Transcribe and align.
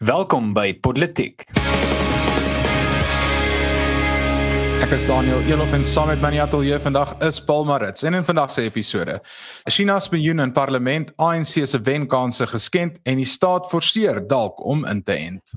Welkom 0.00 0.54
by 0.56 0.70
Politiek. 0.80 1.42
Ek 4.80 4.94
is 4.96 5.04
Daniel 5.04 5.44
Elof 5.44 5.74
en 5.76 5.84
saam 5.84 6.08
met 6.08 6.22
my 6.24 6.30
ateljee 6.40 6.78
vandag 6.80 7.12
is 7.26 7.36
Paul 7.44 7.66
Marits 7.68 8.06
en 8.08 8.16
in 8.16 8.24
vandag 8.24 8.48
se 8.54 8.64
episode. 8.64 9.18
China 9.68 9.98
se 10.00 10.08
bejoen 10.14 10.40
in 10.40 10.54
parlement 10.56 11.12
ANC 11.20 11.52
se 11.68 11.80
wenkanse 11.84 12.48
geskend 12.48 12.96
en 13.04 13.20
die 13.20 13.28
staat 13.28 13.68
forceer 13.68 14.22
dalk 14.24 14.64
om 14.64 14.86
in 14.88 15.04
te 15.04 15.18
ent. 15.18 15.52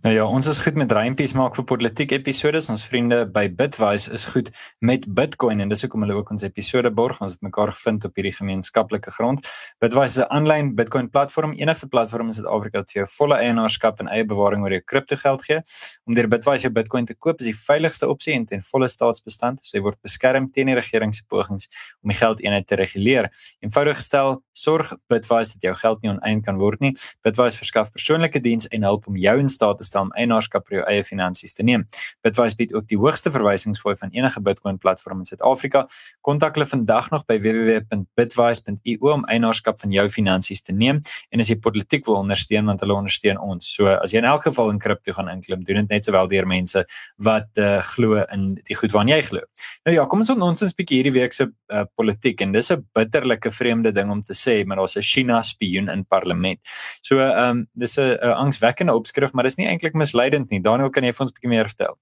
Nou 0.00 0.14
ja, 0.14 0.24
ons 0.24 0.46
is 0.48 0.58
goed 0.64 0.78
met 0.80 0.92
reimpies 0.92 1.34
maak 1.36 1.54
vir 1.58 1.66
politiek 1.68 2.12
episode. 2.16 2.62
Ons 2.72 2.84
vriende 2.88 3.18
by 3.28 3.44
Bitwise 3.52 4.08
is 4.16 4.24
goed 4.32 4.48
met 4.80 5.04
Bitcoin 5.04 5.60
en 5.60 5.68
dis 5.68 5.84
hoekom 5.84 6.06
hulle 6.06 6.16
ook 6.16 6.30
ons 6.32 6.44
episode 6.46 6.90
borg. 6.96 7.20
Ons 7.22 7.36
het 7.36 7.44
mekaar 7.44 7.74
gevind 7.76 8.06
op 8.08 8.16
hierdie 8.16 8.32
gemeenskaplike 8.32 9.12
grond. 9.18 9.44
Bitwise 9.84 10.16
is 10.16 10.18
'n 10.24 10.32
aanlyn 10.32 10.74
Bitcoin 10.74 11.10
platform, 11.10 11.52
enigste 11.52 11.88
platform 11.88 12.26
in 12.26 12.32
Suid-Afrika 12.32 12.78
wat 12.78 12.92
jou 12.92 13.06
volle 13.06 13.36
eienaarskap 13.36 14.00
en 14.00 14.08
eie 14.08 14.24
bewaring 14.24 14.62
oor 14.62 14.70
jou 14.70 14.80
kriptogeld 14.80 15.44
gee. 15.44 15.60
Om 16.06 16.14
deur 16.14 16.28
Bitwise 16.28 16.62
jou 16.62 16.72
Bitcoin 16.72 17.04
te 17.04 17.14
koop 17.14 17.40
is 17.40 17.46
die 17.46 17.56
veiligigste 17.56 18.08
opsie 18.08 18.34
en 18.34 18.44
ten 18.44 18.62
volle 18.62 18.88
staatsbestand. 18.88 19.60
So 19.62 19.76
jy 19.76 19.82
word 19.82 20.00
beskerm 20.02 20.50
teen 20.50 20.66
die 20.66 20.74
regering 20.74 21.14
se 21.14 21.22
pogings 21.28 21.68
om 22.02 22.08
die 22.08 22.18
geldeenheid 22.18 22.66
te 22.66 22.76
reguleer. 22.76 23.30
Eenvoudig 23.60 23.96
gestel, 23.96 24.42
sorg 24.52 24.96
Bitwise 25.08 25.52
dat 25.52 25.62
jou 25.62 25.74
geld 25.74 26.02
nie 26.02 26.10
oneind 26.10 26.44
kan 26.44 26.56
word 26.56 26.80
nie. 26.80 26.96
Bitwise 27.22 27.58
verskaf 27.58 27.92
persoonlike 27.92 28.40
diens 28.40 28.66
en 28.68 28.82
help 28.82 29.06
om 29.06 29.16
jou 29.16 29.38
in 29.38 29.48
staat 29.48 29.81
te 29.82 29.88
stel 29.88 30.06
om 30.06 30.14
eienaarskap 30.18 30.70
oor 30.70 30.78
jou 30.80 30.86
eie 30.90 31.04
finansies 31.06 31.56
te 31.58 31.66
neem. 31.66 31.84
Bitwise 32.24 32.58
bied 32.58 32.74
ook 32.76 32.88
die 32.90 32.98
hoogste 33.00 33.32
verwysingsfooi 33.34 33.96
van 33.98 34.14
enige 34.14 34.42
Bitcoin 34.44 34.78
platform 34.82 35.22
in 35.24 35.28
Suid-Afrika. 35.28 35.84
Kontak 36.26 36.56
hulle 36.56 36.68
vandag 36.70 37.10
nog 37.12 37.26
by 37.28 37.38
www.bitwise.io 37.42 39.12
om 39.12 39.26
eienaarskap 39.30 39.80
van 39.82 39.94
jou 39.94 40.06
finansies 40.12 40.62
te 40.62 40.72
neem 40.72 41.00
en 41.30 41.42
as 41.42 41.50
jy 41.50 41.58
politiek 41.62 42.06
wil 42.08 42.20
ondersteun 42.20 42.68
want 42.70 42.82
hulle 42.84 42.96
ondersteun 42.96 43.40
ons. 43.42 43.68
So 43.76 43.90
as 43.92 44.14
jy 44.14 44.22
in 44.22 44.28
elk 44.28 44.46
geval 44.48 44.72
in 44.72 44.80
kripto 44.82 45.14
gaan 45.16 45.30
inklim, 45.32 45.64
doen 45.66 45.82
dit 45.82 45.96
net 45.96 46.08
sowel 46.08 46.30
deur 46.30 46.48
mense 46.48 46.84
wat 47.24 47.60
uh, 47.60 47.80
glo 47.92 48.22
in 48.32 48.52
die 48.68 48.78
goed 48.78 48.94
waarna 48.94 49.16
jy 49.16 49.26
glo. 49.30 49.44
Nou 49.88 49.96
ja, 49.96 50.06
kom 50.06 50.22
ons 50.24 50.30
ons 50.32 50.62
is 50.62 50.72
'n 50.72 50.78
bietjie 50.78 51.00
hierdie 51.00 51.16
week 51.18 51.32
se 51.32 51.48
uh, 51.48 51.84
politiek 51.96 52.40
en 52.40 52.52
dis 52.52 52.70
'n 52.70 52.84
bitterlike 52.94 53.50
vreemde 53.50 53.92
ding 53.92 54.10
om 54.10 54.22
te 54.22 54.34
sê, 54.34 54.64
maar 54.64 54.76
daar's 54.76 54.96
'n 54.96 55.02
China 55.02 55.42
spioen 55.42 55.88
in 55.88 56.04
parlement. 56.04 56.58
So 57.02 57.18
ehm 57.18 57.50
um, 57.50 57.66
dis 57.74 57.98
'n 57.98 58.18
angswekkende 58.20 58.94
opskrif, 58.94 59.32
maar 59.32 59.44
dis 59.44 59.56
nie 59.56 59.68
eintlik 59.72 59.98
misleidend 59.98 60.50
nie. 60.50 60.60
Daniel, 60.60 60.90
kan 60.90 61.04
jy 61.04 61.12
vir 61.12 61.26
ons 61.26 61.32
'n 61.32 61.36
bietjie 61.38 61.54
meer 61.56 61.70
vertel? 61.72 61.98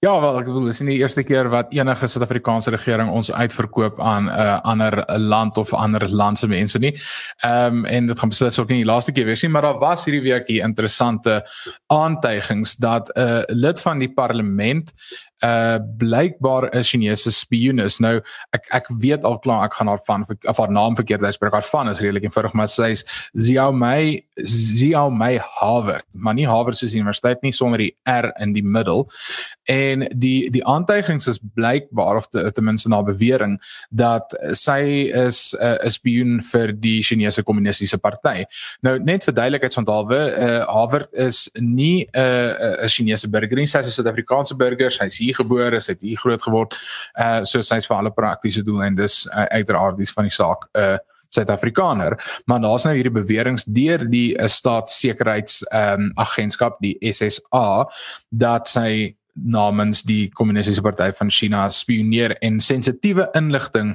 Ja, 0.00 0.14
wel 0.16 0.38
ek 0.40 0.46
bedoel, 0.48 0.70
dis 0.70 0.78
nie 0.80 0.94
die 0.94 1.02
eerste 1.02 1.20
keer 1.28 1.50
wat 1.52 1.74
enige 1.76 2.08
Suid-Afrikaanse 2.08 2.72
regering 2.72 3.10
ons 3.12 3.28
uitverkoop 3.28 3.98
aan 4.00 4.30
'n 4.30 4.32
uh, 4.32 4.54
ander 4.64 4.94
land 5.20 5.58
of 5.60 5.74
ander 5.76 6.08
land 6.08 6.38
se 6.40 6.48
mense 6.48 6.78
nie. 6.80 6.94
Ehm 7.44 7.84
um, 7.84 7.84
en 7.84 8.06
dit 8.06 8.18
gaan 8.18 8.32
beslis 8.32 8.58
ook 8.58 8.72
nie 8.72 8.80
die 8.80 8.88
laaste 8.88 9.12
keer 9.12 9.28
wees 9.28 9.42
nie, 9.42 9.50
maar 9.52 9.62
daar 9.68 9.78
was 9.78 10.04
hierdie 10.08 10.22
week 10.24 10.48
hier 10.48 10.64
interessante 10.64 11.44
aantuigings 11.92 12.76
dat 12.76 13.12
'n 13.12 13.20
uh, 13.20 13.42
lid 13.48 13.80
van 13.80 13.98
die 13.98 14.12
parlement 14.12 14.92
uh 15.44 15.78
blykbaar 15.98 16.68
'n 16.74 16.82
Chinese 16.84 17.32
spioen 17.32 17.78
is. 17.78 17.98
Nou 17.98 18.20
ek 18.52 18.66
ek 18.70 18.86
weet 19.00 19.24
al 19.24 19.38
klaar 19.38 19.64
ek 19.64 19.74
gaan 19.74 19.88
haar 19.88 20.02
van 20.06 20.24
of 20.48 20.56
haar 20.56 20.70
naam 20.72 20.94
verkeerd 20.94 21.22
uitspreek. 21.22 21.52
Haar 21.52 21.62
van 21.62 21.88
is 21.88 22.00
redelik 22.00 22.24
eenvoudig, 22.24 22.52
maar 22.52 22.68
sy 22.68 22.90
is 22.90 23.04
Xiao 23.34 23.72
Mei 23.72 24.24
Xiao 24.36 25.10
Mei 25.10 25.38
Harvard, 25.38 26.06
maar 26.14 26.34
nie 26.34 26.46
Harvard 26.46 26.76
soos 26.76 26.94
universiteit 26.94 27.42
nie 27.42 27.52
sonder 27.52 27.78
die 27.78 27.94
R 28.04 28.32
in 28.40 28.52
die 28.52 28.62
middel. 28.62 29.08
En 29.64 30.06
die 30.12 30.50
die 30.50 30.64
aantuigings 30.66 31.26
is 31.26 31.40
blykbaar 31.54 32.16
of 32.16 32.28
ten 32.28 32.64
minste 32.64 32.88
na 32.88 33.02
bewering 33.02 33.58
dat 33.90 34.34
sy 34.52 35.08
is 35.12 35.54
'n 35.54 35.78
uh, 35.84 35.88
spioen 35.88 36.40
vir 36.42 36.72
die 36.72 37.02
Chinese 37.02 37.42
kommunistiese 37.42 37.98
party. 37.98 38.44
Nou 38.82 38.98
net 38.98 39.24
vir 39.24 39.34
duidelikheidsonthalwe, 39.34 40.20
uh 40.36 40.66
Harvard 40.66 41.08
is 41.12 41.48
nie 41.54 42.06
'n 42.14 42.18
uh, 42.20 42.84
'n 42.84 42.88
Chinese 42.88 43.28
burger 43.28 43.56
nie, 43.56 43.66
sy 43.66 43.78
is 43.78 43.86
'n 43.98 44.02
Suid-Afrikaanse 44.02 44.56
burger. 44.56 44.90
Sy 44.90 45.04
is 45.04 45.29
hier 45.30 45.38
gebore, 45.38 45.80
sy 45.80 45.94
het 45.94 46.02
hier 46.04 46.20
groot 46.20 46.42
geword. 46.42 46.76
Uh 47.14 47.40
so 47.48 47.62
sy's 47.62 47.88
vir 47.88 47.96
alle 47.96 48.12
praktiese 48.14 48.64
doeleindes 48.66 49.22
uh, 49.30 49.46
uiteraardies 49.54 50.12
van 50.16 50.28
die 50.28 50.34
saak 50.34 50.68
'n 50.74 50.82
uh, 50.82 50.98
Suid-Afrikaner, 51.30 52.16
maar 52.50 52.60
daar's 52.60 52.84
nou 52.84 52.94
hierdie 52.94 53.14
beweringe 53.14 53.62
deur 53.70 54.02
die 54.10 54.34
uh, 54.34 54.48
staatssekuriteits 54.50 55.62
ehm 55.70 56.10
um, 56.10 56.12
agentskap, 56.18 56.80
die 56.82 56.96
SSA, 57.06 57.86
dat 58.30 58.68
sy 58.68 59.14
namens 59.34 60.02
die 60.02 60.28
kommunistiese 60.34 60.82
party 60.82 61.12
van 61.16 61.30
China 61.30 61.68
spioneer 61.70 62.34
en 62.42 62.58
sensitiewe 62.60 63.28
inligting 63.38 63.94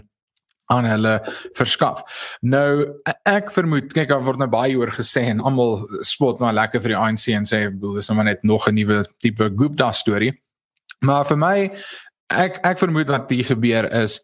aan 0.71 0.87
hulle 0.89 1.19
verskaf. 1.57 2.01
Nou 2.41 2.85
ek 3.29 3.51
vermoed, 3.53 3.91
kyk 3.93 4.09
daar 4.09 4.23
word 4.25 4.41
nou 4.41 4.49
baie 4.49 4.77
oor 4.79 4.93
gesê 4.95 5.27
en 5.29 5.43
almal 5.45 5.83
spot 6.07 6.41
maar 6.41 6.55
lekker 6.57 6.81
vir 6.81 6.95
die 6.95 7.01
ANC 7.01 7.27
en 7.35 7.45
sê 7.45 7.65
bedoel 7.69 7.99
dis 7.99 8.09
nou 8.09 8.17
maar 8.17 8.31
net 8.31 8.43
nog 8.43 8.67
'n 8.67 8.75
nuwe 8.79 9.03
tipe 9.19 9.51
Gupta 9.57 9.91
storie. 9.91 10.33
Maar 11.03 11.25
vir 11.25 11.38
my 11.38 11.57
ek 12.33 12.59
ek 12.66 12.79
vermoed 12.81 13.11
wat 13.13 13.29
hier 13.29 13.45
gebeur 13.45 13.88
is 14.03 14.19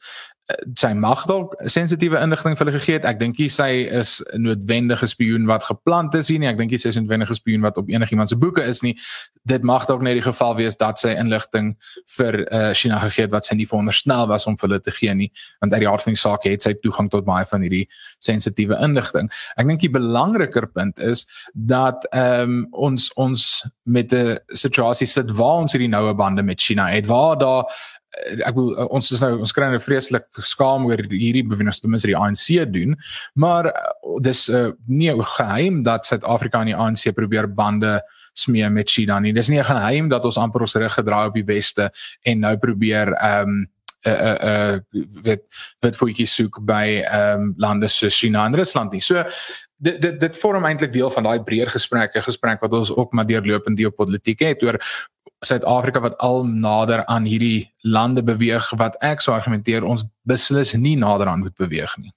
sy 0.75 0.91
mag 0.97 1.21
dalk 1.29 1.53
sensitiewe 1.69 2.19
inligting 2.21 2.55
vir 2.57 2.65
hulle 2.65 2.79
gegee 2.79 2.97
het. 2.97 3.05
Ek 3.07 3.19
dink 3.19 3.39
hy 3.39 3.47
sy 3.51 3.69
is 3.99 4.21
'n 4.33 4.43
noodwendige 4.43 5.07
spioen 5.07 5.45
wat 5.47 5.63
geplant 5.63 6.15
is 6.15 6.27
hier 6.27 6.39
nie. 6.39 6.47
Ek 6.47 6.57
dink 6.57 6.71
hy 6.71 6.77
sy 6.77 6.89
is 6.89 6.97
'n 6.97 7.03
noodwendige 7.05 7.35
spioen 7.35 7.61
wat 7.61 7.77
op 7.77 7.89
enigiemand 7.89 8.29
se 8.29 8.35
boeke 8.35 8.63
is 8.63 8.81
nie. 8.81 8.97
Dit 9.45 9.63
mag 9.63 9.85
dalk 9.85 10.01
net 10.01 10.15
die 10.15 10.31
geval 10.31 10.55
wees 10.55 10.75
dat 10.75 10.99
sy 10.99 11.15
inligting 11.15 11.75
vir 12.17 12.47
uh, 12.51 12.73
China 12.73 12.99
gegee 12.99 13.23
het 13.23 13.31
wat 13.31 13.45
sy 13.45 13.55
nie 13.55 13.67
veronderstel 13.67 14.27
was 14.27 14.47
om 14.47 14.57
vir 14.57 14.69
hulle 14.69 14.81
te 14.81 14.91
gee 14.91 15.13
nie, 15.13 15.31
want 15.59 15.73
uit 15.73 15.81
die 15.81 15.89
aard 15.89 16.01
van 16.01 16.13
die 16.13 16.21
saak 16.21 16.43
het 16.43 16.63
sy 16.63 16.73
toegang 16.73 17.09
tot 17.09 17.25
baie 17.25 17.45
van 17.45 17.61
hierdie 17.61 17.87
sensitiewe 18.19 18.77
inligting. 18.81 19.31
Ek 19.57 19.67
dink 19.67 19.79
die 19.79 19.89
belangriker 19.89 20.67
punt 20.67 20.99
is 20.99 21.25
dat 21.53 22.05
ehm 22.11 22.41
um, 22.41 22.67
ons 22.71 23.13
ons 23.15 23.65
met 23.85 24.13
'n 24.13 24.37
situasie 24.47 25.07
sit 25.07 25.31
waar 25.31 25.61
ons 25.61 25.71
hierdie 25.71 25.89
noue 25.89 26.13
bande 26.13 26.43
met 26.43 26.59
China 26.59 26.87
het 26.87 27.05
waar 27.07 27.37
daar 27.37 27.65
Eh, 27.65 28.00
ek 28.45 28.55
wil 28.55 28.71
eh, 28.75 28.87
ons 28.91 29.11
is 29.15 29.21
nou 29.23 29.31
ons 29.39 29.53
kry 29.55 29.69
nou 29.71 29.81
vreeslik 29.81 30.27
skaam 30.43 30.87
oor 30.89 31.01
hierdie 31.09 31.45
bewegings 31.47 31.81
ten 31.81 31.91
minste 31.93 32.11
die 32.11 32.17
ANC 32.17 32.47
doen. 32.73 32.95
Maar 33.39 33.71
eh, 33.71 33.91
dis 34.27 34.47
uh, 34.49 34.71
nie 34.87 35.11
'n 35.11 35.23
geheim 35.37 35.83
dat 35.83 36.05
Suid-Afrika 36.05 36.61
en 36.61 36.71
die 36.73 36.75
ANC 36.75 37.13
probeer 37.15 37.47
bande 37.47 38.01
smee 38.33 38.69
met 38.69 38.89
China 38.89 39.19
nie. 39.19 39.33
Dis 39.33 39.49
nie 39.49 39.59
'n 39.59 39.63
geheim 39.63 40.09
dat 40.09 40.25
ons 40.25 40.37
amper 40.37 40.61
ons 40.61 40.75
rug 40.75 40.93
gedraai 40.93 41.27
op 41.27 41.33
die 41.33 41.45
weste 41.45 41.91
en 42.23 42.39
nou 42.39 42.57
probeer 42.57 43.13
ehm 43.13 43.49
um, 43.49 43.69
uh 44.03 44.11
uh 44.11 44.37
uh 44.43 44.79
wet 45.23 45.43
wet 45.79 45.95
voetjie 45.95 46.25
soek 46.25 46.57
by 46.65 47.03
ehm 47.05 47.41
um, 47.41 47.53
lande 47.57 47.87
soos 47.87 48.17
China 48.17 48.45
en 48.45 48.55
Rusland 48.55 48.91
nie. 48.91 49.01
So 49.01 49.23
dit 49.81 50.01
dit 50.01 50.19
dit 50.19 50.37
vorm 50.37 50.65
eintlik 50.65 50.93
deel 50.93 51.11
van 51.13 51.27
daai 51.27 51.43
breër 51.43 51.73
gesprekke 51.73 52.21
gesprek 52.21 52.61
wat 52.61 52.73
ons 52.77 52.93
ook 52.95 53.13
maar 53.13 53.25
deurlopend 53.25 53.79
geopolitiek 53.79 54.39
het 54.45 54.63
oor 54.63 54.79
Suid-Afrika 55.41 55.99
wat 55.99 56.17
al 56.21 56.43
nader 56.45 57.05
aan 57.05 57.25
hierdie 57.25 57.71
lande 57.81 58.21
beweeg 58.23 58.67
wat 58.77 58.97
ek 59.01 59.23
sou 59.25 59.33
argumenteer 59.33 59.83
ons 59.83 60.05
beslis 60.29 60.75
nie 60.77 60.95
nader 60.95 61.27
aan 61.27 61.41
moet 61.41 61.55
beweeg 61.57 61.95
nie. 61.97 62.13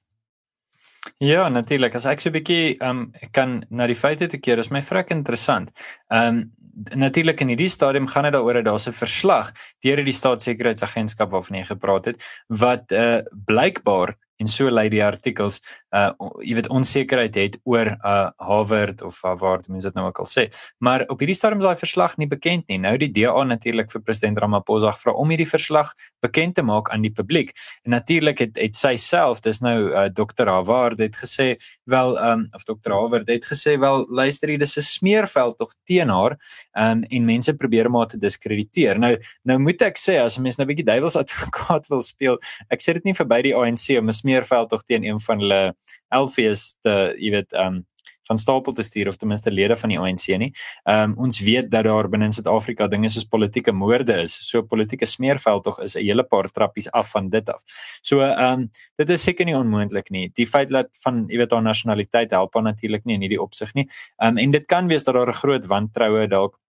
Ja, 1.24 1.48
natuurlik. 1.48 1.94
As 1.94 2.04
ek 2.06 2.20
so 2.20 2.28
'n 2.28 2.36
bietjie 2.36 2.76
ehm 2.80 2.90
um, 2.90 3.12
kan 3.32 3.64
na 3.70 3.86
die 3.86 3.96
feite 3.96 4.26
toe 4.26 4.40
keer, 4.40 4.58
is 4.58 4.70
my 4.70 4.82
vrek 4.82 5.10
interessant. 5.10 5.72
Ehm 6.10 6.28
um, 6.28 6.52
natuurlik 6.94 7.40
in 7.40 7.48
hierdie 7.48 7.68
stadium 7.70 8.06
gaan 8.06 8.24
dit 8.24 8.32
daaroor 8.32 8.54
dat 8.54 8.64
daar 8.64 8.88
'n 8.88 8.92
verslag 8.92 9.52
deur 9.80 10.04
die 10.04 10.12
staatssekuriteitsagentskap 10.12 11.30
waarvan 11.30 11.58
jy 11.58 11.64
gepraat 11.64 12.04
het 12.04 12.24
wat 12.48 12.92
uh 12.92 13.22
blykbaar 13.46 14.16
en 14.36 14.48
so 14.48 14.70
lei 14.70 14.88
die 14.88 15.04
artikels 15.04 15.60
uh 15.94 16.10
jy 16.42 16.56
weet 16.58 16.68
onsekerheid 16.72 17.36
het 17.38 17.58
oor 17.64 17.92
uh 17.94 18.30
Harvard 18.42 19.02
of 19.02 19.20
uh, 19.24 19.34
waar 19.38 19.62
mense 19.68 19.86
dit 19.86 19.96
nou 19.96 20.06
ook 20.08 20.18
al 20.18 20.28
sê. 20.28 20.46
Maar 20.78 21.04
op 21.12 21.22
hierdie 21.22 21.36
stadium 21.38 21.62
is 21.62 21.66
daai 21.68 21.80
verslag 21.80 22.16
nie 22.18 22.28
bekend 22.28 22.68
nie. 22.68 22.78
Nou 22.82 22.96
die 22.98 23.10
DA 23.14 23.44
natuurlik 23.46 23.92
vir 23.92 24.02
president 24.02 24.38
Ramaphosa 24.42 24.92
vra 24.98 25.14
om 25.14 25.30
hierdie 25.30 25.48
verslag 25.48 25.92
bekend 26.24 26.56
te 26.58 26.64
maak 26.66 26.90
aan 26.90 27.04
die 27.06 27.12
publiek. 27.12 27.52
En 27.84 27.94
natuurlik 27.94 28.42
het 28.42 28.58
het 28.60 28.76
sy 28.78 28.94
self, 29.00 29.42
dis 29.44 29.62
nou 29.64 29.76
uh 29.92 30.08
Dr. 30.14 30.50
Harvard 30.50 30.98
het 30.98 31.16
gesê 31.20 31.54
wel 31.90 32.18
um 32.18 32.48
of 32.54 32.66
Dr. 32.66 32.92
Harvard 32.92 33.30
het 33.30 33.46
gesê 33.46 33.78
wel 33.80 34.06
luister 34.10 34.48
hier 34.48 34.58
dis 34.58 34.76
'n 34.78 34.82
smeerveld 34.82 35.58
tog 35.58 35.72
teen 35.84 36.08
haar 36.08 36.38
um 36.78 37.04
en 37.04 37.24
mense 37.24 37.54
probeer 37.54 37.90
maar 37.90 38.06
te 38.06 38.18
diskrediteer. 38.18 38.98
Nou 38.98 39.16
nou 39.42 39.58
moet 39.58 39.82
ek 39.82 39.98
sê 39.98 40.18
as 40.18 40.38
'n 40.38 40.42
mens 40.42 40.56
nou 40.56 40.66
'n 40.66 40.68
bietjie 40.74 40.86
duiwels 40.86 41.16
advokaat 41.16 41.86
wil 41.88 42.02
speel, 42.02 42.38
ek 42.70 42.82
sê 42.82 42.92
dit 42.94 43.04
nie 43.04 43.14
verby 43.14 43.42
die 43.42 43.54
ANC 43.54 43.98
om 43.98 44.08
'n 44.08 44.12
smeerveld 44.12 44.70
tog 44.70 44.82
teen 44.84 45.04
een 45.04 45.20
van 45.20 45.38
hulle 45.38 45.74
LVS 46.10 46.78
te 46.80 47.14
jy 47.18 47.30
weet 47.30 47.52
um 47.52 47.84
van 48.28 48.38
stapel 48.38 48.72
te 48.72 48.82
stuur 48.82 49.08
of 49.08 49.16
ten 49.16 49.28
minste 49.28 49.50
lede 49.50 49.76
van 49.76 49.92
die 49.92 49.98
ANC 50.00 50.26
nie. 50.40 50.50
Ehm 50.84 51.12
um, 51.12 51.16
ons 51.26 51.40
weet 51.44 51.70
dat 51.70 51.84
daar 51.84 52.08
binne 52.08 52.30
in 52.30 52.32
Suid-Afrika 52.32 52.88
dinge 52.88 53.08
soos 53.12 53.26
politieke 53.28 53.72
moorde 53.72 54.16
is. 54.22 54.36
So 54.48 54.62
politieke 54.62 55.06
smeerveld 55.06 55.64
tog 55.64 55.80
is 55.84 55.96
'n 55.96 56.04
hele 56.04 56.24
paar 56.24 56.48
trappies 56.50 56.90
af 56.92 57.10
van 57.10 57.28
dit 57.28 57.48
af. 57.48 57.62
So 58.02 58.20
ehm 58.20 58.60
um, 58.60 58.70
dit 58.96 59.10
is 59.10 59.22
seker 59.22 59.44
nie 59.44 59.56
onmoontlik 59.56 60.10
nie. 60.10 60.30
Die 60.34 60.46
feit 60.46 60.68
dat 60.68 60.88
van 61.02 61.24
jy 61.28 61.36
weet 61.38 61.52
haar 61.52 61.62
nasionaliteit 61.62 62.30
help 62.30 62.54
haar 62.54 62.62
natuurlik 62.62 63.04
nie 63.04 63.14
in 63.14 63.20
hierdie 63.20 63.42
opsig 63.42 63.74
nie. 63.74 63.88
Ehm 64.16 64.28
um, 64.28 64.38
en 64.38 64.50
dit 64.50 64.66
kan 64.66 64.88
wees 64.88 65.04
dat 65.04 65.14
daar 65.14 65.28
'n 65.28 65.40
groot 65.42 65.66
wantroue 65.66 66.28
dalk 66.28 66.60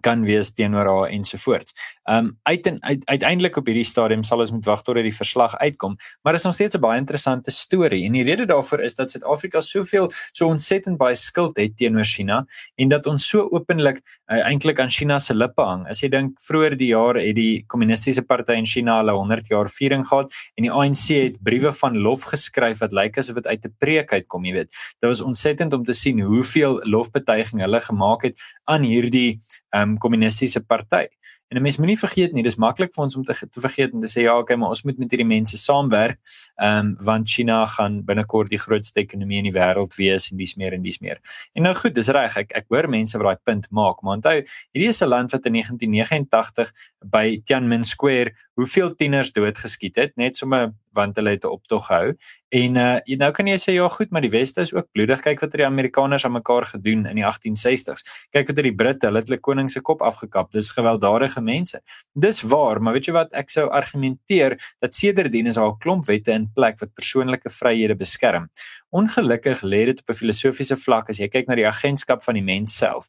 kan 0.00 0.24
wees 0.24 0.52
teenoor 0.52 0.86
haar 0.86 1.10
ensovoorts. 1.10 1.74
Ehm 2.08 2.24
um, 2.24 2.38
uit 2.42 2.66
en 2.66 2.82
uit, 2.82 3.02
uiteindelik 3.04 3.56
op 3.56 3.66
hierdie 3.68 3.84
stadium 3.84 4.22
sal 4.24 4.40
ons 4.40 4.50
moet 4.54 4.64
wag 4.64 4.82
tot 4.82 4.96
die 4.96 5.12
verslag 5.12 5.56
uitkom, 5.60 5.96
maar 6.24 6.34
is 6.38 6.46
nog 6.46 6.54
steeds 6.56 6.76
'n 6.76 6.80
baie 6.80 6.98
interessante 6.98 7.50
storie 7.50 8.04
en 8.06 8.12
die 8.12 8.24
rede 8.24 8.46
daarvoor 8.46 8.80
is 8.80 8.94
dat 8.94 9.10
Suid-Afrika 9.10 9.60
soveel 9.60 10.08
so 10.32 10.46
ontsettend 10.46 10.96
baie 10.96 11.14
skuld 11.14 11.56
het 11.56 11.76
teenoor 11.76 12.04
China 12.04 12.46
en 12.76 12.88
dat 12.88 13.06
ons 13.06 13.28
so 13.28 13.48
openlik 13.50 14.00
uh, 14.32 14.38
eintlik 14.38 14.80
aan 14.80 14.88
China 14.88 15.18
se 15.18 15.34
lippe 15.34 15.62
hang. 15.62 15.86
As 15.88 16.00
jy 16.00 16.08
dink 16.08 16.40
vroeër 16.40 16.76
die 16.76 16.88
jaar 16.88 17.14
het 17.14 17.34
die 17.36 17.64
kommunistiese 17.66 18.22
party 18.22 18.52
in 18.52 18.66
China 18.66 18.96
hulle 18.96 19.12
100 19.12 19.46
jaar 19.48 19.68
viering 19.68 20.06
gehad 20.06 20.32
en 20.56 20.62
die 20.62 20.72
ANC 20.72 21.08
het 21.08 21.36
briewe 21.42 21.72
van 21.72 21.98
lof 21.98 22.22
geskryf 22.22 22.78
wat 22.78 22.92
lyk 22.92 23.18
asof 23.18 23.34
dit 23.34 23.46
uit 23.46 23.64
'n 23.64 23.74
preek 23.78 24.12
uitkom, 24.12 24.44
jy 24.44 24.52
weet. 24.52 24.70
Dit 25.00 25.08
was 25.08 25.20
ontsettend 25.20 25.72
om 25.72 25.84
te 25.84 25.92
sien 25.92 26.20
hoeveel 26.20 26.80
lofbetuiging 26.88 27.60
hulle 27.60 27.80
gemaak 27.80 28.22
het 28.22 28.40
aan 28.64 28.82
hierdie 28.82 29.38
ehm 29.70 29.90
um, 29.90 29.98
kommunistiese 29.98 30.64
party. 30.64 31.06
En 31.48 31.56
'n 31.56 31.62
mens 31.62 31.76
moenie 31.76 31.98
vergeet 31.98 32.32
nie, 32.32 32.42
dis 32.42 32.58
maklik 32.60 32.92
vir 32.94 33.02
ons 33.04 33.14
om 33.16 33.24
te 33.24 33.32
te 33.32 33.60
vergeet 33.60 33.94
en 33.94 34.00
te 34.00 34.06
sê 34.06 34.20
ja, 34.26 34.36
okay, 34.38 34.56
maar 34.56 34.68
ons 34.68 34.82
moet 34.84 34.98
met 34.98 35.10
hierdie 35.10 35.26
mense 35.26 35.56
saamwerk, 35.56 36.18
ehm 36.60 36.78
um, 36.78 36.96
want 37.00 37.28
China 37.28 37.66
gaan 37.66 38.04
binnekort 38.04 38.50
die 38.52 38.60
grootste 38.60 39.00
ekonomie 39.00 39.38
in 39.38 39.48
die 39.48 39.54
wêreld 39.56 39.96
wees 39.96 40.28
en 40.30 40.36
dis 40.36 40.54
meer 40.60 40.76
en 40.76 40.82
dis 40.82 40.98
meer. 41.00 41.20
En 41.56 41.62
nou 41.62 41.74
goed, 41.74 41.94
dis 41.94 42.08
reg, 42.08 42.36
ek 42.36 42.52
ek 42.52 42.68
hoor 42.68 42.88
mense 42.88 43.18
wat 43.18 43.24
daai 43.30 43.44
punt 43.44 43.70
maak, 43.70 44.02
maar 44.02 44.18
onthou, 44.20 44.42
hierdie 44.72 44.88
is 44.88 45.00
'n 45.02 45.08
land 45.08 45.32
wat 45.32 45.46
in 45.46 45.52
1989 45.52 46.72
by 47.04 47.40
Tiananmen 47.44 47.84
Square 47.84 48.34
hoeveel 48.58 48.94
tieners 48.98 49.30
doodgeskiet 49.32 49.96
het 50.00 50.16
net 50.18 50.36
sommer 50.36 50.72
want 50.98 51.16
hulle 51.16 51.30
het 51.30 51.44
'n 51.44 51.54
optog 51.54 51.86
gehou. 51.86 52.14
En 52.48 52.76
uh 52.76 53.16
nou 53.22 53.30
kan 53.32 53.46
jy 53.46 53.56
sê 53.56 53.72
ja 53.72 53.88
goed, 53.88 54.10
maar 54.10 54.20
die 54.20 54.30
weste 54.30 54.60
is 54.60 54.72
ook 54.74 54.88
bloedig. 54.92 55.20
Kyk 55.20 55.40
wat 55.40 55.52
het 55.52 55.60
die 55.60 55.66
Amerikaners 55.66 56.24
aan 56.24 56.32
mekaar 56.32 56.66
gedoen 56.66 57.06
in 57.06 57.14
die 57.14 57.24
1860s. 57.24 58.02
Kyk 58.30 58.46
wat 58.48 58.56
het 58.56 58.64
die 58.64 58.74
Britte, 58.74 59.06
hulle 59.06 59.18
het 59.18 59.28
hulle 59.28 59.40
koning 59.40 59.70
se 59.70 59.80
kop 59.80 60.02
afgekap. 60.02 60.50
Dis 60.52 60.70
gewelddadige 60.70 61.40
mense. 61.40 61.80
Dis 62.12 62.42
waar, 62.42 62.82
maar 62.82 62.92
weet 62.92 63.06
jy 63.06 63.12
wat, 63.12 63.32
ek 63.32 63.50
sou 63.50 63.68
argumenteer 63.68 64.58
dat 64.80 64.94
sedertdien 64.94 65.46
is 65.46 65.54
daar 65.54 65.70
'n 65.70 65.78
klomp 65.78 66.04
wette 66.06 66.32
in 66.32 66.50
plek 66.54 66.78
wat 66.80 66.94
persoonlike 66.94 67.50
vryhede 67.50 67.96
beskerm. 67.96 68.48
Ongelukkig 68.90 69.62
lê 69.62 69.84
dit 69.84 70.00
op 70.00 70.08
'n 70.10 70.14
filosofiese 70.14 70.76
vlak 70.76 71.08
as 71.10 71.18
jy 71.18 71.28
kyk 71.28 71.46
na 71.46 71.54
die 71.54 71.66
agentskap 71.66 72.22
van 72.22 72.34
die 72.34 72.44
mens 72.44 72.76
self. 72.76 73.06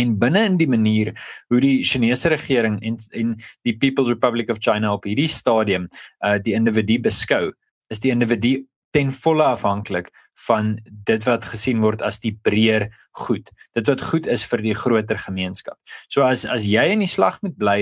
En 0.00 0.16
binne 0.18 0.44
in 0.48 0.56
die 0.56 0.68
manier 0.68 1.12
hoe 1.52 1.60
die 1.60 1.82
Chinese 1.84 2.28
regering 2.32 2.80
en 2.82 2.96
en 3.12 3.36
die 3.66 3.76
People's 3.76 4.08
Republic 4.08 4.50
of 4.50 4.60
China 4.60 4.92
op 4.92 5.04
hierdie 5.04 5.28
stadium 5.28 5.88
uh 6.24 6.38
die 6.42 6.56
individu 6.56 6.98
beskou, 7.02 7.52
is 7.90 8.00
die 8.00 8.12
individu 8.14 8.62
ten 8.92 9.12
volle 9.12 9.44
afhanklik 9.44 10.10
van 10.46 10.78
dit 11.08 11.24
wat 11.24 11.44
gesien 11.48 11.80
word 11.84 12.02
as 12.04 12.18
die 12.20 12.32
breër 12.44 12.88
goed. 13.24 13.50
Dit 13.76 13.88
wat 13.88 14.04
goed 14.04 14.28
is 14.30 14.44
vir 14.48 14.64
die 14.64 14.74
groter 14.76 15.20
gemeenskap. 15.20 15.78
So 16.08 16.24
as 16.26 16.44
as 16.44 16.66
jy 16.68 16.84
in 16.92 17.04
die 17.04 17.10
slag 17.10 17.38
moet 17.44 17.56
bly 17.60 17.78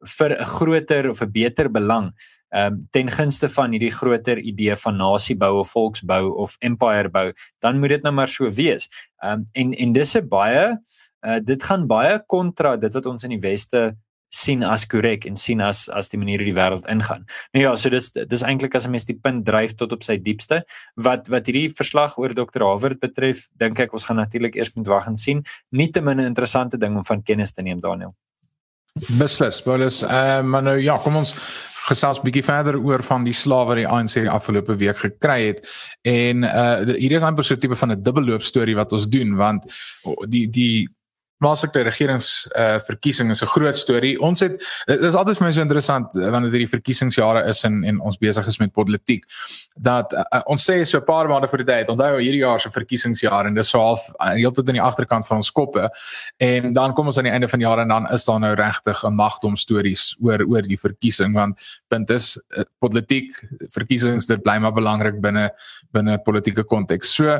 vir 0.00 0.36
'n 0.38 0.44
groter 0.44 1.08
of 1.10 1.22
'n 1.22 1.30
beter 1.30 1.70
belang, 1.70 2.12
ehm 2.50 2.72
um, 2.72 2.88
ten 2.90 3.10
gunste 3.10 3.48
van 3.48 3.70
hierdie 3.70 3.92
groter 3.92 4.38
idee 4.38 4.76
van 4.76 4.96
nasiebou 4.96 5.58
of 5.58 5.70
volksbou 5.70 6.34
of 6.36 6.56
empire 6.60 7.08
bou, 7.08 7.32
dan 7.60 7.78
moet 7.78 7.88
dit 7.88 8.02
nou 8.02 8.12
maar 8.14 8.28
so 8.28 8.50
wees. 8.50 8.88
Ehm 9.22 9.32
um, 9.32 9.44
en 9.52 9.72
en 9.72 9.92
dis 9.92 10.16
'n 10.16 10.28
baie 10.28 10.78
uh, 11.26 11.40
dit 11.44 11.62
gaan 11.62 11.86
baie 11.86 12.20
kontra 12.26 12.76
dit 12.76 12.94
wat 12.94 13.06
ons 13.06 13.24
in 13.24 13.30
die 13.30 13.44
weste 13.44 13.96
sien 14.30 14.62
as 14.62 14.86
korrek 14.86 15.26
en 15.26 15.36
sien 15.36 15.60
as 15.60 15.88
as 15.88 16.08
die 16.12 16.18
manier 16.18 16.38
hoe 16.38 16.46
die 16.46 16.56
wêreld 16.56 16.86
ingaan. 16.90 17.26
Nou 17.54 17.64
ja, 17.64 17.74
so 17.76 17.90
dis 17.90 18.10
dis 18.14 18.44
eintlik 18.46 18.74
as 18.74 18.86
'n 18.86 18.90
mens 18.90 19.04
die 19.04 19.18
punt 19.18 19.44
dryf 19.46 19.74
tot 19.74 19.92
op 19.92 20.02
sy 20.02 20.16
diepste 20.16 20.62
wat 20.96 21.28
wat 21.28 21.46
hierdie 21.46 21.68
verslag 21.70 22.16
oor 22.18 22.34
Dr. 22.34 22.62
Hawert 22.62 23.00
betref, 23.00 23.48
dink 23.58 23.80
ek 23.80 23.92
ons 23.92 24.04
gaan 24.04 24.16
natuurlik 24.16 24.54
eers 24.54 24.74
moet 24.76 24.86
wag 24.86 25.06
en 25.06 25.16
sien. 25.16 25.44
Nietemin 25.70 26.20
'n 26.20 26.30
interessante 26.30 26.78
ding 26.78 26.96
om 26.96 27.04
van 27.04 27.22
kennis 27.22 27.52
te 27.52 27.62
neem, 27.62 27.80
Daniel. 27.80 28.14
Beslis, 29.08 29.62
Paulus. 29.62 30.02
Ehm 30.02 30.44
uh, 30.44 30.50
maar 30.50 30.62
nou 30.62 30.78
ja, 30.78 30.98
kom 30.98 31.16
ons 31.16 31.34
gesels 31.88 32.20
bietjie 32.20 32.44
verder 32.44 32.78
oor 32.78 33.02
van 33.02 33.24
die 33.24 33.34
slawe 33.34 33.72
wat 33.72 33.80
die 33.80 33.88
ANC 33.88 34.14
die 34.18 34.30
afgelope 34.30 34.76
week 34.76 35.00
gekry 35.00 35.40
het. 35.46 35.64
En 36.06 36.44
uh 36.44 36.96
hier 36.96 37.16
is 37.18 37.26
amper 37.26 37.44
so 37.44 37.54
'n 37.54 37.58
tipe 37.60 37.76
van 37.76 37.92
'n 37.92 38.02
dubbelloop 38.02 38.42
storie 38.42 38.76
wat 38.76 38.92
ons 38.92 39.08
doen 39.08 39.36
want 39.36 39.64
die 40.28 40.46
die 40.50 40.88
plaaslike 41.40 41.82
regerings 41.88 42.46
uh 42.56 42.78
verkiesing 42.86 43.30
is 43.30 43.42
'n 43.42 43.52
groot 43.54 43.76
storie. 43.76 44.20
Ons 44.20 44.40
het 44.40 44.60
dit 44.86 45.04
is 45.04 45.14
altyd 45.14 45.38
vir 45.38 45.46
my 45.46 45.52
so 45.52 45.60
interessant 45.60 46.16
uh, 46.16 46.30
wanneer 46.30 46.50
dit 46.50 46.66
die 46.66 46.74
verkiesingsjare 46.76 47.44
is 47.48 47.64
en 47.64 47.84
en 47.84 48.00
ons 48.00 48.18
besig 48.18 48.46
is 48.46 48.58
met 48.58 48.72
politiek 48.72 49.24
dat 49.80 50.12
uh, 50.12 50.42
ons 50.46 50.70
sê 50.70 50.84
so 50.84 50.98
'n 50.98 51.04
paar 51.04 51.28
maande 51.28 51.48
voor 51.48 51.64
die 51.64 51.66
tyd, 51.72 51.88
onthou 51.88 52.20
hierdie 52.20 52.44
jaar 52.44 52.60
se 52.60 52.70
verkiesingsjaar 52.70 53.46
en 53.46 53.54
dis 53.54 53.68
so 53.68 53.78
half 53.78 54.10
heeltyd 54.18 54.68
aan 54.68 54.78
die 54.78 54.82
agterkant 54.82 55.26
van 55.26 55.36
ons 55.36 55.50
koppe 55.50 55.90
en 56.38 56.72
dan 56.72 56.94
kom 56.94 57.06
ons 57.06 57.18
aan 57.18 57.24
die 57.24 57.32
einde 57.32 57.48
van 57.48 57.58
die 57.58 57.66
jaar 57.66 57.78
en 57.78 57.88
dan 57.88 58.08
is 58.12 58.24
daar 58.24 58.40
nou 58.40 58.54
regtig 58.54 59.04
'n 59.04 59.14
magdom 59.14 59.56
stories 59.56 60.16
oor 60.20 60.44
oor 60.44 60.62
die 60.62 60.78
verkiesing 60.78 61.34
want 61.34 61.60
punt 61.88 62.10
is 62.10 62.38
uh, 62.56 62.64
politiek 62.78 63.32
verkiesings 63.72 64.26
dit 64.26 64.42
bly 64.42 64.58
maar 64.58 64.72
belangrik 64.72 65.20
binne 65.20 65.50
binne 65.92 66.18
politieke 66.18 66.64
konteks. 66.64 67.14
So 67.14 67.38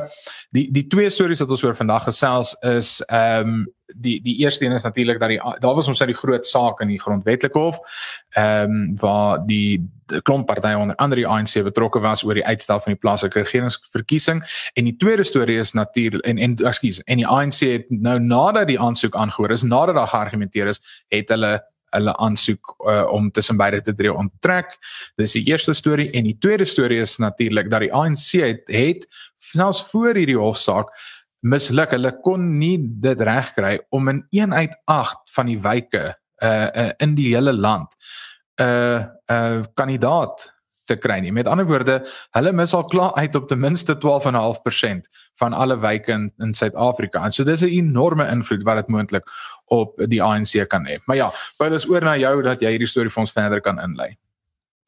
die 0.51 0.71
die 0.71 0.87
twee 0.87 1.09
stories 1.09 1.39
wat 1.39 1.49
ons 1.49 1.63
oor 1.63 1.75
vandag 1.75 2.03
gesels 2.03 2.55
is 2.61 3.01
ehm 3.07 3.47
um, 3.47 3.67
die 3.95 4.21
die 4.21 4.37
eerste 4.37 4.65
een 4.65 4.71
is 4.71 4.83
natuurlik 4.83 5.19
dat 5.19 5.29
die 5.29 5.39
daar 5.59 5.75
was 5.75 5.87
ons 5.87 6.01
uit 6.01 6.09
die 6.09 6.17
groot 6.17 6.45
saak 6.45 6.81
in 6.81 6.87
die 6.87 6.99
grondwetlike 6.99 7.59
hof 7.59 7.79
ehm 8.29 8.71
um, 8.71 8.95
waar 8.99 9.45
die 9.45 9.89
klomp 10.23 10.47
partye 10.47 10.77
onder 10.77 10.95
andere 10.95 11.21
die 11.21 11.27
ANC 11.27 11.63
betrokke 11.63 11.99
was 11.99 12.23
oor 12.23 12.33
die 12.33 12.45
uitstel 12.45 12.79
van 12.79 12.93
die 12.93 12.99
plaaslike 12.99 13.39
regeringsverkiesing 13.39 14.43
en 14.73 14.83
die 14.83 14.97
tweede 14.97 15.23
storie 15.23 15.59
is 15.59 15.71
natuurlik 15.71 16.25
en 16.25 16.37
en 16.37 16.55
ekskuus 16.55 17.01
en 17.03 17.17
die 17.17 17.27
ANC 17.27 17.59
het 17.59 17.89
nou 17.89 18.19
nadat 18.19 18.67
die 18.67 18.79
aansoek 18.79 19.15
aangehoor 19.15 19.51
is 19.51 19.63
nadat 19.63 19.95
daar 19.95 20.07
geargumenteer 20.07 20.67
is 20.67 20.81
het 21.07 21.29
hulle 21.29 21.59
hulle 21.91 22.15
aansoek 22.23 22.75
uh, 22.87 23.05
om 23.11 23.31
tussen 23.31 23.57
beide 23.57 23.81
te 23.81 23.93
tree 23.93 24.13
onttrek. 24.13 24.77
Dis 25.19 25.35
die 25.35 25.43
eerste 25.51 25.73
storie 25.73 26.09
en 26.15 26.27
die 26.27 26.37
tweede 26.39 26.65
storie 26.65 27.01
is 27.03 27.17
natuurlik 27.17 27.71
dat 27.71 27.85
die 27.85 27.93
ANC 27.93 28.31
het, 28.39 28.63
het 28.71 29.07
selfs 29.37 29.83
voor 29.91 30.15
hierdie 30.15 30.39
hofsaak 30.39 30.93
misluk. 31.41 31.91
Hulle 31.95 32.13
kon 32.23 32.47
nie 32.59 32.77
dit 33.03 33.21
regkry 33.21 33.79
om 33.89 34.09
in 34.09 34.23
1 34.29 34.53
uit 34.53 34.73
8 34.85 35.35
van 35.35 35.51
die 35.51 35.59
wyke 35.61 36.03
uh, 36.43 36.67
uh 36.69 36.89
in 36.99 37.15
die 37.15 37.33
hele 37.35 37.53
land 37.53 37.93
'n 38.59 38.63
uh, 38.63 38.99
'n 39.29 39.59
uh, 39.59 39.63
kandidaat 39.73 40.51
te 40.85 40.97
kry 40.99 41.19
nie. 41.23 41.31
Met 41.31 41.47
ander 41.47 41.67
woorde, 41.67 41.99
hulle 42.35 42.51
mis 42.55 42.73
al 42.73 42.85
klaar 42.91 43.13
uit 43.13 43.35
op 43.35 43.47
ten 43.47 43.59
minste 43.59 43.95
12.5% 43.95 45.07
van 45.39 45.53
alle 45.53 45.77
wyke 45.79 46.11
in 46.11 46.31
in 46.43 46.53
Suid-Afrika. 46.53 47.23
En 47.23 47.31
so 47.31 47.43
dis 47.43 47.61
'n 47.61 47.69
enorme 47.69 48.27
invloed 48.27 48.63
wat 48.63 48.75
dit 48.75 48.87
moontlik 48.87 49.25
op 49.65 49.95
die 50.07 50.23
ANC 50.23 50.67
kan 50.67 50.87
hê. 50.87 50.99
Maar 51.05 51.15
ja, 51.15 51.31
Paulus 51.57 51.87
oor 51.89 52.01
na 52.01 52.17
jou 52.17 52.41
dat 52.41 52.61
jy 52.61 52.69
hierdie 52.69 52.87
storie 52.87 53.09
vir 53.09 53.21
ons 53.21 53.31
verder 53.31 53.61
kan 53.61 53.79
inlei. 53.79 54.17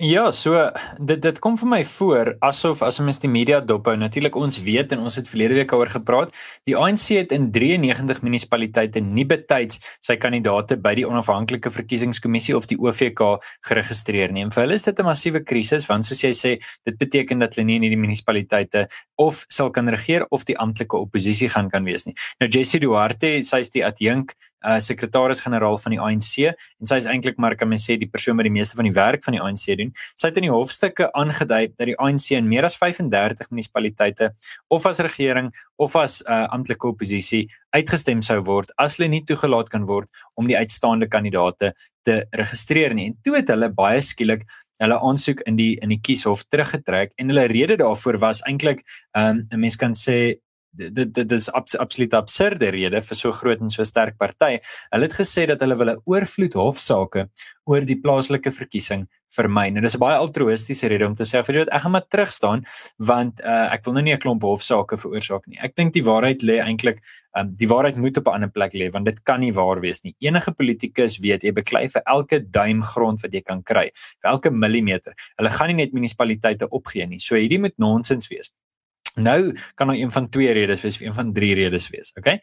Ja, 0.01 0.31
so 0.33 0.57
dit 0.97 1.19
dit 1.21 1.37
kom 1.39 1.53
vir 1.61 1.69
my 1.69 1.79
voor 1.85 2.31
asof 2.41 2.79
as 2.81 2.97
ons 2.99 3.19
die 3.21 3.29
media 3.29 3.59
dophou, 3.61 3.93
natuurlik 3.95 4.33
ons 4.35 4.57
weet 4.65 4.91
en 4.91 5.03
ons 5.05 5.15
het 5.19 5.27
verlede 5.29 5.53
week 5.53 5.69
daaroor 5.69 5.91
gepraat, 5.93 6.33
die 6.65 6.73
ANC 6.73 7.11
het 7.13 7.31
in 7.31 7.51
93 7.53 8.23
munisipaliteite 8.25 9.03
nie 9.05 9.23
betyds 9.29 9.77
sy 10.01 10.17
kandidaate 10.17 10.79
by 10.81 10.95
die 10.97 11.05
onafhanklike 11.05 11.69
verkiesingskommissie 11.69 12.55
of 12.57 12.65
die 12.71 12.79
OVK 12.81 13.21
geregistreer 13.69 14.33
nie. 14.33 14.41
En 14.47 14.51
vir 14.51 14.63
hulle 14.63 14.79
is 14.81 14.83
dit 14.83 14.99
'n 14.99 15.05
massiewe 15.05 15.43
krisis 15.45 15.85
want 15.85 16.05
soos 16.05 16.23
jy 16.23 16.33
sê, 16.33 16.57
dit 16.85 16.97
beteken 16.97 17.39
dat 17.39 17.53
hulle 17.53 17.65
nie 17.65 17.75
in 17.75 17.83
hierdie 17.83 18.01
munisipaliteite 18.01 18.87
of 19.17 19.45
sal 19.47 19.69
kan 19.69 19.87
regeer 19.87 20.25
of 20.31 20.43
die 20.43 20.57
amptelike 20.57 20.97
oppositie 20.97 21.49
gaan 21.49 21.69
kan 21.69 21.85
wees 21.85 22.07
nie. 22.07 22.15
Nou 22.41 22.49
Jessie 22.49 22.79
Duarte, 22.79 23.43
sy 23.43 23.59
is 23.59 23.69
die 23.69 23.85
adjunk 23.85 24.33
uh, 24.63 24.79
sekretaris-generaal 24.79 25.77
van 25.83 25.95
die 25.95 25.99
ANC 26.01 26.31
en 26.49 26.89
sy 26.89 26.99
is 27.01 27.07
eintlik 27.09 27.39
maar 27.41 27.55
kan 27.59 27.69
mens 27.69 27.85
sê 27.87 27.97
die 27.99 28.09
persoon 28.09 28.39
wat 28.39 28.47
die 28.47 28.53
meeste 28.53 28.79
van 28.79 28.87
die 28.89 28.95
werk 28.95 29.23
van 29.25 29.37
die 29.37 29.41
ANC 29.43 29.65
doen. 29.79 29.93
Sy 30.15 30.31
het 30.31 30.39
in 30.39 30.47
die 30.47 30.53
hofstukke 30.53 31.09
aangedui 31.19 31.63
dat 31.73 31.89
die 31.89 31.97
ANC 31.99 32.31
in 32.37 32.49
meer 32.49 32.67
as 32.67 32.77
35 32.79 33.51
munisipaliteite 33.51 34.31
of 34.73 34.87
as 34.89 35.01
regering 35.03 35.51
of 35.77 35.95
as 35.99 36.21
uh, 36.27 36.45
amptelike 36.55 36.87
oppositie 36.87 37.45
uitgestem 37.73 38.21
sou 38.25 38.39
word 38.45 38.71
as 38.81 38.97
hulle 38.97 39.09
nie 39.11 39.23
toegelaat 39.27 39.71
kan 39.73 39.87
word 39.89 40.09
om 40.39 40.49
die 40.49 40.57
uitstaande 40.57 41.09
kandidaate 41.11 41.73
te 42.03 42.23
registreer 42.35 42.93
nie. 42.93 43.11
En 43.11 43.17
toe 43.23 43.37
het 43.37 43.49
hulle 43.51 43.71
baie 43.73 44.01
skielik 44.03 44.43
hulle 44.81 44.97
aansoek 45.07 45.43
in 45.49 45.57
die 45.59 45.73
in 45.85 45.93
die 45.93 46.01
kieshof 46.01 46.45
teruggetrek 46.51 47.13
en 47.21 47.29
hulle 47.31 47.45
rede 47.51 47.77
daarvoor 47.81 48.19
was 48.23 48.41
eintlik 48.49 48.81
um, 49.17 49.45
'n 49.51 49.59
mens 49.59 49.77
kan 49.77 49.93
sê 49.93 50.39
dit 50.73 51.13
dit 51.13 51.31
is 51.31 51.49
abs, 51.53 51.75
absoluut 51.77 52.13
absurde 52.17 52.69
rede 52.73 53.01
vir 53.01 53.17
so 53.17 53.31
groot 53.31 53.61
en 53.61 53.69
so 53.69 53.83
sterk 53.83 54.17
party. 54.17 54.57
Hulle 54.93 55.09
het 55.09 55.17
gesê 55.17 55.45
dat 55.49 55.61
hulle 55.61 55.77
wil 55.77 55.91
'n 55.93 56.01
oorvloed 56.05 56.53
hofsaake 56.53 57.27
oor 57.65 57.85
die 57.85 57.99
plaaslike 57.99 58.51
verkiesing 58.51 59.07
vermy. 59.33 59.69
Nou 59.69 59.81
dis 59.81 59.95
'n 59.95 59.99
baie 59.99 60.17
altruïstiese 60.17 60.87
rede 60.87 61.05
om 61.05 61.15
te 61.15 61.23
sê 61.23 61.43
vir 61.45 61.55
weet 61.55 61.69
ek 61.71 61.81
gaan 61.81 61.91
maar 61.91 62.07
terug 62.09 62.29
staan 62.29 62.63
want 62.97 63.41
uh, 63.41 63.73
ek 63.73 63.85
wil 63.85 63.93
nou 63.93 64.03
nie 64.03 64.13
'n 64.13 64.19
klomp 64.19 64.41
hofsaake 64.41 64.97
veroorsaak 64.97 65.47
nie. 65.47 65.59
Ek 65.61 65.75
dink 65.75 65.93
die 65.93 66.03
waarheid 66.03 66.41
lê 66.43 66.59
eintlik 66.59 66.99
um, 67.37 67.53
die 67.55 67.67
waarheid 67.67 67.97
moet 67.97 68.17
op 68.17 68.27
'n 68.27 68.33
ander 68.33 68.49
plek 68.49 68.73
lê 68.73 68.91
want 68.91 69.05
dit 69.05 69.23
kan 69.23 69.39
nie 69.39 69.53
waar 69.53 69.79
wees 69.79 70.03
nie. 70.03 70.15
Enige 70.21 70.51
politikus 70.51 71.19
weet 71.19 71.43
jy 71.43 71.51
beklei 71.51 71.87
vir 71.89 72.01
elke 72.05 72.39
duim 72.39 72.83
grond 72.83 73.21
wat 73.21 73.33
jy 73.33 73.41
kan 73.41 73.63
kry, 73.63 73.91
vir 74.21 74.31
elke 74.31 74.49
millimeter. 74.51 75.13
Hulle 75.37 75.49
gaan 75.49 75.67
nie 75.67 75.85
net 75.85 75.93
munisipaliteite 75.93 76.69
opgee 76.69 77.05
nie. 77.07 77.19
So 77.19 77.35
hierdie 77.35 77.59
moet 77.59 77.77
nonsens 77.77 78.27
wees. 78.29 78.51
Nou 79.13 79.57
kan 79.73 79.87
nou 79.87 79.99
een 79.99 80.11
van 80.11 80.29
twee 80.29 80.51
redes 80.51 80.81
wees, 80.81 80.99
een 80.99 81.13
van 81.13 81.33
drie 81.33 81.53
redes 81.53 81.89
wees, 81.89 82.11
okay? 82.13 82.39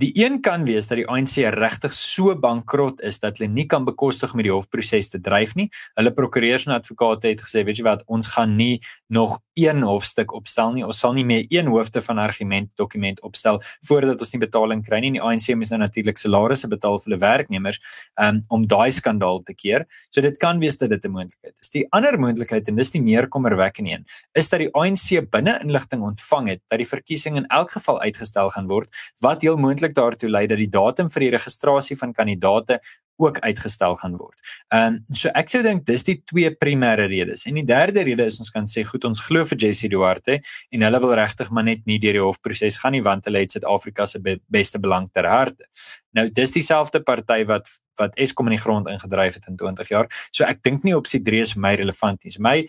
Die 0.00 0.12
een 0.16 0.38
kan 0.40 0.62
wees 0.64 0.86
dat 0.88 0.96
die 0.96 1.04
ANC 1.12 1.34
regtig 1.52 1.92
so 1.92 2.32
bankrot 2.38 3.02
is 3.04 3.18
dat 3.20 3.36
hulle 3.36 3.50
nie 3.52 3.66
kan 3.68 3.84
bekostig 3.84 4.32
met 4.38 4.46
die 4.46 4.52
hofproses 4.52 5.10
te 5.12 5.18
dryf 5.20 5.52
nie. 5.58 5.66
Hulle 5.98 6.12
prokureurs 6.16 6.64
en 6.64 6.72
advokate 6.78 7.28
het 7.28 7.42
gesê, 7.44 7.66
weet 7.68 7.82
jy 7.82 7.84
wat, 7.84 8.04
ons 8.08 8.30
gaan 8.32 8.54
nie 8.56 8.80
nog 9.12 9.34
een 9.60 9.84
hofstuk 9.84 10.32
opstel 10.32 10.72
nie. 10.72 10.86
Ons 10.86 11.02
sal 11.04 11.12
nie 11.18 11.24
meer 11.28 11.44
een 11.52 11.68
hoofde 11.68 12.00
van 12.00 12.22
argument 12.22 12.70
dokument 12.80 13.20
opstel 13.26 13.60
voordat 13.88 14.24
ons 14.24 14.32
nie 14.32 14.40
betaling 14.40 14.84
kry 14.86 15.02
nie. 15.04 15.10
Die 15.18 15.20
ANC 15.20 15.50
moet 15.52 15.74
nou 15.74 15.82
natuurlik 15.82 16.22
salarisse 16.22 16.70
betaal 16.72 16.96
vir 17.02 17.10
hulle 17.10 17.20
werknemers 17.20 17.80
um, 18.16 18.40
om 18.48 18.64
daai 18.70 18.88
skandaal 18.96 19.44
te 19.44 19.52
keer. 19.52 19.84
So 20.08 20.24
dit 20.24 20.40
kan 20.40 20.64
wees 20.64 20.80
dat 20.80 20.94
dit 20.94 21.04
'n 21.04 21.12
moontlikheid 21.12 21.60
is. 21.60 21.70
Die 21.76 21.84
ander 21.92 22.16
moontlikheid 22.16 22.68
en 22.68 22.76
dis 22.76 22.90
die 22.96 23.02
meer 23.02 23.28
kommerwekkende 23.28 23.90
een, 23.90 24.04
is 24.32 24.48
dat 24.48 24.64
die 24.64 24.72
ANC 24.72 25.28
binne 25.30 25.60
inligting 25.60 26.02
ontvang 26.02 26.48
het 26.48 26.62
dat 26.68 26.78
die 26.78 26.88
verkiesing 26.88 27.36
in 27.36 27.46
elk 27.46 27.70
geval 27.76 28.00
uitgestel 28.00 28.48
gaan 28.48 28.68
word, 28.68 28.88
wat 29.20 29.42
heel 29.42 29.56
moontlik 29.56 29.89
daartoe 29.96 30.30
lei 30.30 30.46
dat 30.50 30.60
die 30.60 30.70
datum 30.70 31.10
vir 31.10 31.26
die 31.26 31.30
registrasie 31.36 31.96
van 31.98 32.12
kandidaate 32.16 32.80
ook 33.20 33.38
uitgestel 33.44 33.94
gaan 34.00 34.16
word. 34.16 34.40
Ehm 34.72 35.00
um, 35.00 35.16
so 35.16 35.30
ek 35.36 35.50
sou 35.52 35.60
dink 35.62 35.84
dis 35.88 36.04
die 36.06 36.16
twee 36.32 36.50
primêre 36.64 37.06
redes. 37.10 37.44
En 37.46 37.58
die 37.60 37.66
derde 37.68 38.04
rede 38.08 38.24
is 38.24 38.38
ons 38.40 38.52
kan 38.54 38.68
sê 38.70 38.84
goed 38.88 39.04
ons 39.04 39.20
glo 39.26 39.44
vir 39.44 39.60
Jessie 39.66 39.90
Duarte 39.92 40.40
en 40.70 40.86
hulle 40.86 41.00
wil 41.04 41.14
regtig 41.20 41.50
maar 41.50 41.66
net 41.68 41.84
nie 41.90 41.98
deur 42.02 42.16
die 42.16 42.24
hofproses 42.24 42.80
gaan 42.80 42.96
nie 42.96 43.04
want 43.04 43.28
hulle 43.28 43.44
het 43.44 43.56
Suid-Afrika 43.56 44.06
se 44.06 44.22
be 44.24 44.38
beste 44.48 44.80
belang 44.80 45.10
ter 45.12 45.28
harte. 45.28 45.68
Nou 46.16 46.28
dis 46.40 46.56
dieselfde 46.56 47.04
party 47.04 47.44
wat 47.50 47.68
wat 48.00 48.16
Eskom 48.16 48.48
in 48.48 48.56
die 48.56 48.62
grond 48.62 48.88
ingedryf 48.88 49.36
het 49.36 49.48
in 49.50 49.58
20 49.60 49.90
jaar. 49.92 50.08
So 50.32 50.46
ek 50.48 50.62
dink 50.64 50.86
nie 50.86 50.96
opsie 50.96 51.20
3 51.20 51.44
is 51.44 51.56
my 51.56 51.74
relevant 51.76 52.24
nie. 52.24 52.32
So 52.32 52.40
my 52.40 52.64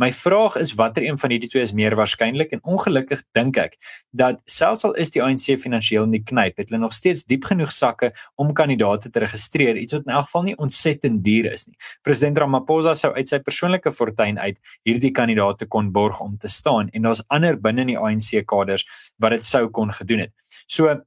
My 0.00 0.08
vraag 0.12 0.56
is 0.56 0.72
watter 0.72 1.04
een 1.04 1.18
van 1.20 1.34
hierdie 1.34 1.50
twee 1.52 1.62
is 1.62 1.74
meer 1.76 1.92
waarskynlik 1.98 2.54
en 2.56 2.62
ongelukkig 2.64 3.20
dink 3.36 3.58
ek 3.60 3.74
dat 4.16 4.38
selfs 4.48 4.86
al 4.88 4.94
is 5.00 5.12
die 5.12 5.20
ANC 5.20 5.52
finansiëel 5.60 6.06
in 6.08 6.14
die 6.16 6.22
knyp, 6.24 6.56
het 6.56 6.72
hulle 6.72 6.80
nog 6.80 6.94
steeds 6.96 7.26
diep 7.28 7.44
genoeg 7.50 7.72
sakke 7.76 8.12
om 8.40 8.54
kandidaate 8.56 9.12
te 9.12 9.20
registreer, 9.20 9.76
iets 9.76 9.92
wat 9.98 10.08
in 10.08 10.14
elk 10.16 10.30
geval 10.30 10.46
nie 10.48 10.56
ontsettend 10.56 11.20
duur 11.26 11.50
is 11.52 11.66
nie. 11.68 11.76
President 12.02 12.40
Ramaphosa 12.40 12.96
sou 12.96 13.12
uit 13.12 13.28
sy 13.28 13.42
persoonlike 13.44 13.92
fortuin 13.92 14.40
uit 14.40 14.56
hierdie 14.88 15.12
kandidaate 15.12 15.68
kon 15.68 15.92
borg 15.92 16.20
om 16.24 16.38
te 16.40 16.48
staan 16.48 16.88
en 16.96 17.08
daar's 17.08 17.20
ander 17.28 17.60
binne 17.60 17.84
in 17.84 17.92
die 17.92 18.00
ANC 18.00 18.46
kaders 18.48 18.88
wat 19.20 19.36
dit 19.36 19.44
sou 19.44 19.66
kon 19.68 19.92
gedoen 19.92 20.24
het. 20.24 20.32
So 20.66 21.02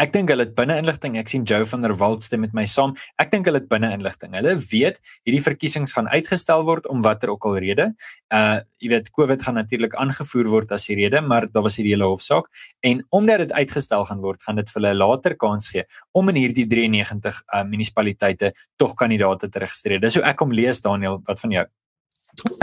Ek 0.00 0.14
dink 0.14 0.30
hulle 0.32 0.46
het 0.46 0.54
binne 0.56 0.78
inligting. 0.80 1.18
Ek 1.20 1.28
sien 1.28 1.42
Joe 1.44 1.66
van 1.68 1.82
der 1.84 1.92
Walt 2.00 2.22
stem 2.24 2.40
met 2.40 2.54
my 2.56 2.62
saam. 2.64 2.94
Ek 3.20 3.28
dink 3.34 3.44
hulle 3.48 3.60
het 3.60 3.66
binne 3.68 3.90
inligting. 3.92 4.32
Hulle 4.32 4.54
weet 4.70 4.96
hierdie 5.28 5.42
verkiesings 5.44 5.92
gaan 5.92 6.08
uitgestel 6.08 6.64
word 6.64 6.86
om 6.88 7.02
watter 7.04 7.32
ook 7.34 7.44
al 7.50 7.58
rede. 7.60 7.90
Uh 8.32 8.62
jy 8.80 8.88
weet 8.94 9.10
COVID 9.12 9.42
gaan 9.44 9.58
natuurlik 9.60 9.92
aangevoer 10.00 10.48
word 10.48 10.70
as 10.72 10.86
die 10.88 10.96
rede, 10.96 11.20
maar 11.20 11.44
daar 11.52 11.66
was 11.66 11.76
hierdie 11.76 11.92
hele 11.92 12.08
hofsaak 12.08 12.48
en 12.80 13.02
omdat 13.12 13.42
dit 13.44 13.52
uitgestel 13.52 14.06
gaan 14.08 14.22
word, 14.24 14.40
gaan 14.40 14.56
dit 14.56 14.72
vir 14.72 14.80
hulle 14.80 14.94
later 14.96 15.36
kans 15.36 15.68
gee 15.68 15.84
om 16.16 16.32
in 16.32 16.40
hierdie 16.40 16.64
93 16.70 17.42
uh 17.52 17.60
munisipaliteite 17.68 18.54
tog 18.80 18.96
kandidaate 18.96 19.52
te 19.52 19.60
registreer. 19.60 20.00
Dis 20.00 20.16
hoe 20.16 20.24
ek 20.24 20.40
hom 20.40 20.56
lees 20.56 20.80
Daniel, 20.80 21.20
wat 21.28 21.44
van 21.44 21.58
jou? 21.58 21.66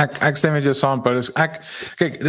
Ek 0.01 0.17
ek 0.23 0.37
sê 0.39 0.51
met 0.51 0.65
jou 0.65 0.73
saam 0.77 1.01
Paulus. 1.05 1.29
Ek 1.35 1.59
kyk 1.99 2.19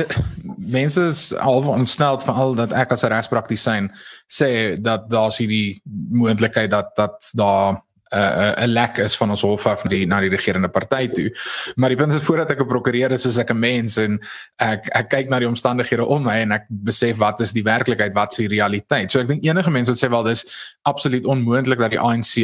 mense 0.59 1.03
is 1.03 1.21
al 1.39 1.63
ontstel 1.71 2.21
van 2.27 2.41
al 2.45 2.55
dat 2.59 2.73
ek 2.73 2.93
as 2.93 3.05
'n 3.05 3.13
regspraktisyn 3.15 3.91
sê 4.29 4.81
dat 4.81 5.09
daar's 5.11 5.39
hierdie 5.39 5.81
moontlikheid 6.11 6.71
dat 6.71 6.95
dat 6.97 7.31
daar 7.35 7.81
'n 8.11 8.19
uh, 8.19 8.65
'n 8.65 8.73
lek 8.73 8.99
is 8.99 9.17
van 9.17 9.31
ons 9.31 9.43
hof 9.43 9.67
af 9.67 9.85
na 9.85 9.91
die 9.91 10.07
na 10.07 10.21
die 10.21 10.31
regerende 10.31 10.69
party 10.69 11.09
toe. 11.09 11.29
Maar 11.77 11.89
die 11.89 11.97
punt 11.97 12.13
is 12.13 12.23
voordat 12.23 12.51
ek 12.51 12.61
'n 12.61 12.67
prokureur 12.67 13.11
is, 13.13 13.27
is 13.27 13.39
ek 13.39 13.51
'n 13.51 13.59
mens 13.59 13.97
en 13.97 14.21
ek 14.57 14.89
ek 14.93 15.09
kyk 15.09 15.29
na 15.29 15.39
die 15.39 15.49
omstandighede 15.49 16.07
om 16.07 16.23
my 16.23 16.41
en 16.41 16.53
ek 16.53 16.65
besef 16.69 17.17
wat 17.17 17.41
is 17.41 17.53
die 17.53 17.63
werklikheid, 17.63 18.15
wat 18.15 18.33
is 18.33 18.39
die 18.39 18.49
realiteit. 18.49 19.11
So 19.11 19.21
ek 19.21 19.29
dink 19.29 19.45
enige 19.45 19.71
mens 19.71 19.89
wat 19.89 19.99
sê 19.99 20.11
wel 20.11 20.23
dis 20.23 20.45
absoluut 20.83 21.27
onmoontlik 21.27 21.79
dat 21.79 21.91
die 21.91 22.01
ANC 22.01 22.37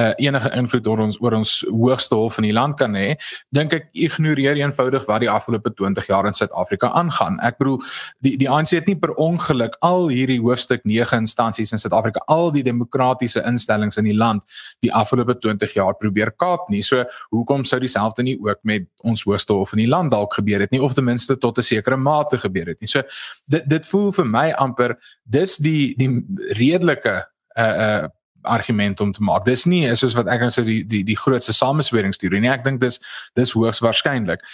uh, 0.00 0.12
enige 0.16 0.50
invloed 0.56 0.86
oor 0.86 1.02
ons 1.06 1.18
oor 1.22 1.36
ons 1.38 1.52
hoogste 1.68 2.16
hof 2.18 2.38
in 2.40 2.48
die 2.48 2.54
land 2.54 2.76
kan 2.80 2.96
hê, 2.98 3.14
dink 3.54 3.74
ek 3.76 3.88
ignoreer 4.06 4.58
eenvoudig 4.58 5.06
wat 5.10 5.22
die 5.22 5.30
afgelope 5.30 5.70
20 5.78 6.08
jaar 6.10 6.26
in 6.28 6.36
Suid-Afrika 6.36 6.90
aangaan. 6.98 7.38
Ek 7.46 7.58
bedoel 7.60 7.80
die 8.26 8.34
die 8.40 8.50
ANC 8.50 8.74
het 8.74 8.90
nie 8.90 8.98
per 8.98 9.14
ongeluk 9.20 9.76
al 9.86 10.08
hierdie 10.12 10.40
hoofstuk 10.42 10.84
9 10.88 11.24
instansies 11.24 11.72
in 11.72 11.82
Suid-Afrika, 11.82 12.24
al 12.32 12.50
die 12.54 12.64
demokratiese 12.66 13.44
instellings 13.46 14.00
in 14.00 14.08
die 14.10 14.16
land 14.16 14.42
die 14.84 14.92
afgelope 14.94 15.36
20 15.42 15.74
jaar 15.76 15.94
probeer 15.98 16.32
kaap 16.40 16.68
nie. 16.72 16.82
So 16.82 17.04
hoekom 17.34 17.64
sou 17.68 17.80
dieselfde 17.82 18.24
nie 18.26 18.36
ook 18.40 18.62
met 18.62 18.88
ons 19.02 19.24
hoogste 19.26 19.56
hof 19.56 19.74
in 19.76 19.84
die 19.84 19.90
land 19.90 20.14
dalk 20.14 20.34
gebeur 20.38 20.64
het 20.64 20.74
nie 20.74 20.82
of 20.82 20.94
ten 20.94 21.04
minste 21.04 21.36
tot 21.38 21.58
'n 21.58 21.62
sekere 21.62 21.96
mate 21.96 22.38
gebeur 22.38 22.72
het 22.72 22.80
nie. 22.80 22.88
So 22.88 23.02
dit 23.46 23.68
dit 23.68 23.86
voel 23.86 24.12
vir 24.12 24.26
my 24.26 24.50
amper 24.52 24.98
dis 25.24 25.56
die 25.56 25.94
die 25.96 26.10
redelike 26.54 27.24
uh 27.56 27.74
uh 27.86 28.08
argument 28.44 29.00
om 29.00 29.12
te 29.12 29.22
maak. 29.22 29.44
Dis 29.44 29.64
nie 29.64 29.86
is 29.88 29.98
soos 29.98 30.14
wat 30.14 30.28
ek 30.28 30.40
nou 30.40 30.50
sê 30.52 30.64
die 30.64 30.82
die 30.84 31.02
die 31.04 31.16
grootste 31.16 31.52
samesweringsteorie 31.52 32.40
nie. 32.40 32.50
Ek 32.52 32.64
dink 32.64 32.80
dis 32.80 33.00
dis 33.34 33.52
hoogs 33.56 33.80
waarskynlik. 33.80 34.44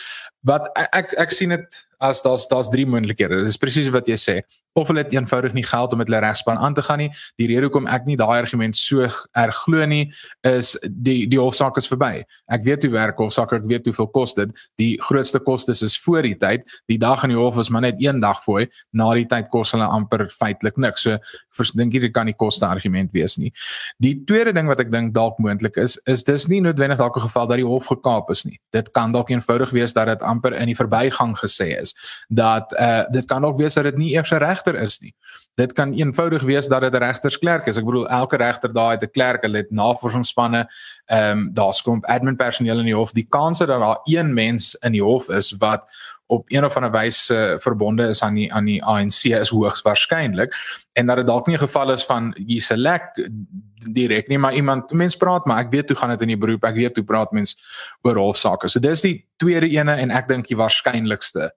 Wat 0.47 0.71
ek 0.77 0.95
ek, 0.95 1.15
ek 1.27 1.31
sien 1.35 1.49
dit 1.49 1.81
as 2.01 2.23
daar's 2.23 2.47
daar's 2.49 2.69
drie 2.69 2.87
moontlikhede. 2.87 3.43
Dit 3.43 3.53
is 3.53 3.61
presies 3.61 3.91
wat 3.93 4.09
jy 4.09 4.17
sê. 4.17 4.41
Of 4.79 4.89
hulle 4.89 5.03
het 5.03 5.13
eenvoudig 5.13 5.53
nie 5.53 5.65
geld 5.67 5.93
om 5.93 5.99
met 5.99 6.09
hulle 6.09 6.21
regspan 6.23 6.59
aan 6.59 6.75
te 6.75 6.83
gaan 6.83 7.03
nie. 7.03 7.11
Die 7.41 7.49
rede 7.51 7.67
hoekom 7.67 7.89
ek 7.91 8.07
nie 8.07 8.17
daai 8.17 8.39
argument 8.39 8.79
so 8.79 9.05
erg 9.05 9.59
glo 9.65 9.85
nie 9.91 10.13
is 10.47 10.73
die 10.87 11.27
die 11.29 11.41
hofsaak 11.41 11.77
is 11.77 11.89
verby. 11.91 12.23
Ek 12.49 12.65
weet 12.65 12.87
hoe 12.87 12.93
werk 12.95 13.21
hofsaak, 13.21 13.53
ek 13.59 13.67
weet 13.69 13.91
hoeveel 13.91 14.09
kos 14.15 14.33
dit. 14.39 14.55
Die 14.81 14.95
grootste 15.03 15.43
kostes 15.45 15.83
is 15.85 15.99
voor 16.01 16.23
die 16.25 16.37
tyd. 16.41 16.65
Die 16.89 16.99
dag 17.03 17.25
in 17.27 17.35
die 17.35 17.39
hof 17.39 17.59
is 17.61 17.69
maar 17.69 17.85
net 17.85 18.01
een 18.01 18.23
dag 18.23 18.41
fooi. 18.47 18.65
Na 18.97 19.11
die 19.19 19.27
tyd 19.29 19.51
kos 19.53 19.75
hulle 19.77 19.85
amper 19.91 20.29
feitelik 20.33 20.81
niks. 20.81 21.05
So 21.05 21.19
ek 21.21 21.75
dink 21.77 21.93
hier 21.93 22.09
kan 22.15 22.31
nie 22.31 22.37
koste 22.39 22.65
argument 22.65 23.13
wees 23.13 23.37
nie. 23.39 23.53
Die 24.01 24.15
tweede 24.25 24.55
ding 24.57 24.71
wat 24.71 24.81
ek 24.81 24.89
dink 24.95 25.13
dalk 25.15 25.37
moontlik 25.43 25.77
is, 25.77 25.99
is 26.09 26.25
dis 26.25 26.49
nie 26.49 26.63
noodwendig 26.65 26.99
dalk 26.99 27.17
'n 27.19 27.29
geval 27.29 27.47
dat 27.47 27.61
die 27.61 27.67
hof 27.67 27.91
gekaap 27.93 28.31
is 28.31 28.47
nie. 28.47 28.59
Dit 28.73 28.91
kan 28.93 29.13
dalk 29.13 29.29
eenvoudig 29.29 29.71
wees 29.71 29.93
dat 29.93 30.07
dit 30.07 30.23
amper 30.23 30.55
in 30.55 30.67
die 30.67 30.79
verbygang 30.79 31.37
gesê 31.37 31.77
is 31.81 31.90
dat 32.29 32.73
uh 32.81 33.05
dit 33.11 33.25
kan 33.25 33.45
ook 33.45 33.57
wees 33.57 33.75
dat 33.75 33.85
dit 33.85 33.97
nie 33.97 34.13
eers 34.13 34.31
'n 34.31 34.43
regter 34.43 34.75
is 34.75 35.01
nie. 35.01 35.15
Dit 35.55 35.73
kan 35.73 35.93
eenvoudig 35.93 36.43
wees 36.43 36.69
dat 36.69 36.81
dit 36.81 36.95
'n 36.95 36.97
regtersklerk 36.97 37.67
is. 37.67 37.77
Ek 37.77 37.85
bedoel 37.85 38.09
elke 38.09 38.37
regter 38.37 38.73
daai 38.73 38.91
het 38.91 39.03
'n 39.03 39.11
klerk, 39.11 39.43
hulle 39.43 39.57
het 39.57 39.71
navorsingsspanne, 39.71 40.69
ehm 41.07 41.39
um, 41.39 41.51
daar's 41.53 41.83
kom 41.83 42.05
admin 42.05 42.37
personeel 42.37 42.79
in 42.79 42.85
die 42.85 42.95
hof. 42.95 43.13
Die 43.13 43.27
kans 43.29 43.59
dat 43.59 43.69
daar 43.69 43.99
een 44.05 44.35
mens 44.35 44.75
in 44.75 44.93
die 44.93 45.03
hof 45.03 45.29
is 45.29 45.55
wat 45.59 45.83
op 46.31 46.45
een 46.47 46.65
of 46.65 46.77
ander 46.77 46.91
wyse 46.91 47.35
uh, 47.35 47.59
verbonde 47.59 48.07
is 48.09 48.23
aan 48.23 48.35
die 48.35 48.53
aan 48.55 48.65
die 48.65 48.83
ANC 48.85 49.25
is 49.35 49.51
hoogs 49.51 49.83
waarskynlik 49.83 50.55
en 50.93 51.07
dat 51.07 51.17
dit 51.17 51.27
dalk 51.27 51.47
nie 51.47 51.57
'n 51.57 51.67
geval 51.67 51.93
is 51.93 52.05
van 52.07 52.35
jy 52.47 52.59
selek 52.59 53.03
direk 53.91 54.29
nie 54.29 54.39
maar 54.39 54.55
iemand 54.55 54.93
mens 54.93 55.17
praat 55.17 55.47
maar 55.47 55.59
ek 55.65 55.71
weet 55.71 55.89
hoe 55.89 55.99
gaan 55.99 56.11
dit 56.11 56.21
in 56.21 56.29
die 56.29 56.37
beroep 56.37 56.65
ek 56.65 56.75
weet 56.75 56.97
hoe 56.97 57.05
praat 57.05 57.33
mens 57.33 57.57
oor 58.03 58.17
hofsaake 58.17 58.69
so 58.69 58.81
dis 58.81 59.01
die 59.01 59.27
tweede 59.37 59.69
ene 59.69 59.95
en 59.95 60.11
ek 60.11 60.29
dink 60.29 60.47
die 60.47 60.57
waarskynlikste 60.57 61.51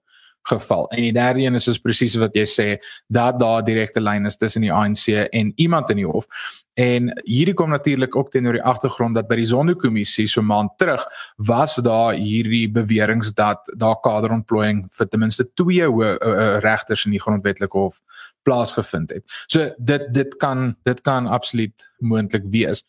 geval. 0.48 0.88
En 0.88 1.02
die 1.02 1.12
derde 1.12 1.40
een 1.40 1.54
is 1.54 1.68
is 1.68 1.80
presies 1.80 2.14
wat 2.20 2.34
jy 2.36 2.44
sê 2.48 2.68
dat 3.06 3.38
daar 3.40 3.64
direkte 3.64 4.00
lyn 4.00 4.26
is 4.26 4.36
tussen 4.36 4.62
die 4.62 4.72
ANC 4.72 5.06
en 5.30 5.52
iemand 5.56 5.90
in 5.90 6.02
die 6.02 6.06
hof. 6.06 6.26
En 6.74 7.10
hierdie 7.22 7.54
kom 7.54 7.70
natuurlik 7.70 8.16
ook 8.16 8.30
teenoor 8.30 8.58
die 8.58 8.62
agtergrond 8.62 9.14
dat 9.14 9.28
by 9.30 9.36
die 9.38 9.46
Zondo-kommissie 9.46 10.26
so 10.26 10.42
maand 10.42 10.72
terug 10.78 11.04
was 11.36 11.76
daar 11.86 12.14
hierdie 12.18 12.66
beweringe 12.70 13.30
dat 13.34 13.70
daar 13.78 14.00
kaderontplooiing 14.02 14.84
vir 14.90 15.08
ten 15.08 15.22
minste 15.22 15.46
twee 15.54 15.86
uh, 15.86 16.16
uh, 16.18 16.58
regters 16.64 17.04
in 17.06 17.14
die 17.14 17.22
grondwetlike 17.22 17.78
hof 17.78 18.00
plaasgevind 18.42 19.14
het. 19.14 19.24
So 19.46 19.70
dit 19.78 20.10
dit 20.14 20.36
kan 20.36 20.74
dit 20.82 21.00
kan 21.00 21.26
absoluut 21.26 21.90
moontlik 21.98 22.50
wees. 22.50 22.82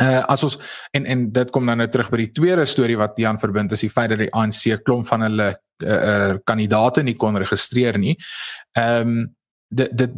Uh 0.00 0.22
as 0.32 0.44
ons 0.46 0.58
en 0.96 1.06
en 1.06 1.26
dit 1.32 1.50
kom 1.50 1.64
nou 1.64 1.76
nou 1.76 1.88
terug 1.88 2.10
by 2.10 2.22
die 2.22 2.32
tweede 2.36 2.64
storie 2.66 2.96
wat 3.00 3.18
Jan 3.20 3.38
verbind 3.38 3.72
is 3.72 3.80
die 3.84 3.90
feit 3.90 4.10
dat 4.10 4.22
die 4.22 4.32
ANC 4.32 4.82
klomp 4.84 5.08
van 5.08 5.26
hulle 5.26 5.50
uh, 5.50 5.90
uh 5.90 6.32
kandidate 6.44 7.02
nie 7.02 7.16
kon 7.16 7.36
registreer 7.36 7.98
nie. 7.98 8.16
Ehm 8.78 9.18
um, 9.18 9.28
dit 9.70 9.90
dit 9.94 10.10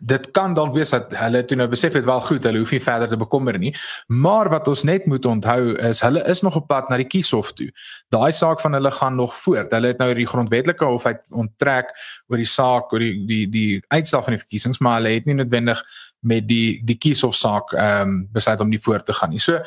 dit 0.00 0.28
kan 0.32 0.54
dalk 0.56 0.72
wees 0.72 0.94
dat 0.94 1.12
hulle 1.18 1.42
toe 1.44 1.58
nou 1.60 1.66
besef 1.68 1.92
het 1.98 2.06
wel 2.08 2.22
goed, 2.24 2.46
hulle 2.48 2.62
hoef 2.62 2.72
nie 2.72 2.80
verder 2.80 3.10
te 3.12 3.18
bekommer 3.20 3.58
nie. 3.60 3.74
Maar 4.08 4.48
wat 4.52 4.68
ons 4.72 4.84
net 4.88 5.04
moet 5.10 5.26
onthou 5.28 5.74
is 5.90 6.00
hulle 6.04 6.22
is 6.30 6.40
nog 6.42 6.56
op 6.56 6.68
pad 6.70 6.88
na 6.88 6.96
die 7.00 7.08
kieshof 7.08 7.52
toe. 7.58 7.68
Daai 8.14 8.32
saak 8.32 8.62
van 8.64 8.78
hulle 8.78 8.90
gaan 8.90 9.16
nog 9.20 9.36
voort. 9.42 9.72
Hulle 9.76 9.92
het 9.92 10.00
nou 10.00 10.08
die 10.16 10.28
grondwetlike 10.28 10.88
hof 10.88 11.06
uit 11.06 11.20
onttrek 11.30 11.92
oor 12.32 12.40
die 12.40 12.48
saak 12.48 12.92
oor 12.92 13.04
die 13.04 13.26
die 13.28 13.44
die 13.52 13.68
uitslag 13.92 14.24
van 14.24 14.38
die 14.38 14.42
verkiesings, 14.42 14.80
maar 14.80 15.00
hulle 15.00 15.16
het 15.18 15.28
nie 15.28 15.36
noodwendig 15.36 15.84
met 16.24 16.48
die 16.48 16.80
die 16.84 16.98
kieshofsaak 16.98 17.72
ehm 17.76 18.08
um, 18.08 18.22
besluit 18.32 18.60
om 18.60 18.72
nie 18.72 18.82
voort 18.82 19.06
te 19.06 19.12
gaan 19.12 19.30
nie. 19.30 19.42
So 19.42 19.60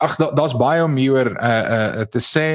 ag 0.00 0.16
daar's 0.16 0.54
baie 0.56 0.82
om 0.84 0.96
hieroor 0.96 1.34
uh 1.36 1.64
uh 1.76 2.04
te 2.08 2.20
sê. 2.24 2.46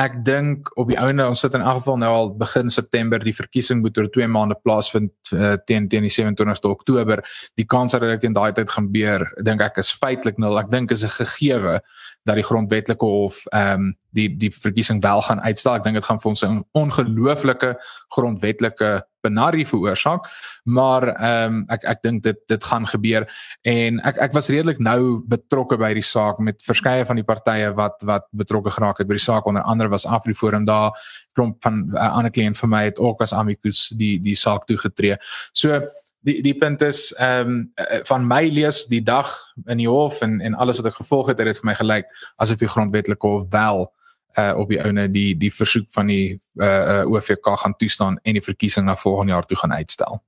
Ek 0.00 0.20
dink 0.26 0.70
op 0.78 0.90
die 0.90 0.98
ouene 1.00 1.26
ons 1.26 1.40
sit 1.42 1.54
in 1.58 1.64
elk 1.64 1.82
geval 1.82 1.98
nou 2.02 2.10
al 2.14 2.30
begin 2.38 2.70
September 2.70 3.22
die 3.22 3.34
verkiesing 3.34 3.82
moet 3.82 3.98
oor 3.98 4.10
2 4.14 4.28
maande 4.30 4.56
plaasvind 4.62 5.10
uh, 5.34 5.56
teen 5.66 5.88
teen 5.90 6.06
die 6.06 6.14
27ste 6.14 6.70
Oktober. 6.70 7.24
Die 7.58 7.66
kans 7.66 7.96
dat 7.96 8.06
dit 8.06 8.28
in 8.30 8.36
daai 8.36 8.52
tyd 8.54 8.70
gebeur, 8.70 9.26
dink 9.42 9.64
ek 9.66 9.82
is 9.82 9.90
feitelik 9.90 10.38
nul. 10.38 10.60
Ek 10.60 10.70
dink 10.70 10.94
is 10.94 11.04
'n 11.04 11.16
gegewe 11.18 11.80
dat 12.24 12.38
die 12.38 12.46
grondwetlike 12.46 13.06
hof 13.06 13.42
ehm 13.50 13.90
um, 13.90 13.92
die 14.12 14.28
die 14.36 14.50
verkiesing 14.50 15.02
wel 15.02 15.22
gaan 15.22 15.40
uitstel. 15.40 15.74
Ek 15.74 15.86
dink 15.86 15.98
dit 15.98 16.04
gaan 16.04 16.20
vir 16.20 16.30
ons 16.30 16.44
'n 16.44 16.64
ongelooflike 16.72 17.76
grondwetlike 18.14 18.90
benarie 19.22 19.66
veroorsaak. 19.66 20.26
Maar 20.62 21.08
ehm 21.08 21.54
um, 21.54 21.64
ek 21.68 21.84
ek 21.84 22.02
dink 22.02 22.22
dit 22.22 22.38
dit 22.46 22.64
gaan 22.64 22.86
gebeur 22.86 23.26
en 23.62 24.00
ek 24.00 24.18
ek 24.18 24.32
was 24.32 24.48
redelik 24.48 24.78
nou 24.78 25.22
betrokke 25.26 25.78
by 25.78 25.92
die 25.94 26.06
saak 26.06 26.38
met 26.38 26.62
verskeie 26.62 27.06
van 27.06 27.16
die 27.16 27.26
partye 27.26 27.72
wat 27.74 28.02
wat 28.06 28.28
betrokke 28.30 28.70
geraak 28.70 28.98
het 28.98 29.08
by 29.08 29.18
die 29.18 29.28
saak 29.28 29.46
onder 29.46 29.62
andere 29.62 29.88
was 29.88 30.06
AfriForum 30.06 30.64
daar 30.64 30.92
klomp 31.32 31.62
van 31.62 31.74
'n 31.74 31.96
uh, 31.96 32.12
ander 32.16 32.30
kliënt 32.30 32.58
vir 32.58 32.68
my 32.68 32.84
het 32.84 32.98
ook 32.98 33.20
as 33.20 33.32
amicus 33.32 33.92
die 33.96 34.18
die 34.20 34.36
saak 34.36 34.66
toegetree. 34.66 35.16
So 35.52 35.80
die 36.22 36.42
die 36.42 36.54
punt 36.54 36.82
is 36.82 37.12
ehm 37.18 37.50
um, 37.50 37.72
van 38.04 38.26
my 38.26 38.48
lees 38.48 38.86
die 38.86 39.02
dag 39.02 39.30
in 39.66 39.78
die 39.78 39.88
hof 39.88 40.20
en 40.22 40.40
en 40.40 40.54
alles 40.54 40.76
wat 40.76 40.86
ek 40.86 41.00
gevolg 41.00 41.28
het 41.28 41.38
het 41.38 41.46
dit 41.46 41.58
vir 41.60 41.66
my 41.66 41.74
gelyk 41.74 42.06
asof 42.36 42.58
die 42.58 42.68
grondwetlike 42.68 43.26
hof 43.26 43.46
wel 43.50 43.92
uh 44.38 44.52
op 44.56 44.68
die 44.68 44.80
ouene 44.82 45.08
die 45.10 45.36
die 45.36 45.52
versoek 45.52 45.86
van 45.90 46.06
die 46.06 46.40
uh, 46.56 46.66
uh 46.66 47.10
OVK 47.10 47.56
gaan 47.64 47.76
toestaan 47.76 48.18
en 48.22 48.32
die 48.32 48.44
verkiesing 48.44 48.86
na 48.86 48.96
volgende 48.96 49.32
jaar 49.32 49.46
toe 49.46 49.56
gaan 49.56 49.72
uitstel. 49.72 50.22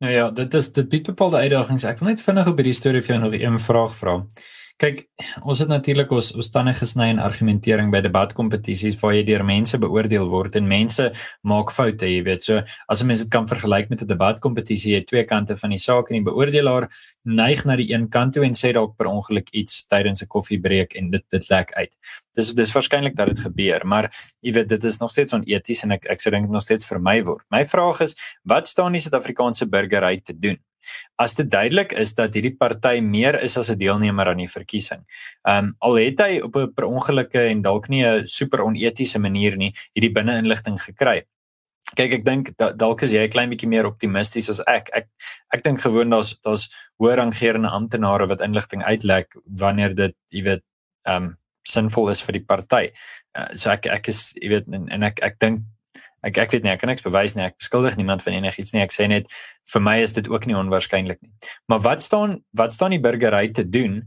Nou 0.00 0.12
ja, 0.12 0.30
dit 0.30 0.54
is 0.54 0.72
dit 0.72 0.88
bied 0.88 1.06
bepaalde 1.06 1.36
uitdagings. 1.36 1.84
Ek 1.84 1.98
wil 2.00 2.08
net 2.08 2.22
vinnig 2.24 2.46
op 2.48 2.56
hierdie 2.56 2.76
storie 2.76 3.02
vir 3.04 3.14
jou 3.16 3.20
nog 3.24 3.34
'n 3.36 3.58
vraag 3.58 3.94
vra. 3.94 4.26
Kyk, 4.80 5.02
ons 5.44 5.58
het 5.60 5.68
natuurlik 5.68 6.08
ons 6.16 6.30
ons 6.40 6.46
tande 6.48 6.72
gesny 6.72 7.10
in 7.12 7.18
argumentering 7.20 7.90
by 7.92 7.98
debatkompetisies 8.00 8.94
waar 9.02 9.12
jy 9.12 9.26
deur 9.28 9.42
mense 9.44 9.76
beoordeel 9.76 10.24
word 10.32 10.54
en 10.56 10.70
mense 10.70 11.04
maak 11.44 11.72
foute, 11.76 12.08
jy 12.08 12.22
weet. 12.24 12.46
So 12.46 12.62
as 12.88 13.02
'n 13.02 13.06
mens 13.06 13.20
dit 13.20 13.30
kan 13.30 13.44
vergelyk 13.46 13.90
met 13.90 14.00
'n 14.00 14.08
debatkompetisie, 14.08 14.92
jy 14.92 15.00
het 15.00 15.06
twee 15.08 15.24
kante 15.24 15.56
van 15.56 15.70
die 15.70 15.78
saak 15.78 16.08
en 16.08 16.16
die 16.16 16.30
beoordelaar 16.30 16.88
neig 17.26 17.66
na 17.66 17.76
die 17.76 17.92
een 17.92 18.08
kant 18.08 18.32
toe 18.32 18.44
en 18.44 18.54
sê 18.54 18.72
dalk 18.72 18.96
per 18.96 19.06
ongeluk 19.06 19.50
iets 19.52 19.86
tydens 19.86 20.22
'n 20.22 20.28
koffiebreek 20.28 20.96
en 20.96 21.10
dit 21.10 21.24
dit 21.28 21.50
lek 21.50 21.72
uit. 21.72 21.94
Dis 22.34 22.54
dis 22.54 22.72
waarskynlik 22.72 23.16
dat 23.16 23.28
dit 23.28 23.38
gebeur, 23.40 23.84
maar 23.84 24.10
jy 24.40 24.52
weet 24.52 24.68
dit 24.68 24.84
is 24.84 24.98
nog 24.98 25.10
steeds 25.10 25.34
oneties 25.34 25.82
en 25.82 25.92
ek 25.92 26.06
ek 26.08 26.20
sou 26.20 26.30
dink 26.30 26.48
nog 26.48 26.62
steeds 26.62 26.86
vermy 26.86 27.22
word. 27.22 27.44
My 27.50 27.66
vraag 27.66 28.00
is, 28.00 28.14
wat 28.44 28.66
staan 28.66 28.92
die 28.92 29.00
Suid-Afrikaanse 29.00 29.66
burgery 29.66 30.20
te 30.24 30.32
doen? 30.32 30.58
As 31.16 31.34
dit 31.34 31.50
duidelik 31.50 31.92
is 31.92 32.14
dat 32.14 32.34
hierdie 32.34 32.56
party 32.56 33.00
meer 33.00 33.38
is 33.42 33.56
as 33.56 33.70
'n 33.70 33.78
deelnemer 33.78 34.28
aan 34.28 34.42
die 34.42 34.48
verkiesing. 34.48 35.04
Ehm 35.48 35.64
um, 35.64 35.74
al 35.80 35.94
het 35.94 36.20
hy 36.20 36.40
op 36.40 36.56
'n 36.56 36.72
per 36.74 36.84
ongelukke 36.84 37.40
en 37.48 37.62
dalk 37.62 37.88
nie 37.88 38.04
'n 38.04 38.26
super 38.26 38.60
onetiese 38.62 39.18
manier 39.18 39.56
nie 39.56 39.72
hierdie 39.94 40.12
binne-inligting 40.12 40.78
gekry. 40.78 41.24
Kyk, 41.96 42.12
ek 42.12 42.24
dink 42.24 42.50
dalk 42.78 43.02
is 43.02 43.12
jy 43.12 43.24
'n 43.24 43.30
klein 43.30 43.50
bietjie 43.50 43.68
meer 43.68 43.86
optimisties 43.86 44.48
as 44.50 44.60
ek. 44.66 44.90
Ek 44.94 45.08
ek 45.54 45.62
dink 45.64 45.80
gewoon 45.80 46.10
daar's 46.10 46.36
daar's 46.44 46.68
hoër 46.98 47.16
rangerende 47.16 47.68
amptenare 47.68 48.26
wat 48.26 48.40
inligting 48.40 48.82
uitlek 48.84 49.34
wanneer 49.46 49.94
dit, 49.94 50.14
jy 50.30 50.42
weet, 50.42 50.62
ehm 51.06 51.24
um, 51.24 51.36
sinvol 51.66 52.08
is 52.10 52.22
vir 52.22 52.32
die 52.32 52.44
party. 52.46 52.90
Uh, 53.38 53.48
so 53.54 53.70
ek 53.70 53.86
ek 53.86 54.08
is, 54.08 54.32
jy 54.40 54.48
weet, 54.48 54.68
en, 54.72 54.88
en 54.88 55.02
ek 55.02 55.20
ek 55.22 55.38
dink 55.38 55.60
ek 56.26 56.38
ek 56.38 56.54
weet 56.54 56.64
nie, 56.66 56.72
ek 56.74 56.82
kan 56.82 56.90
niks 56.92 57.04
bewys 57.04 57.34
nie. 57.36 57.46
Ek 57.48 57.58
beskuldig 57.60 57.96
niemand 57.96 58.24
van 58.24 58.36
enigiets 58.36 58.74
nie. 58.74 58.82
Ek 58.84 58.94
sê 58.94 59.08
net 59.08 59.28
vir 59.72 59.84
my 59.84 59.98
is 60.04 60.14
dit 60.16 60.28
ook 60.28 60.46
nie 60.48 60.56
onwaarskynlik 60.58 61.20
nie. 61.22 61.32
Maar 61.70 61.84
wat 61.86 62.04
staan 62.04 62.40
wat 62.56 62.74
staan 62.76 62.96
die 62.96 63.02
burgery 63.02 63.48
te 63.56 63.64
doen 63.64 64.02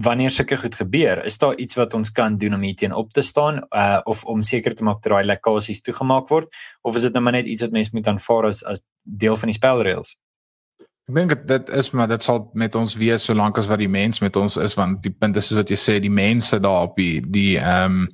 wanneer 0.00 0.30
sulke 0.30 0.56
goed 0.56 0.74
gebeur? 0.78 1.24
Is 1.26 1.38
daar 1.38 1.58
iets 1.58 1.76
wat 1.78 1.94
ons 1.94 2.12
kan 2.14 2.38
doen 2.38 2.54
om 2.54 2.62
hierteen 2.62 2.94
op 2.94 3.12
te 3.12 3.22
staan 3.26 3.64
uh 3.74 4.00
of 4.04 4.24
om 4.24 4.42
seker 4.42 4.74
te 4.74 4.86
maak 4.86 5.02
dat 5.02 5.12
daai 5.12 5.26
lekkasies 5.26 5.82
toegemaak 5.82 6.30
word 6.30 6.48
of 6.82 6.96
is 6.96 7.08
dit 7.08 7.12
nou 7.12 7.22
maar 7.24 7.38
net 7.38 7.46
iets 7.46 7.66
wat 7.66 7.74
mense 7.74 7.90
moet 7.92 8.06
aanvaar 8.06 8.46
as 8.46 8.64
as 8.64 8.82
deel 9.02 9.36
van 9.36 9.50
die 9.50 9.58
spelreëls? 9.58 10.14
Ek 11.10 11.16
dink 11.16 11.34
dit 11.48 11.70
is 11.74 11.90
maar 11.90 12.06
dit 12.06 12.22
sal 12.22 12.44
met 12.54 12.74
ons 12.78 12.94
wees 12.94 13.24
solank 13.26 13.58
as 13.58 13.66
wat 13.66 13.82
die 13.82 13.90
mens 13.90 14.22
met 14.22 14.36
ons 14.36 14.56
is 14.56 14.76
want 14.78 15.02
die 15.02 15.10
punt 15.10 15.36
is 15.36 15.50
wat 15.50 15.70
jy 15.70 15.78
sê 15.78 15.98
die 15.98 16.12
mense 16.12 16.60
daar 16.62 16.86
op 16.86 16.96
die 16.96 17.58
ehm 17.58 18.02
um, 18.06 18.08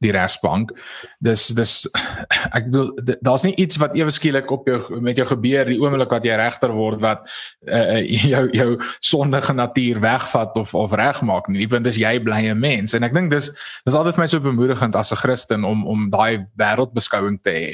die 0.00 0.12
regsbank. 0.14 0.72
Dis 1.20 1.48
dis 1.56 1.74
ek 2.56 2.70
bedoel 2.70 3.18
daar's 3.20 3.44
nie 3.44 3.54
iets 3.60 3.78
wat 3.80 3.96
ewe 3.98 4.12
skielik 4.14 4.50
op 4.52 4.68
jou 4.68 5.00
met 5.04 5.18
jou 5.20 5.26
gebeur 5.28 5.68
die 5.68 5.78
oomblik 5.80 6.12
wat 6.12 6.24
jy 6.26 6.38
regter 6.40 6.72
word 6.74 7.02
wat 7.04 7.26
uh, 7.68 8.00
jou 8.32 8.46
jou 8.56 8.68
sondige 9.04 9.54
natuur 9.56 10.00
wegvat 10.00 10.56
of 10.60 10.72
of 10.74 10.94
regmaak 10.96 11.50
nie. 11.50 11.60
Die 11.64 11.70
punt 11.70 11.88
is 11.90 12.00
jy 12.00 12.16
bly 12.24 12.46
'n 12.48 12.60
mens 12.60 12.96
en 12.96 13.04
ek 13.04 13.14
dink 13.16 13.32
dis 13.32 13.50
dis 13.84 13.94
altyd 13.96 14.16
vir 14.16 14.24
my 14.24 14.28
so 14.32 14.40
bemoedigend 14.40 14.96
as 14.96 15.12
'n 15.12 15.20
Christen 15.20 15.68
om 15.68 15.84
om 15.86 16.08
daai 16.10 16.46
wêreldbeskouing 16.56 17.40
te 17.44 17.52
hê. 17.52 17.68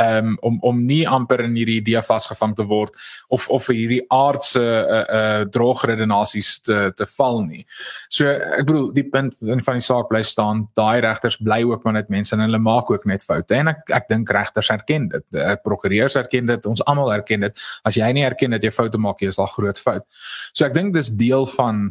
Um 0.00 0.38
om 0.40 0.58
om 0.62 0.80
nie 0.86 1.04
amper 1.08 1.44
in 1.44 1.56
hierdie 1.56 1.80
idee 1.82 2.00
vasgevang 2.02 2.56
te 2.56 2.64
word 2.64 2.96
of 3.28 3.48
of 3.50 3.68
vir 3.68 3.76
hierdie 3.76 4.04
aardse 4.08 4.64
uh 4.64 5.04
uh 5.18 5.44
droogredenasies 5.44 6.60
te 6.64 6.92
te 6.96 7.06
val 7.18 7.44
nie. 7.44 7.66
So 8.08 8.28
ek 8.28 8.64
bedoel 8.64 8.92
die 8.96 9.04
punt 9.04 9.36
van 9.40 9.76
die 9.76 9.84
saak 9.84 10.08
bly 10.08 10.22
staan, 10.22 10.68
daai 10.74 11.00
regters 11.04 11.36
bly 11.36 11.65
ook 11.72 11.84
maar 11.84 11.96
net 11.98 12.08
mense 12.12 12.34
en 12.34 12.42
hulle 12.44 12.58
maak 12.62 12.90
ook 12.90 13.04
net 13.08 13.24
foute 13.24 13.54
en 13.54 13.72
ek 13.72 13.92
ek 13.96 14.08
dink 14.08 14.30
regters 14.30 14.70
erken 14.74 15.08
dit. 15.12 15.26
Ek 15.42 15.62
prokureurs 15.66 16.16
erken 16.18 16.46
dit, 16.50 16.66
ons 16.66 16.84
almal 16.86 17.12
erken 17.14 17.46
dit. 17.46 17.62
As 17.84 17.98
jy 17.98 18.08
nie 18.16 18.24
erken 18.26 18.56
dat 18.56 18.64
jy 18.64 18.72
foute 18.74 18.98
maak 18.98 19.20
nie, 19.20 19.30
is 19.32 19.40
al 19.42 19.50
groot 19.52 19.80
fout. 19.80 20.06
So 20.52 20.66
ek 20.68 20.74
dink 20.76 20.94
dis 20.96 21.12
deel 21.12 21.46
van 21.56 21.88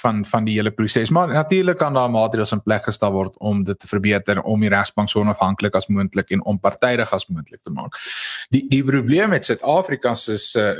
van 0.00 0.24
van 0.24 0.44
die 0.44 0.54
hele 0.56 0.70
proses. 0.70 1.10
Maar 1.10 1.32
natuurlik 1.32 1.78
kan 1.78 1.94
daar 1.94 2.10
maatreëls 2.10 2.52
in 2.52 2.62
plek 2.62 2.84
gestel 2.84 3.12
word 3.12 3.36
om 3.38 3.64
dit 3.64 3.78
te 3.78 3.88
verbeter 3.88 4.42
om 4.42 4.60
die 4.60 4.70
regsbank 4.72 5.08
so 5.08 5.20
onafhanklik 5.20 5.74
as 5.74 5.86
moontlik 5.86 6.30
en 6.30 6.44
onpartydig 6.44 7.12
as 7.12 7.26
moontlik 7.28 7.60
te 7.62 7.70
maak. 7.70 7.96
Die 8.54 8.64
die 8.68 8.82
probleem 8.84 9.28
met 9.34 9.44
Suid-Afrika 9.44 10.10
is 10.10 10.54
uh 10.56 10.72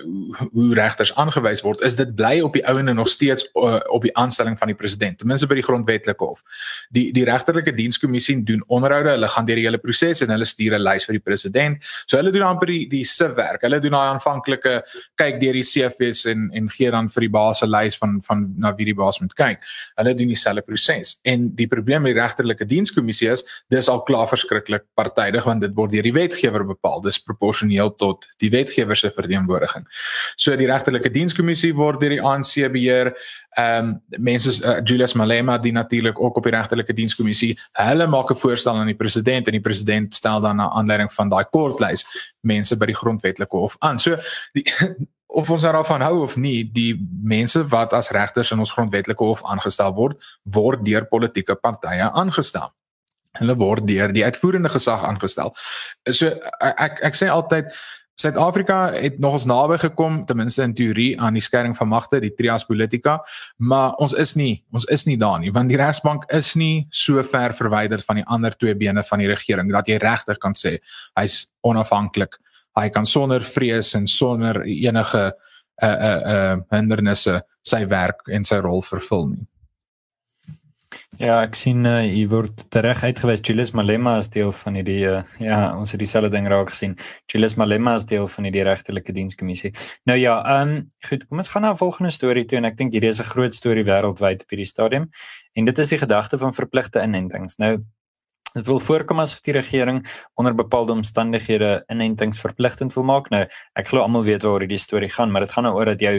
hoe 0.52 0.74
regters 0.74 1.12
aangewys 1.14 1.62
word, 1.62 1.80
is 1.86 1.96
dit 1.98 2.14
bly 2.16 2.40
op 2.40 2.54
die 2.56 2.62
ouene 2.66 2.92
nog 2.94 3.08
steeds 3.08 3.46
uh, 3.54 3.78
op 3.92 4.02
die 4.02 4.12
aanstelling 4.16 4.58
van 4.58 4.70
die 4.70 4.76
president, 4.76 5.18
ten 5.18 5.28
minste 5.28 5.46
by 5.50 5.58
die 5.58 5.66
grondwetlike 5.66 6.24
hof. 6.24 6.42
Die 6.90 7.10
die 7.12 7.24
regterlike 7.28 7.72
dienskommissie 7.76 8.38
doen 8.46 8.62
onderhoude, 8.68 9.14
hulle 9.16 9.28
gaan 9.28 9.48
deur 9.48 9.60
die 9.60 9.66
hele 9.66 9.78
proses 9.82 10.22
en 10.24 10.32
hulle 10.34 10.48
stuur 10.48 10.78
'n 10.78 10.82
lys 10.82 11.06
vir 11.08 11.18
die 11.18 11.24
president. 11.24 11.90
So 12.06 12.16
hulle 12.16 12.32
doen 12.32 12.46
amper 12.46 12.66
die 12.66 12.86
die 12.88 13.04
se 13.04 13.28
werk. 13.34 13.62
Hulle 13.62 13.80
doen 13.80 13.96
daai 13.96 14.14
aanvanklike 14.14 14.82
kyk 15.20 15.40
deur 15.40 15.58
die 15.58 15.66
CV's 15.66 16.24
en 16.30 16.50
en 16.52 16.68
gee 16.68 16.90
dan 16.90 17.08
vir 17.08 17.26
die 17.26 17.32
baas 17.32 17.62
'n 17.62 17.70
lys 17.70 17.98
van 17.98 18.20
van 18.22 18.54
na 18.56 18.74
wie 18.76 18.86
die 18.86 18.94
baas 18.94 19.09
moet 19.18 19.34
kyk. 19.34 19.64
Hulle 19.98 20.14
doen 20.14 20.30
dieselfde 20.30 20.62
proses. 20.62 21.16
En 21.26 21.48
die 21.58 21.66
probleem 21.66 22.04
met 22.06 22.14
die 22.14 22.20
regterlike 22.20 22.66
dienskommissie 22.70 23.30
is 23.32 23.42
dis 23.74 23.88
al 23.90 24.04
klaar 24.06 24.28
verskriklik 24.30 24.86
partydig 24.94 25.44
want 25.44 25.64
dit 25.66 25.74
word 25.74 25.90
deur 25.90 26.06
die 26.06 26.14
wetgewer 26.14 26.64
bepaal. 26.68 27.02
Dis 27.02 27.18
proporsioneel 27.18 27.94
tot 27.96 28.28
die 28.38 28.52
wetgewer 28.54 28.96
se 28.96 29.10
verteenwoordiging. 29.10 29.88
So 30.36 30.54
die 30.56 30.70
regterlike 30.70 31.10
dienskommissie 31.10 31.74
word 31.74 32.00
deur 32.00 32.14
die 32.14 32.22
ANC 32.22 32.54
beheer. 32.70 33.14
Ehm 33.58 33.88
um, 33.88 34.02
mense 34.22 34.52
uh, 34.62 34.78
Julius 34.84 35.12
Malema 35.12 35.58
die 35.58 35.72
natuurlik 35.72 36.20
ook 36.20 36.36
op 36.36 36.44
die 36.46 36.52
regterlike 36.52 36.92
dienskommissie. 36.92 37.58
Hulle 37.72 38.06
maak 38.06 38.30
'n 38.30 38.38
voorstel 38.38 38.76
aan 38.76 38.86
die 38.86 38.94
president 38.94 39.46
en 39.46 39.52
die 39.52 39.60
president 39.60 40.14
stel 40.14 40.40
dan 40.40 40.56
na 40.56 40.70
aanleiding 40.70 41.12
van 41.12 41.28
daai 41.28 41.44
kortlys 41.50 42.04
mense 42.40 42.76
by 42.76 42.86
die 42.86 42.94
grondwetlike 42.94 43.56
hof 43.56 43.76
aan. 43.78 43.98
So 43.98 44.16
die 44.52 44.64
of 45.26 45.50
ons 45.50 45.62
daarvan 45.62 46.00
hou 46.00 46.22
of 46.22 46.36
nie, 46.36 46.64
die 46.72 46.94
mense 47.22 47.62
wat 47.68 47.92
as 47.92 48.10
regters 48.10 48.50
in 48.50 48.58
ons 48.58 48.72
grondwetlike 48.72 49.24
hof 49.24 49.44
aangestel 49.44 49.94
word, 49.94 50.18
word 50.42 50.84
deur 50.84 51.06
politieke 51.06 51.54
partye 51.54 52.10
aangestel. 52.10 52.72
Hulle 53.38 53.54
word 53.56 53.86
deur 53.86 54.12
die 54.12 54.24
uitvoerende 54.24 54.68
gesag 54.68 55.04
aangestel. 55.06 55.54
So 56.10 56.32
ek 56.60 56.98
ek 57.02 57.14
sê 57.14 57.30
altyd 57.30 57.70
Suid-Afrika 58.20 58.90
het 58.92 59.18
nog 59.22 59.38
ons 59.38 59.46
naby 59.48 59.78
gekom 59.80 60.20
ten 60.28 60.36
minste 60.36 60.62
in 60.66 60.74
teorie 60.76 61.14
aan 61.20 61.38
die 61.38 61.44
skering 61.44 61.72
van 61.78 61.88
magte, 61.88 62.20
die 62.20 62.34
trias 62.36 62.66
politica, 62.68 63.16
maar 63.56 63.96
ons 64.02 64.12
is 64.12 64.34
nie, 64.36 64.60
ons 64.76 64.84
is 64.92 65.06
nie 65.08 65.16
daar 65.20 65.40
nie, 65.40 65.52
want 65.54 65.72
die 65.72 65.80
regsbank 65.80 66.26
is 66.36 66.52
nie 66.60 66.86
so 66.92 67.22
ver 67.24 67.56
verwyder 67.56 68.04
van 68.04 68.20
die 68.20 68.26
ander 68.28 68.56
twee 68.60 68.76
bene 68.76 69.04
van 69.06 69.24
die 69.24 69.30
regering 69.30 69.72
dat 69.72 69.88
jy 69.88 69.96
regtig 70.02 70.38
kan 70.42 70.58
sê 70.58 70.76
hy's 71.16 71.46
onafhanklik 71.64 72.36
hy 72.78 72.88
kan 72.94 73.06
sonder 73.06 73.44
vrees 73.44 73.94
en 73.98 74.06
sonder 74.08 74.62
enige 74.66 75.30
uh 75.82 75.88
uh 75.88 76.18
uh 76.32 76.56
hindernisse 76.74 77.40
sy 77.66 77.84
werk 77.88 78.28
en 78.28 78.44
sy 78.44 78.60
rol 78.60 78.82
vervul 78.84 79.30
nie. 79.32 79.46
Ja, 81.20 81.36
ek 81.42 81.54
sien 81.58 81.84
uh, 81.86 82.00
hier 82.02 82.30
word 82.32 82.64
reg 82.82 83.02
uitgewys 83.04 83.42
Julius 83.46 83.70
Malema 83.76 84.16
as 84.18 84.30
deel 84.32 84.50
van 84.56 84.78
hierdie 84.78 85.02
uh, 85.06 85.20
ja, 85.42 85.58
ons 85.76 85.92
het 85.94 86.00
dieselfde 86.02 86.30
ding 86.32 86.48
raak 86.50 86.72
gesien. 86.72 86.96
Julius 87.30 87.54
Malema 87.60 87.94
as 87.98 88.06
deel 88.10 88.26
van 88.30 88.48
hierdie 88.48 88.64
regtelike 88.66 89.14
dienskommissie. 89.14 89.70
Nou 90.10 90.18
ja, 90.18 90.40
ehm 90.54 90.74
um, 90.74 90.88
goed, 91.08 91.26
kom 91.28 91.42
ons 91.44 91.52
gaan 91.52 91.66
na 91.66 91.72
'n 91.72 91.82
volgende 91.82 92.10
storie 92.10 92.44
toe 92.44 92.58
en 92.58 92.64
ek 92.64 92.76
dink 92.76 92.92
hierdie 92.92 93.12
is 93.12 93.20
'n 93.20 93.30
groot 93.30 93.54
storie 93.54 93.84
wêreldwyd 93.84 94.42
op 94.42 94.50
hierdie 94.50 94.72
stadium 94.72 95.10
en 95.54 95.64
dit 95.64 95.78
is 95.78 95.88
die 95.94 95.98
gedagte 95.98 96.38
van 96.38 96.54
verpligte 96.54 97.02
inentings. 97.02 97.58
Nou 97.58 97.78
Dit 98.50 98.66
wil 98.66 98.80
voorkom 98.82 99.20
asof 99.22 99.44
die 99.46 99.54
regering 99.54 100.00
onder 100.34 100.54
bepaalde 100.54 100.92
omstandighede 100.92 101.84
inentings 101.86 102.40
verpligtend 102.40 102.94
wil 102.94 103.04
maak. 103.06 103.28
Nou, 103.30 103.44
ek 103.78 103.86
glo 103.86 104.02
almal 104.02 104.24
weet 104.26 104.42
waaroor 104.42 104.64
hierdie 104.64 104.80
storie 104.82 105.10
gaan, 105.10 105.30
maar 105.30 105.46
dit 105.46 105.52
gaan 105.54 105.68
oor 105.70 105.92
dat 105.92 106.00
jou 106.02 106.16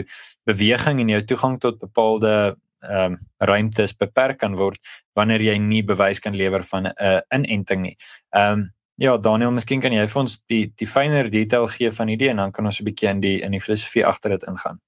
beweging 0.48 1.00
en 1.00 1.12
jou 1.12 1.20
toegang 1.28 1.58
tot 1.60 1.78
bepaalde 1.78 2.56
ehm 2.82 3.12
um, 3.12 3.18
ruimtes 3.38 3.94
beperk 3.94 4.38
kan 4.38 4.54
word 4.56 4.78
wanneer 5.14 5.42
jy 5.42 5.58
nie 5.58 5.82
bewys 5.82 6.20
kan 6.20 6.34
lewer 6.34 6.62
van 6.62 6.86
'n 6.86 6.94
uh, 6.98 7.20
inenting 7.34 7.82
nie. 7.82 7.96
Ehm 8.36 8.52
um, 8.52 8.70
ja, 8.96 9.16
Daniel, 9.16 9.52
miskien 9.52 9.80
kan 9.80 9.92
jy 9.92 10.06
vir 10.06 10.20
ons 10.20 10.38
die 10.48 10.72
die 10.76 10.86
fynere 10.86 11.30
detail 11.30 11.66
gee 11.66 11.90
van 11.90 12.08
hierdie 12.08 12.30
en 12.30 12.36
dan 12.36 12.52
kan 12.52 12.66
ons 12.66 12.80
'n 12.80 12.84
bietjie 12.84 13.10
in 13.10 13.20
die 13.20 13.38
in 13.42 13.52
die 13.52 13.60
filosofie 13.60 14.06
agter 14.06 14.30
dit 14.30 14.48
ingaan. 14.48 14.80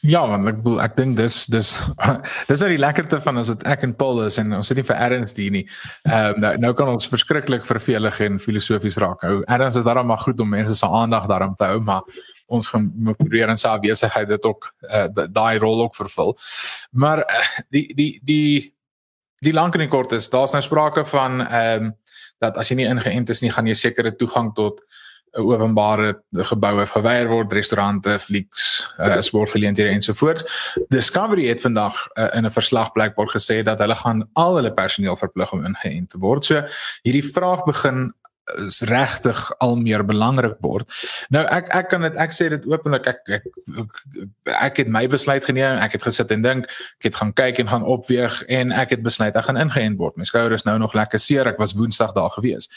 Ja, 0.00 0.22
want 0.28 0.48
ek 0.48 0.60
bedoel 0.62 0.80
ek 0.82 0.96
dink 0.96 1.16
dis 1.18 1.46
dis 1.52 1.72
dis 2.48 2.56
is 2.56 2.66
die 2.72 2.80
lekkerte 2.80 3.20
van 3.24 3.40
as 3.40 3.52
dit 3.52 3.64
ek 3.68 3.84
en 3.86 3.94
Paul 3.96 4.22
is 4.26 4.38
en 4.40 4.52
ons 4.56 4.66
sit 4.66 4.80
nie 4.80 4.86
vir 4.88 4.96
erns 4.96 5.36
hier 5.36 5.54
nie. 5.54 5.66
Ehm 6.08 6.34
um, 6.34 6.40
nou 6.44 6.52
nou 6.66 6.72
kan 6.74 6.92
ons 6.94 7.08
verskriklik 7.12 7.66
vervelig 7.68 8.20
en 8.26 8.40
filosofies 8.42 8.98
raak. 9.02 9.22
Nou 9.22 9.42
erns 9.46 9.76
is 9.76 9.86
daarom 9.88 10.10
maar 10.10 10.22
goed 10.24 10.40
om 10.40 10.48
mense 10.48 10.76
se 10.76 10.86
aandag 10.86 11.28
daarom 11.30 11.54
te 11.54 11.68
hou, 11.70 11.80
maar 11.80 12.02
ons 12.50 12.68
gaan 12.68 12.90
probeer 13.18 13.48
in 13.48 13.60
sy 13.60 13.76
besigheid 13.82 14.28
dit 14.28 14.44
ook 14.44 14.68
uh, 14.90 15.06
daai 15.14 15.58
rol 15.62 15.86
ook 15.86 15.96
vervul. 15.96 16.36
Maar 16.90 17.24
uh, 17.24 17.46
die 17.70 17.86
die 17.94 18.12
die 18.22 18.74
die 19.40 19.56
lank 19.56 19.78
en 19.78 19.88
kort 19.88 20.12
is 20.12 20.28
daar's 20.30 20.52
nou 20.52 20.62
sprake 20.62 21.04
van 21.04 21.46
ehm 21.46 21.90
um, 21.90 21.94
dat 22.40 22.56
as 22.56 22.70
jy 22.70 22.78
nie 22.78 22.88
ingeënt 22.88 23.28
is 23.28 23.42
nie 23.44 23.50
gaan 23.52 23.66
jy 23.68 23.74
sekere 23.76 24.14
toegang 24.16 24.54
tot 24.56 24.80
'n 25.30 25.42
openbare 25.46 26.22
gebou 26.32 26.78
het 26.80 26.90
geweier 26.90 27.28
word 27.28 27.52
restaurante, 27.52 28.18
flieks, 28.18 28.86
uh, 28.98 29.20
sportgeleenthede 29.20 29.88
ensovoorts. 29.88 30.42
Discovery 30.88 31.46
het 31.48 31.60
vandag 31.60 31.94
uh, 32.14 32.26
in 32.34 32.46
'n 32.46 32.50
verslag 32.50 32.92
blykbaar 32.92 33.28
gesê 33.28 33.62
dat 33.62 33.78
hulle 33.78 33.94
gaan 33.94 34.28
al 34.32 34.54
hulle 34.54 34.72
personeel 34.74 35.16
verplig 35.16 35.52
om 35.52 35.64
ingeënt 35.64 36.08
te 36.08 36.18
word. 36.18 36.44
So 36.44 36.64
hierdie 37.02 37.32
vraag 37.32 37.64
begin 37.64 38.14
regtig 38.90 39.40
al 39.58 39.76
meer 39.76 40.04
belangrik 40.06 40.56
word. 40.64 40.88
Nou 41.28 41.44
ek 41.46 41.70
ek 41.74 41.90
kan 41.92 42.06
dit 42.06 42.16
ek 42.20 42.34
sê 42.36 42.48
dit 42.52 42.66
openlik 42.70 43.06
ek 43.10 43.20
ek 43.38 43.46
ek 44.60 44.82
het 44.82 44.88
my 44.88 45.06
besluit 45.10 45.44
geneem. 45.44 45.78
Ek 45.80 45.96
het 45.98 46.06
gesit 46.06 46.32
en 46.34 46.42
dink, 46.44 46.70
ek 47.00 47.10
het 47.10 47.20
gaan 47.20 47.32
kyk 47.36 47.62
en 47.62 47.70
gaan 47.72 47.86
opweeg 47.86 48.42
en 48.48 48.72
ek 48.72 48.96
het 48.96 49.04
besluit 49.06 49.36
ek 49.36 49.48
gaan 49.48 49.60
ingeënt 49.60 50.00
word. 50.00 50.16
My 50.16 50.28
skouers 50.28 50.66
nou 50.68 50.78
nog 50.78 50.94
lekker 50.94 51.20
seer. 51.22 51.48
Ek 51.50 51.60
was 51.60 51.76
Woensdag 51.78 52.14
daar 52.16 52.32
gewees. 52.34 52.70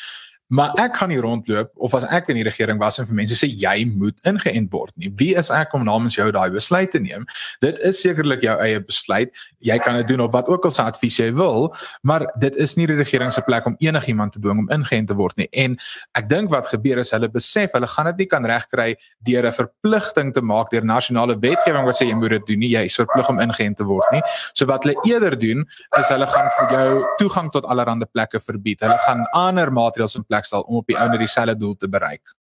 Maar 0.54 0.74
ek 0.78 0.98
gaan 1.00 1.10
nie 1.10 1.22
rondloop 1.22 1.72
of 1.82 1.96
as 1.98 2.06
ek 2.14 2.28
in 2.30 2.38
die 2.38 2.46
regering 2.46 2.78
was 2.82 3.00
en 3.02 3.08
vir 3.10 3.18
mense 3.18 3.38
sê 3.40 3.48
jy 3.50 3.88
moet 3.90 4.20
ingeënt 4.30 4.70
word 4.74 4.94
nie. 5.02 5.10
Wie 5.18 5.32
is 5.40 5.50
ek 5.54 5.74
om 5.74 5.86
namens 5.88 6.14
jou 6.20 6.28
daai 6.36 6.52
besluit 6.54 6.92
te 6.94 7.02
neem? 7.02 7.26
Dit 7.66 7.80
is 7.82 8.02
sekerlik 8.04 8.44
jou 8.46 8.54
eie 8.62 8.82
besluit. 8.84 9.34
Jy 9.66 9.80
kan 9.82 9.98
dit 9.98 10.12
doen 10.12 10.22
op 10.28 10.36
wat 10.36 10.52
ook 10.52 10.68
al 10.70 10.76
se 10.76 10.86
advies 10.86 11.18
jy 11.18 11.32
wil, 11.34 11.72
maar 12.06 12.28
dit 12.44 12.54
is 12.62 12.78
nie 12.78 12.86
die 12.90 13.00
regering 13.00 13.34
se 13.34 13.42
plek 13.42 13.66
om 13.66 13.78
enigiemand 13.82 14.36
te 14.38 14.42
dwing 14.44 14.62
om 14.62 14.70
ingeënt 14.74 15.10
te 15.10 15.18
word 15.18 15.42
nie. 15.42 15.48
En 15.58 15.80
ek 16.20 16.30
dink 16.30 16.54
wat 16.54 16.70
gebeur 16.70 17.02
is 17.02 17.14
hulle 17.16 17.32
besef 17.34 17.74
hulle 17.74 17.90
gaan 17.90 18.12
dit 18.12 18.24
nie 18.24 18.30
kan 18.36 18.46
regkry 18.46 18.94
deur 19.26 19.50
'n 19.50 19.58
verpligting 19.58 20.34
te 20.38 20.42
maak 20.42 20.70
deur 20.70 20.86
nasionale 20.86 21.34
wetgewing 21.40 21.86
wat 21.86 21.98
sê 21.98 22.06
jy 22.06 22.14
moet 22.14 22.30
dit 22.38 22.46
doen 22.46 22.60
nie. 22.60 22.70
Jy 22.70 22.86
is 22.86 23.00
verplig 23.02 23.30
om 23.30 23.40
ingeënt 23.40 23.78
te 23.78 23.90
word 23.90 24.06
nie. 24.12 24.22
So 24.54 24.66
wat 24.66 24.84
hulle 24.84 25.02
eerder 25.06 25.40
doen 25.40 25.66
is 25.98 26.08
hulle 26.10 26.28
gaan 26.28 26.50
vir 26.60 26.78
jou 26.78 27.04
toegang 27.18 27.52
tot 27.52 27.66
allerlei 27.66 28.06
plekke 28.06 28.40
verbied. 28.40 28.80
Hulle 28.80 28.98
gaan 29.08 29.26
ander 29.34 29.72
maatreëls 29.72 30.16
in 30.16 30.24
plek 30.24 30.43
stel 30.46 30.62
om 30.62 30.76
op 30.82 30.88
die 30.88 30.98
ouene 30.98 31.18
dieselfde 31.18 31.58
doel 31.58 31.76
te 31.76 31.90
bereik. 31.90 32.36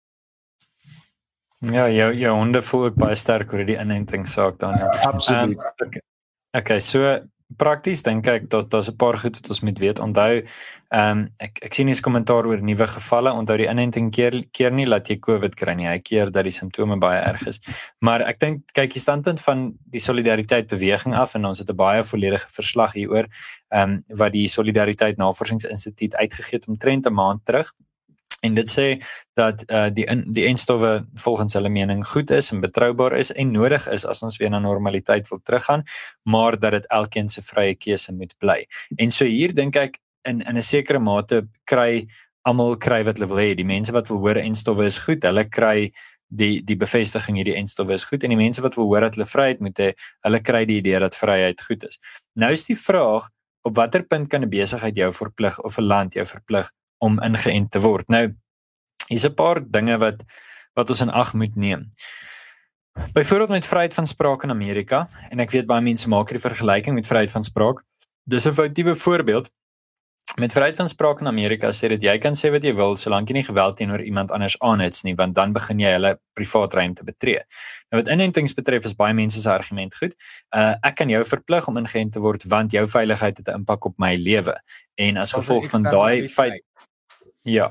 Ja, 1.60 1.88
jou 1.92 2.14
jou 2.16 2.36
honde 2.36 2.62
voel 2.62 2.84
ook 2.84 2.94
baie 2.96 3.14
sterk 3.14 3.52
oor 3.52 3.66
die 3.68 3.76
inenting 3.76 4.28
saak 4.28 4.58
dan. 4.58 4.78
Ja. 4.80 4.88
Absoluut. 5.10 5.58
Um, 5.58 5.86
okay. 5.86 6.02
okay, 6.56 6.80
so 6.80 7.18
prakties 7.58 8.04
dink 8.06 8.28
ek 8.30 8.48
dat 8.50 8.70
daar's 8.70 8.88
'n 8.88 8.96
paar 8.96 9.18
goed 9.18 9.36
wat 9.36 9.48
ons 9.48 9.60
moet 9.60 9.78
weet. 9.78 9.98
Onthou, 9.98 10.42
ehm 10.88 11.18
um, 11.18 11.28
ek 11.38 11.58
ek 11.62 11.74
sien 11.74 11.86
hier's 11.86 12.00
kommentaar 12.00 12.46
oor 12.46 12.62
nuwe 12.62 12.86
gevalle. 12.86 13.32
Onthou 13.32 13.56
die 13.56 13.68
inenting 13.68 14.10
keer 14.10 14.44
keer 14.52 14.72
nie 14.72 14.86
dat 14.86 15.08
jy 15.08 15.18
COVID 15.18 15.54
kry 15.54 15.74
nie. 15.74 15.86
Hy 15.86 15.98
keer 15.98 16.30
dat 16.30 16.44
die 16.44 16.52
simptome 16.52 16.96
baie 16.98 17.20
erg 17.20 17.46
is. 17.46 17.60
Maar 18.00 18.22
ek 18.22 18.38
dink 18.38 18.62
kyk 18.72 18.92
die 18.92 19.00
standpunt 19.00 19.40
van 19.40 19.74
die 19.90 20.00
solidariteit 20.00 20.66
beweging 20.68 21.14
af 21.14 21.34
en 21.34 21.44
ons 21.44 21.58
het 21.58 21.68
'n 21.70 21.76
baie 21.76 22.02
volledige 22.04 22.48
verslag 22.48 22.92
hieroor 22.92 23.26
ehm 23.68 23.90
um, 23.90 24.04
wat 24.08 24.32
die 24.32 24.48
solidariteit 24.48 25.16
navorsingsinstituut 25.18 26.14
uitgegee 26.14 26.58
het 26.58 26.68
omtrent 26.68 27.06
'n 27.06 27.12
maand 27.12 27.44
terug 27.44 27.72
en 28.40 28.54
dit 28.54 28.70
sê 28.70 28.86
dat 29.38 29.64
uh, 29.68 29.88
die 29.92 30.06
in, 30.10 30.24
die 30.32 30.46
enstowwe 30.48 31.06
volgens 31.14 31.54
hulle 31.58 31.68
mening 31.68 32.04
goed 32.06 32.30
is 32.30 32.50
en 32.52 32.60
betroubaar 32.60 33.16
is 33.18 33.32
en 33.32 33.52
nodig 33.52 33.86
is 33.88 34.06
as 34.06 34.22
ons 34.22 34.36
weer 34.40 34.50
na 34.50 34.58
normaliteit 34.58 35.28
wil 35.28 35.40
teruggaan 35.42 35.84
maar 36.24 36.58
dat 36.58 36.72
dit 36.72 36.86
elkeen 36.88 37.28
se 37.28 37.42
vrye 37.42 37.74
keuse 37.74 38.12
moet 38.12 38.34
bly. 38.38 38.64
En 38.96 39.10
so 39.10 39.24
hier 39.24 39.54
dink 39.54 39.76
ek 39.76 40.00
in 40.28 40.40
in 40.40 40.56
'n 40.56 40.62
sekere 40.62 40.98
mate 40.98 41.46
kry 41.64 42.06
almal 42.42 42.76
kry 42.76 43.02
wat 43.04 43.18
hulle 43.18 43.28
wil 43.28 43.42
hê. 43.42 43.54
Die 43.56 43.64
mense 43.64 43.92
wat 43.92 44.08
wil 44.08 44.18
hoor 44.18 44.36
enstowwe 44.36 44.84
is 44.84 44.98
goed, 44.98 45.24
hulle 45.24 45.44
kry 45.44 45.92
die 46.30 46.62
die 46.62 46.76
bevestiging 46.76 47.36
hierdie 47.36 47.56
enstowwe 47.58 47.94
is 47.94 48.04
goed 48.06 48.24
en 48.24 48.30
die 48.30 48.38
mense 48.38 48.62
wat 48.62 48.76
wil 48.78 48.86
hoor 48.86 49.00
dat 49.00 49.18
hulle 49.18 49.26
vryheid 49.26 49.60
moet 49.60 49.78
hê, 49.78 49.92
hulle 50.26 50.40
kry 50.40 50.64
die 50.64 50.78
idee 50.78 51.00
dat 51.02 51.16
vryheid 51.18 51.60
goed 51.60 51.84
is. 51.84 51.98
Nou 52.34 52.52
is 52.52 52.66
die 52.66 52.78
vraag 52.78 53.28
op 53.66 53.76
watter 53.76 54.02
punt 54.02 54.28
kan 54.28 54.42
'n 54.42 54.50
besigheid 54.50 54.96
jou 54.96 55.12
verplig 55.12 55.58
of 55.60 55.78
'n 55.78 55.84
land 55.84 56.14
jou 56.14 56.24
verplig 56.24 56.70
om 57.00 57.20
ingeënt 57.24 57.70
te 57.70 57.82
word. 57.82 58.08
Nou 58.08 58.28
hier's 59.08 59.24
'n 59.26 59.34
paar 59.34 59.60
dinge 59.60 59.98
wat 59.98 60.24
wat 60.78 60.88
ons 60.88 61.00
in 61.00 61.10
ag 61.10 61.34
moet 61.34 61.56
neem. 61.56 61.88
Byvoorbeeld 63.12 63.48
met 63.48 63.66
vryheid 63.66 63.94
van 63.94 64.06
spraak 64.06 64.42
in 64.42 64.50
Amerika 64.50 65.08
en 65.30 65.40
ek 65.40 65.50
weet 65.50 65.66
baie 65.66 65.82
mense 65.82 66.08
maak 66.08 66.30
hierdie 66.30 66.48
vergelyking 66.48 66.94
met 66.94 67.06
vryheid 67.06 67.30
van 67.30 67.42
spraak. 67.42 67.82
Dis 68.24 68.46
'n 68.46 68.52
foutiewe 68.52 68.94
voorbeeld. 68.94 69.50
Met 70.38 70.52
vryheid 70.52 70.76
van 70.76 70.88
spraak 70.88 71.20
in 71.20 71.26
Amerika 71.26 71.72
sê 71.74 71.88
dit 71.88 72.02
jy 72.02 72.18
kan 72.18 72.36
sê 72.38 72.50
wat 72.54 72.62
jy 72.62 72.74
wil 72.74 72.94
solank 72.96 73.28
jy 73.28 73.34
nie 73.34 73.44
geweld 73.44 73.76
teenoor 73.76 74.02
iemand 74.02 74.30
anders 74.30 74.54
aanhits 74.60 75.02
nie 75.02 75.14
want 75.14 75.34
dan 75.34 75.52
begin 75.52 75.80
jy 75.80 75.90
hulle 75.96 76.12
privaat 76.38 76.74
ruimte 76.74 77.04
betree. 77.04 77.42
Nou 77.90 78.02
wat 78.02 78.10
inentings 78.12 78.54
betref 78.54 78.84
is 78.84 78.94
baie 78.94 79.14
mense 79.14 79.40
se 79.40 79.50
argument 79.50 79.96
goed. 79.96 80.14
Uh 80.54 80.74
ek 80.86 80.94
kan 80.94 81.10
jou 81.10 81.24
verplig 81.24 81.66
om 81.68 81.76
ingeënt 81.76 82.12
te 82.12 82.22
word 82.22 82.44
want 82.44 82.72
jou 82.72 82.86
veiligheid 82.86 83.36
het 83.36 83.48
'n 83.48 83.54
impak 83.54 83.84
op 83.84 83.98
my 83.98 84.14
lewe. 84.16 84.54
En 84.94 85.16
as 85.16 85.32
gevolg 85.32 85.66
van 85.70 85.82
daai 85.82 86.28
feit 86.28 86.62
Ja. 87.50 87.70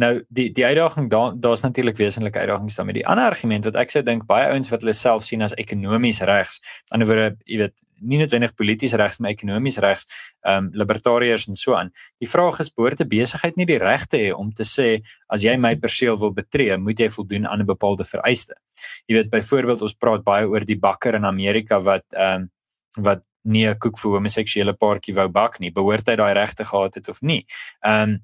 Nou 0.00 0.10
die 0.28 0.48
die 0.56 0.64
uitdaging 0.64 1.10
daar 1.12 1.34
daar's 1.36 1.62
natuurlik 1.62 1.98
wesenlike 2.00 2.38
uitdagings 2.38 2.78
daarmee. 2.78 2.98
Die 2.98 3.06
ander 3.06 3.30
argument 3.30 3.68
wat 3.68 3.76
ek 3.78 3.92
sou 3.92 4.02
dink 4.06 4.26
baie 4.28 4.48
ouens 4.50 4.70
wat 4.72 4.82
hulle 4.84 4.96
self 4.96 5.26
sien 5.28 5.44
as 5.46 5.54
ekonomies 5.60 6.22
regs, 6.26 6.60
aan 6.90 7.02
die 7.02 7.08
ander 7.08 7.10
woorde, 7.10 7.30
jy 7.44 7.60
weet, 7.64 7.76
nie 8.00 8.18
noodwendig 8.20 8.54
polities 8.56 8.94
regs 8.96 9.20
maar 9.20 9.34
ekonomies 9.34 9.78
regs, 9.84 10.06
ehm 10.46 10.66
um, 10.66 10.70
libertariërs 10.82 11.46
en 11.50 11.58
so 11.58 11.76
aan. 11.76 11.92
Die 12.22 12.28
vraag 12.28 12.60
is 12.64 12.72
behoort 12.72 13.00
'n 13.04 13.08
besigheid 13.08 13.56
nie 13.56 13.66
die 13.66 13.78
regte 13.78 14.16
hê 14.16 14.30
om 14.34 14.52
te 14.52 14.64
sê 14.64 15.02
as 15.28 15.44
jy 15.44 15.56
my 15.56 15.76
perseel 15.76 16.16
wil 16.18 16.32
betree, 16.32 16.76
moet 16.76 16.98
jy 16.98 17.08
voldoen 17.08 17.46
aan 17.46 17.60
'n 17.60 17.66
bepaalde 17.66 18.04
vereiste. 18.04 18.54
Jy 19.06 19.16
weet 19.16 19.30
byvoorbeeld 19.30 19.82
ons 19.82 19.94
praat 19.94 20.24
baie 20.24 20.46
oor 20.46 20.64
die 20.64 20.78
bakker 20.78 21.14
in 21.14 21.24
Amerika 21.24 21.80
wat 21.80 22.04
ehm 22.12 22.42
um, 22.42 22.50
wat 22.98 23.22
nie 23.44 23.66
'n 23.66 23.78
koek 23.78 23.98
vir 23.98 24.12
homoseksuele 24.12 24.74
paartjie 24.74 25.14
wou 25.14 25.28
bak 25.28 25.60
nie. 25.60 25.70
Behoort 25.70 26.08
hy 26.08 26.16
daai 26.16 26.34
regte 26.34 26.64
gehad 26.64 26.94
het 26.94 27.08
of 27.08 27.20
nie? 27.22 27.44
Ehm 27.84 28.10
um, 28.10 28.18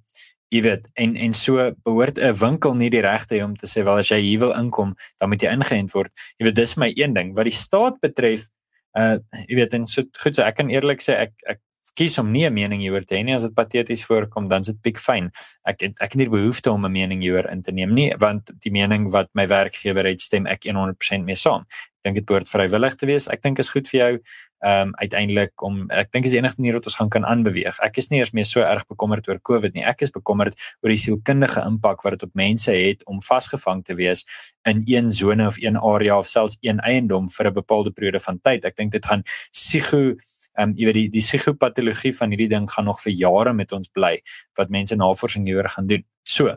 jy 0.54 0.62
weet 0.62 0.88
en 0.94 1.16
en 1.16 1.32
so 1.34 1.70
behoort 1.84 2.18
'n 2.18 2.34
winkel 2.38 2.74
nie 2.74 2.90
die 2.90 3.02
regte 3.02 3.42
om 3.44 3.54
te 3.54 3.66
sê 3.66 3.84
wel 3.84 3.98
as 3.98 4.10
jy 4.10 4.20
hier 4.20 4.38
wil 4.38 4.52
inkom 4.54 4.94
dan 5.18 5.28
moet 5.28 5.42
jy 5.42 5.50
ingeënt 5.50 5.92
word. 5.92 6.12
Jy 6.38 6.44
weet 6.46 6.54
dis 6.54 6.76
my 6.76 6.92
een 6.94 7.14
ding. 7.14 7.34
Wat 7.34 7.44
die 7.44 7.52
staat 7.54 8.00
betref 8.00 8.48
uh 8.96 9.18
jy 9.48 9.56
weet 9.56 9.74
en 9.74 9.86
so 9.86 10.02
goed 10.22 10.36
so 10.36 10.42
ek 10.42 10.56
kan 10.56 10.70
eerlik 10.70 11.02
sê 11.02 11.18
ek 11.26 11.32
ek 11.46 11.60
kies 11.94 12.18
om 12.18 12.32
nie 12.32 12.46
'n 12.46 12.54
mening 12.54 12.80
hieroor 12.80 13.04
te 13.04 13.16
hê 13.16 13.24
nie 13.24 13.34
as 13.34 13.42
dit 13.42 13.54
pateties 13.54 14.04
voorkom 14.04 14.48
dan 14.48 14.60
is 14.60 14.66
dit 14.66 14.82
piek 14.82 14.98
fyn 14.98 15.30
ek 15.64 15.82
ek 15.82 16.12
het 16.12 16.16
nie 16.16 16.28
behoefte 16.28 16.72
om 16.72 16.84
'n 16.84 16.92
mening 16.92 17.20
hieroor 17.20 17.50
in 17.50 17.62
te 17.62 17.72
neem 17.72 17.94
nie 17.94 18.12
want 18.18 18.50
die 18.60 18.70
mening 18.70 19.10
wat 19.10 19.28
my 19.34 19.46
werkgewer 19.46 20.04
het 20.04 20.20
stem 20.20 20.46
ek 20.46 20.64
100% 20.64 21.24
mee 21.24 21.34
saam 21.34 21.64
dink 22.04 22.14
dit 22.14 22.26
behoort 22.26 22.48
vrywillig 22.48 22.94
te 22.94 23.06
wees 23.06 23.28
ek 23.28 23.42
dink 23.42 23.58
is 23.58 23.68
goed 23.68 23.88
vir 23.88 24.00
jou 24.00 24.20
ehm 24.64 24.88
um, 24.88 24.94
uiteindelik 24.96 25.62
om 25.62 25.82
ek 25.92 26.08
dink 26.12 26.24
is 26.24 26.32
die 26.32 26.38
enigste 26.40 26.62
manier 26.62 26.78
wat 26.78 26.86
ons 26.88 26.96
gaan 26.96 27.10
kan 27.12 27.26
aanbeweeg. 27.28 27.76
Ek 27.84 27.98
is 28.00 28.08
nie 28.10 28.22
eers 28.22 28.32
meer 28.32 28.46
so 28.48 28.62
erg 28.64 28.86
bekommerd 28.88 29.28
oor 29.28 29.38
COVID 29.44 29.74
nie. 29.76 29.84
Ek 29.84 30.00
is 30.06 30.10
bekommerd 30.14 30.56
oor 30.80 30.94
die 30.94 31.00
sielkundige 31.02 31.60
impak 31.60 32.00
wat 32.06 32.16
dit 32.16 32.24
op 32.24 32.32
mense 32.34 32.72
het 32.72 33.04
om 33.04 33.20
vasgevang 33.20 33.84
te 33.84 33.94
wees 33.98 34.24
in 34.64 34.80
een 34.88 35.12
sone 35.12 35.46
of 35.46 35.60
een 35.60 35.76
area 35.76 36.16
of 36.18 36.26
selfs 36.26 36.56
een 36.64 36.80
eiendom 36.80 37.28
vir 37.36 37.50
'n 37.50 37.58
bepaalde 37.60 37.92
periode 37.92 38.18
van 38.18 38.40
tyd. 38.40 38.64
Ek 38.64 38.76
dink 38.76 38.92
dit 38.92 39.06
gaan 39.06 39.22
psigo 39.52 40.16
ehm 40.56 40.70
um, 40.70 40.76
jy 40.76 40.86
weet 40.86 40.94
die 40.94 41.08
die 41.08 41.24
psigopatologie 41.24 42.12
van 42.16 42.30
hierdie 42.30 42.48
ding 42.48 42.70
gaan 42.70 42.84
nog 42.84 43.00
vir 43.02 43.12
jare 43.12 43.52
met 43.52 43.72
ons 43.72 43.88
bly 43.88 44.20
wat 44.58 44.70
mense 44.70 44.96
navorsing 44.96 45.44
hieroor 45.46 45.68
gaan 45.68 45.86
doen. 45.86 46.04
So 46.24 46.56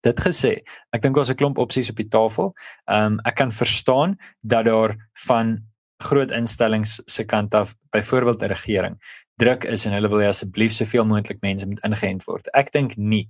Dit 0.00 0.20
gesê, 0.24 0.62
ek 0.96 1.02
dink 1.02 1.16
daar's 1.16 1.30
'n 1.30 1.36
klomp 1.36 1.58
opsies 1.58 1.90
op 1.90 1.96
die 1.96 2.08
tafel. 2.08 2.54
Ehm 2.88 3.06
um, 3.06 3.20
ek 3.24 3.36
kan 3.36 3.50
verstaan 3.52 4.16
dat 4.42 4.64
daar 4.64 4.96
van 5.26 5.58
groot 6.00 6.30
instellings 6.30 7.02
se 7.04 7.24
kant 7.24 7.54
af, 7.54 7.74
byvoorbeeld 7.90 8.42
'n 8.42 8.48
regering, 8.48 8.96
druk 9.36 9.64
is 9.64 9.84
en 9.86 9.92
hulle 9.92 10.08
wil 10.08 10.28
asseblief 10.28 10.72
soveel 10.72 11.04
moontlik 11.04 11.40
mense 11.40 11.66
moet 11.66 11.84
ingeënt 11.84 12.24
word. 12.24 12.48
Ek 12.54 12.72
dink 12.72 12.96
nie 12.96 13.28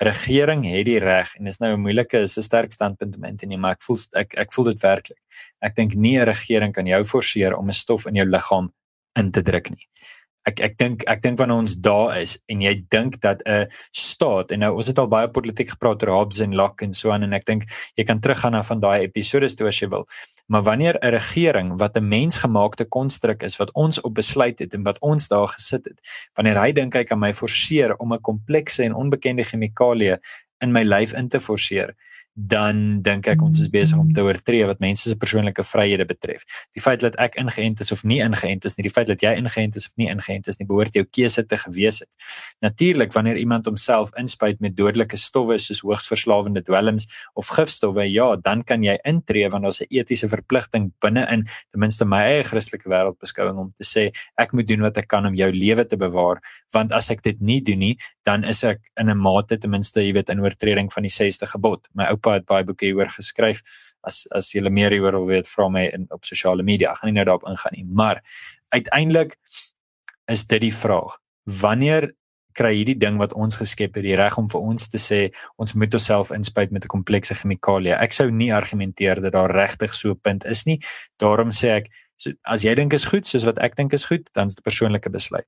regering 0.00 0.64
het 0.64 0.86
die 0.86 0.98
reg 0.98 1.34
en 1.36 1.44
dis 1.44 1.60
nou 1.60 1.72
'n 1.74 1.80
moeilike 1.80 2.18
is 2.18 2.36
'n 2.38 2.42
sterk 2.42 2.72
standpunt 2.72 3.16
om 3.16 3.24
in 3.24 3.36
te 3.36 3.46
neem, 3.46 3.60
maar 3.60 3.72
ek 3.72 3.82
voel 3.82 3.98
ek 4.16 4.34
ek 4.34 4.52
voel 4.52 4.64
dit 4.64 4.80
werklik. 4.80 5.18
Ek 5.62 5.74
dink 5.74 5.94
nie 5.94 6.18
'n 6.18 6.24
regering 6.26 6.72
kan 6.72 6.86
jou 6.86 7.04
forceer 7.04 7.56
om 7.56 7.68
'n 7.68 7.72
stof 7.72 8.06
in 8.06 8.14
jou 8.14 8.26
liggaam 8.26 8.72
in 9.18 9.30
te 9.30 9.42
druk 9.42 9.70
nie. 9.70 9.86
Ek 10.48 10.60
ek 10.64 10.78
dink 10.80 11.02
ek 11.10 11.20
dink 11.20 11.38
wanneer 11.38 11.60
ons 11.60 11.76
daar 11.84 12.14
is 12.16 12.38
en 12.48 12.62
jy 12.64 12.72
dink 12.88 13.20
dat 13.20 13.42
'n 13.46 13.68
staat 13.92 14.52
en 14.52 14.60
nou 14.60 14.76
ons 14.76 14.86
het 14.86 14.98
al 14.98 15.08
baie 15.08 15.28
politiek 15.28 15.68
gepraat 15.68 16.02
oor 16.02 16.14
Hobbes 16.16 16.40
en 16.40 16.54
Locke 16.56 16.84
en 16.84 16.94
so 16.94 17.10
aan 17.10 17.22
en 17.22 17.32
ek 17.32 17.44
dink 17.44 17.64
jy 17.96 18.04
kan 18.04 18.20
teruggaan 18.20 18.52
na 18.52 18.62
van 18.62 18.80
daai 18.80 19.00
episode 19.02 19.54
toe 19.54 19.68
as 19.68 19.80
jy 19.80 19.88
wil 19.88 20.06
maar 20.48 20.62
wanneer 20.62 20.96
'n 21.02 21.12
regering 21.12 21.78
wat 21.78 21.96
'n 21.96 22.08
mensgemaakte 22.08 22.84
konstruk 22.84 23.42
is 23.42 23.56
wat 23.58 23.70
ons 23.74 24.00
op 24.00 24.14
besluit 24.14 24.58
het 24.58 24.74
en 24.74 24.82
wat 24.82 24.98
ons 25.00 25.28
daar 25.28 25.48
gesit 25.48 25.84
het 25.84 26.00
wanneer 26.34 26.58
hy 26.58 26.72
dink 26.72 26.94
hy 26.94 27.04
kan 27.04 27.18
my 27.18 27.32
forceer 27.32 27.96
om 27.98 28.12
'n 28.12 28.20
komplekse 28.20 28.82
en 28.82 28.94
onbekende 28.94 29.44
chemikalie 29.44 30.16
in 30.60 30.72
my 30.72 30.82
lyf 30.82 31.12
in 31.12 31.28
te 31.28 31.38
forceer 31.38 31.94
dan 32.34 33.02
dink 33.02 33.26
ek 33.28 33.42
ons 33.42 33.60
is 33.60 33.68
besig 33.68 33.98
om 33.98 34.12
te 34.14 34.22
oortree 34.22 34.64
wat 34.68 34.80
mense 34.80 35.08
se 35.08 35.16
persoonlike 35.18 35.64
vryhede 35.66 36.06
betref. 36.06 36.44
Die 36.76 36.82
feit 36.82 37.02
dat 37.02 37.16
ek 37.18 37.36
ingeënt 37.40 37.80
is 37.80 37.92
of 37.92 38.04
nie 38.04 38.20
ingeënt 38.22 38.64
is 38.64 38.76
nie, 38.76 38.86
die 38.86 38.92
feit 38.92 39.08
dat 39.10 39.22
jy 39.24 39.34
ingeënt 39.40 39.76
is 39.76 39.88
of 39.90 39.96
nie 40.00 40.08
ingeënt 40.12 40.48
is 40.48 40.60
nie, 40.60 40.66
behoort 40.68 40.94
jou 40.94 41.04
keuse 41.04 41.44
te 41.44 41.56
gewees 41.56 42.00
het. 42.04 42.16
Natuurlik 42.64 43.12
wanneer 43.16 43.36
iemand 43.36 43.66
homself 43.66 44.12
inspuit 44.20 44.60
met 44.60 44.76
dodelike 44.76 45.18
stowwe 45.20 45.58
soos 45.58 45.82
hoogs 45.84 46.06
verslawende 46.10 46.62
dwelms 46.62 47.08
of 47.34 47.50
gifstowwe, 47.56 48.06
ja, 48.10 48.36
dan 48.36 48.62
kan 48.64 48.84
jy 48.86 48.96
intree 49.04 49.48
want 49.50 49.66
daar's 49.66 49.80
'n 49.82 49.90
etiese 49.90 50.28
verpligting 50.28 50.92
binne-in 51.00 51.44
ten 51.44 51.80
minste 51.80 52.04
my 52.04 52.22
eie 52.22 52.42
Christelike 52.42 52.88
wêreldbeskouing 52.88 53.58
om 53.58 53.72
te 53.76 53.84
sê 53.84 54.10
ek 54.38 54.52
moet 54.52 54.68
doen 54.68 54.80
wat 54.80 54.98
ek 54.98 55.08
kan 55.08 55.26
om 55.26 55.34
jou 55.34 55.50
lewe 55.52 55.84
te 55.84 55.96
bewaar, 55.96 56.40
want 56.72 56.92
as 56.92 57.10
ek 57.10 57.22
dit 57.22 57.40
nie 57.40 57.60
doen 57.60 57.78
nie, 57.78 57.96
dan 58.24 58.44
is 58.44 58.62
ek 58.64 58.80
in 59.00 59.10
'n 59.10 59.18
mate 59.18 59.58
ten 59.58 59.70
minste, 59.70 60.00
jy 60.00 60.12
weet, 60.12 60.28
in 60.28 60.40
oortreding 60.40 60.92
van 60.92 61.02
die 61.02 61.10
6de 61.10 61.46
gebod. 61.46 61.86
My 61.94 62.06
oupa 62.20 62.36
het 62.36 62.46
baie 62.46 62.66
boeke 62.68 62.86
hieroor 62.86 63.10
geskryf. 63.16 63.64
As 64.06 64.26
as 64.36 64.52
jy 64.54 64.62
meer 64.68 64.92
hieroor 64.92 65.18
wil 65.20 65.26
weet, 65.32 65.48
vra 65.48 65.68
my 65.72 65.88
in 65.94 66.06
op 66.10 66.24
sosiale 66.28 66.62
media. 66.62 66.92
Ek 66.92 67.02
gaan 67.02 67.12
nie 67.12 67.18
nou 67.18 67.26
daarop 67.28 67.48
ingaan 67.48 67.76
nie, 67.76 67.86
maar 67.88 68.22
uiteindelik 68.76 69.36
is 70.30 70.46
dit 70.46 70.60
die 70.60 70.74
vraag. 70.74 71.18
Wanneer 71.60 72.12
kry 72.58 72.72
hierdie 72.74 72.98
ding 72.98 73.18
wat 73.20 73.34
ons 73.38 73.58
geskep 73.60 73.96
het 73.98 74.04
die 74.04 74.16
reg 74.18 74.36
om 74.40 74.48
vir 74.50 74.60
ons 74.72 74.88
te 74.90 74.98
sê 75.00 75.20
ons 75.62 75.74
moet 75.78 75.94
onsself 75.94 76.32
inspuit 76.34 76.70
met 76.74 76.84
'n 76.84 76.94
komplekse 76.94 77.34
chemikalie. 77.34 77.94
Ek 77.94 78.12
sou 78.12 78.30
nie 78.30 78.52
argumenteer 78.52 79.20
dat 79.20 79.32
daar 79.32 79.50
regtig 79.50 79.94
so 79.94 80.10
'n 80.10 80.20
punt 80.20 80.44
is 80.44 80.66
nie. 80.66 80.78
Daarom 81.18 81.50
sê 81.50 81.68
ek 81.78 81.88
so, 82.16 82.30
as 82.44 82.62
jy 82.62 82.74
dink 82.74 82.92
is 82.92 83.04
goed 83.04 83.26
soos 83.26 83.44
wat 83.44 83.58
ek 83.58 83.76
dink 83.76 83.92
is 83.92 84.04
goed, 84.04 84.28
dan 84.34 84.46
is 84.46 84.54
dit 84.54 84.62
'n 84.62 84.68
persoonlike 84.68 85.10
besluit. 85.10 85.46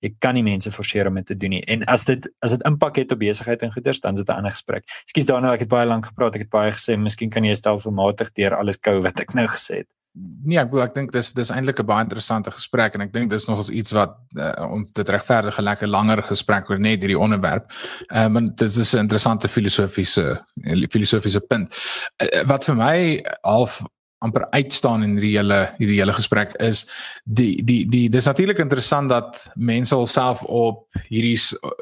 Jy 0.00 0.14
kan 0.18 0.34
nie 0.34 0.42
mense 0.42 0.70
forceer 0.70 1.06
om 1.06 1.14
dit 1.14 1.26
te 1.26 1.36
doen 1.36 1.50
nie. 1.50 1.64
En 1.70 1.84
as 1.84 2.04
dit 2.04 2.28
as 2.40 2.50
dit 2.50 2.62
impak 2.66 2.96
het 2.96 3.12
op 3.12 3.18
besigheid 3.18 3.62
en 3.62 3.72
goederes, 3.72 4.00
dan 4.00 4.12
is 4.12 4.24
dit 4.24 4.28
'n 4.28 4.38
ander 4.38 4.52
gesprek. 4.52 4.84
Ekskuus 5.04 5.26
daarna, 5.26 5.52
ek 5.52 5.60
het 5.60 5.68
baie 5.68 5.86
lank 5.86 6.06
gepraat. 6.06 6.34
Ek 6.34 6.40
het 6.40 6.50
baie 6.50 6.72
gesê, 6.72 6.98
miskien 6.98 7.30
kan 7.30 7.44
jy 7.44 7.54
stelselmatig 7.54 8.32
deur 8.32 8.54
alles 8.54 8.76
kou 8.76 9.00
wat 9.00 9.20
ek 9.20 9.34
nou 9.34 9.46
gesê 9.46 9.76
het 9.84 9.88
nee, 10.14 10.58
ek 10.60 10.74
ek 10.84 10.94
dink 10.94 11.12
dis 11.14 11.32
dis 11.34 11.50
eintlik 11.50 11.80
'n 11.80 11.86
baie 11.86 12.04
interessante 12.04 12.50
gesprek 12.54 12.94
en 12.94 13.02
ek 13.02 13.12
dink 13.12 13.30
dis 13.30 13.46
nogals 13.48 13.70
iets 13.70 13.92
wat 13.96 14.14
uh, 14.38 14.70
om 14.70 14.86
dit 14.86 15.08
regverdige 15.08 15.62
lekker 15.62 15.88
langer 15.88 16.22
gesprek 16.22 16.70
oor 16.70 16.78
net 16.78 17.02
hierdie 17.02 17.18
onderwerp. 17.18 17.70
Ehm 18.10 18.36
um, 18.36 18.54
dit 18.54 18.76
is 18.76 18.94
'n 18.94 19.04
interessante 19.06 19.48
filosofiese 19.48 20.44
filosofiese 20.90 21.40
punt. 21.40 21.74
Uh, 22.22 22.44
wat 22.46 22.64
vir 22.64 22.76
my 22.76 23.24
half 23.42 23.82
amper 24.24 24.46
uitstaan 24.56 25.04
in 25.06 25.16
hierdie 25.18 25.34
hele 25.36 25.60
hierdie 25.78 26.00
hele 26.00 26.16
gesprek 26.16 26.54
is 26.64 26.84
die 27.24 27.62
die 27.62 27.84
die 27.90 28.08
dis 28.12 28.28
natuurlik 28.30 28.62
interessant 28.62 29.12
dat 29.12 29.44
mense 29.54 29.94
alself 29.94 30.42
op 30.48 30.86
hierdie 31.10 31.36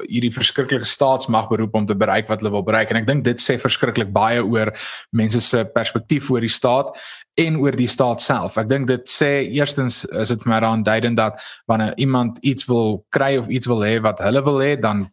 hierdie 0.09 0.33
verskriklike 0.35 0.87
staatsmag 0.87 1.49
beroep 1.51 1.75
om 1.79 1.87
te 1.89 1.97
bereik 1.97 2.29
wat 2.29 2.43
hulle 2.43 2.53
wil 2.53 2.65
bereik 2.67 2.91
en 2.91 3.01
ek 3.01 3.09
dink 3.09 3.25
dit 3.27 3.41
sê 3.41 3.57
verskriklik 3.61 4.13
baie 4.15 4.43
oor 4.43 4.73
mense 5.11 5.41
se 5.41 5.65
perspektief 5.75 6.29
oor 6.31 6.43
die 6.43 6.51
staat 6.51 6.93
en 7.41 7.57
oor 7.57 7.73
die 7.73 7.89
staat 7.89 8.21
self. 8.21 8.57
Ek 8.61 8.69
dink 8.69 8.87
dit 8.89 9.09
sê 9.09 9.31
eerstens 9.47 10.03
is 10.11 10.29
dit 10.33 10.45
vir 10.45 10.53
my 10.53 10.59
dan 10.61 10.85
duidend 10.85 11.17
dat 11.17 11.41
wanneer 11.71 11.97
iemand 11.97 12.37
iets 12.45 12.67
wil 12.69 13.01
kry 13.15 13.35
of 13.39 13.49
iets 13.49 13.69
wil 13.69 13.81
hê 13.85 13.97
wat 14.03 14.21
hulle 14.21 14.43
wil 14.45 14.61
hê, 14.61 14.75
dan 14.79 15.07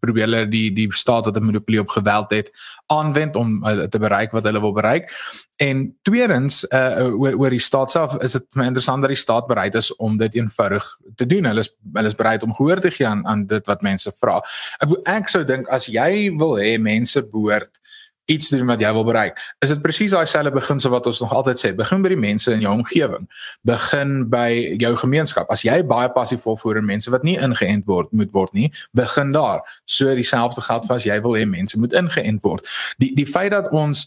probeer 0.00 0.26
hulle 0.26 0.48
die 0.48 0.72
die 0.72 0.88
staat 0.92 1.24
wat 1.24 1.36
'n 1.36 1.44
monopolie 1.44 1.80
op 1.80 1.88
geweld 1.88 2.30
het 2.30 2.50
aanwend 2.86 3.36
om 3.36 3.64
uh, 3.64 3.82
te 3.82 3.98
bereik 3.98 4.30
wat 4.32 4.44
hulle 4.44 4.60
wil 4.60 4.72
bereik. 4.72 5.10
En 5.56 5.96
tweedens 6.02 6.64
uh 6.64 7.14
oor, 7.20 7.34
oor 7.34 7.50
die 7.50 7.58
staat 7.58 7.90
self 7.90 8.14
is 8.22 8.32
dit 8.32 8.46
my 8.54 8.64
interessant 8.64 9.00
dat 9.00 9.10
die 9.10 9.18
staat 9.18 9.46
bereid 9.46 9.74
is 9.74 9.96
om 9.96 10.16
dit 10.16 10.34
eenvoudig 10.34 10.86
te 11.14 11.26
doen. 11.26 11.44
Hulle 11.44 11.60
is 11.60 11.74
hulle 11.92 12.08
is 12.08 12.14
bereid 12.14 12.42
om 12.42 12.54
gehoor 12.54 12.80
te 12.80 12.90
gee 12.90 13.06
aan 13.06 13.26
aan 13.26 13.46
dit 13.46 13.66
wat 13.66 13.82
mense 13.82 14.12
vra. 14.20 14.42
Ek 14.78 14.88
ek 15.04 15.28
sou 15.28 15.44
dink 15.44 15.68
as 15.68 15.86
jy 15.86 16.36
wil 16.36 16.56
hê 16.58 16.78
mense 16.78 17.22
behoort 17.30 17.80
iets 18.28 18.50
doen 18.52 18.66
wat 18.68 18.82
jy 18.82 18.90
wil 18.92 19.06
bereik. 19.08 19.38
Is 19.64 19.72
dit 19.72 19.80
presies 19.82 20.12
daai 20.12 20.26
selfde 20.28 20.52
beginsel 20.52 20.92
wat 20.92 21.06
ons 21.08 21.20
nog 21.24 21.32
altyd 21.32 21.60
sê, 21.60 21.72
begin 21.76 22.04
by 22.04 22.12
die 22.12 22.20
mense 22.20 22.52
in 22.52 22.60
jou 22.64 22.74
omgewing. 22.76 23.24
Begin 23.68 24.14
by 24.32 24.76
jou 24.80 24.92
gemeenskap. 25.00 25.48
As 25.54 25.64
jy 25.64 25.80
baie 25.88 26.10
passief 26.12 26.44
volvoer 26.44 26.82
en 26.82 26.88
mense 26.90 27.10
wat 27.14 27.24
nie 27.24 27.38
ingeënt 27.40 27.88
word 27.88 28.12
moet 28.12 28.32
word 28.36 28.52
nie, 28.56 28.68
begin 28.98 29.32
daar. 29.36 29.64
So 29.88 30.12
dieselfde 30.18 30.64
geld 30.68 30.88
vir 30.88 30.98
as 30.98 31.08
jy 31.08 31.18
wil 31.24 31.38
hê 31.40 31.46
mense 31.48 31.80
moet 31.80 31.96
ingeënt 31.96 32.44
word. 32.44 32.68
Die 33.00 33.14
die 33.16 33.26
feit 33.28 33.54
dat 33.56 33.72
ons 33.72 34.06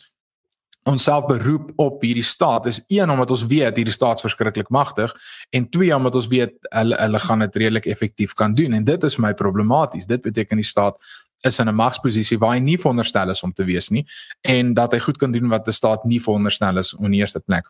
ons 0.89 1.03
self 1.05 1.27
beroep 1.29 1.71
op 1.81 2.01
hierdie 2.01 2.25
staat 2.25 2.65
is 2.65 2.79
een 2.89 3.09
omdat 3.09 3.31
ons 3.31 3.43
weet 3.45 3.75
hierdie 3.77 3.93
staat 3.93 4.21
verskriklik 4.21 4.69
magtig 4.73 5.13
en 5.53 5.67
twee 5.69 5.93
omdat 5.95 6.15
ons 6.17 6.29
weet 6.31 6.55
hulle 6.73 6.97
hulle 6.97 7.21
gaan 7.21 7.45
dit 7.45 7.59
redelik 7.63 7.85
effektief 7.85 8.33
kan 8.33 8.55
doen 8.57 8.73
en 8.73 8.87
dit 8.87 9.03
is 9.03 9.19
my 9.21 9.33
problematies 9.37 10.09
dit 10.09 10.21
beteken 10.21 10.57
die 10.57 10.65
staat 10.65 10.97
is 11.45 11.59
in 11.59 11.69
'n 11.69 11.75
magsposisie 11.75 12.37
waar 12.39 12.53
hy 12.55 12.59
nie 12.59 12.77
veronderstel 12.77 13.29
is 13.29 13.43
om 13.43 13.53
te 13.53 13.63
wees 13.63 13.89
nie 13.89 14.05
en 14.41 14.73
dat 14.73 14.93
hy 14.93 14.99
goed 14.99 15.17
kan 15.17 15.31
doen 15.31 15.49
wat 15.49 15.65
die 15.65 15.73
staat 15.73 16.05
nie 16.05 16.19
veronderstel 16.19 16.77
is 16.77 16.93
om 16.93 17.05
in 17.05 17.13
eerste 17.13 17.39
plek 17.39 17.65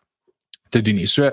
te 0.72 0.80
doen 0.80 0.96
nie. 0.96 1.06
So 1.06 1.28
uh, 1.28 1.32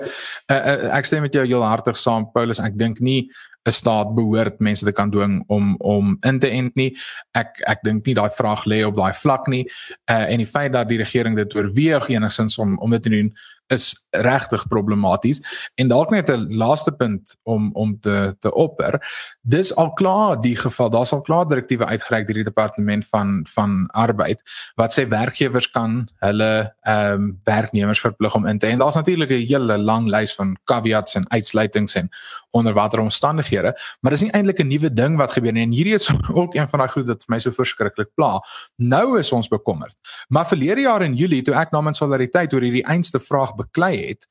uh, 0.52 0.90
ek 0.96 1.08
stem 1.08 1.24
met 1.24 1.34
jou 1.34 1.46
heel 1.46 1.64
hartig 1.64 1.96
saam 1.96 2.28
Paulus. 2.34 2.60
Ek 2.60 2.76
dink 2.78 3.00
nie 3.00 3.30
'n 3.68 3.72
staat 3.72 4.14
behoort 4.16 4.60
mense 4.60 4.84
te 4.84 4.92
kan 4.92 5.10
dwing 5.10 5.44
om 5.48 5.76
om 5.80 6.16
in 6.24 6.38
te 6.38 6.48
ent 6.48 6.76
nie. 6.76 6.96
Ek 7.36 7.60
ek 7.68 7.82
dink 7.84 8.06
nie 8.06 8.14
daai 8.14 8.30
vraag 8.30 8.64
lê 8.64 8.84
op 8.86 8.96
daai 8.96 9.12
vlak 9.12 9.48
nie. 9.48 9.64
Uh, 10.10 10.32
en 10.32 10.38
die 10.38 10.46
feit 10.46 10.72
dat 10.72 10.88
die 10.88 10.98
regering 10.98 11.36
dit 11.36 11.54
oorweeg 11.54 12.08
enigstens 12.08 12.58
om 12.58 12.78
om 12.78 12.90
dit 12.90 13.02
te 13.02 13.10
doen 13.10 13.32
is 13.70 14.06
regtig 14.10 14.66
problematies. 14.68 15.40
En 15.74 15.88
dalk 15.88 16.10
net 16.10 16.30
'n 16.30 16.56
laaste 16.56 16.92
punt 16.92 17.36
om 17.42 17.70
om 17.72 18.00
te 18.00 18.36
te 18.38 18.54
opper. 18.54 19.00
Dis 19.40 19.74
al 19.76 19.92
klaar 19.92 20.40
die 20.40 20.56
geval 20.56 20.90
daar's 20.90 21.12
al 21.12 21.20
klaar 21.20 21.48
direktiewe 21.48 21.86
uitgereik 21.86 22.26
deur 22.26 22.34
die 22.34 22.44
departement 22.44 23.06
van 23.06 23.46
van 23.48 23.88
arbeid 23.92 24.42
wat 24.74 24.92
sê 24.98 25.08
werkgewers 25.08 25.70
kan 25.70 26.08
hulle 26.18 26.74
ehm 26.82 27.12
um, 27.12 27.40
werknemers 27.44 28.00
verplig 28.00 28.34
om 28.34 28.46
in 28.46 28.58
te 28.58 28.66
en 28.66 28.78
daar's 28.78 28.94
natuurlik 28.94 29.30
'n 29.30 29.46
hele 29.46 29.78
lang 29.78 30.08
lys 30.08 30.34
van 30.34 30.56
caveats 30.64 31.14
en 31.14 31.30
uitsluitings 31.30 31.94
en 31.94 32.08
onder 32.50 32.74
watter 32.74 33.00
omstandighede 33.00 33.76
maar 34.00 34.12
dis 34.12 34.20
nie 34.20 34.32
eintlik 34.32 34.60
'n 34.60 34.66
nuwe 34.66 34.92
ding 34.92 35.16
wat 35.16 35.32
gebeur 35.32 35.52
nie. 35.52 35.62
En 35.62 35.72
hierdie 35.72 35.94
is 35.94 36.08
ook 36.40 36.54
een 36.54 36.68
van 36.68 36.78
daai 36.78 36.90
goed 36.90 37.06
wat 37.06 37.24
vir 37.24 37.34
my 37.34 37.38
so 37.38 37.50
verskriklik 37.50 38.08
pla. 38.14 38.40
Nou 38.76 39.18
is 39.18 39.32
ons 39.32 39.48
bekommerd. 39.48 39.96
Maar 40.28 40.46
verlede 40.46 40.80
jaar 40.80 41.02
in 41.02 41.14
Julie 41.14 41.42
toe 41.42 41.54
ek 41.54 41.70
namens 41.70 41.98
solidariteit 41.98 42.54
oor 42.54 42.64
hierdie 42.64 42.86
einste 42.86 43.20
vraag 43.20 43.54
beklei 43.60 43.94
het, 44.08 44.26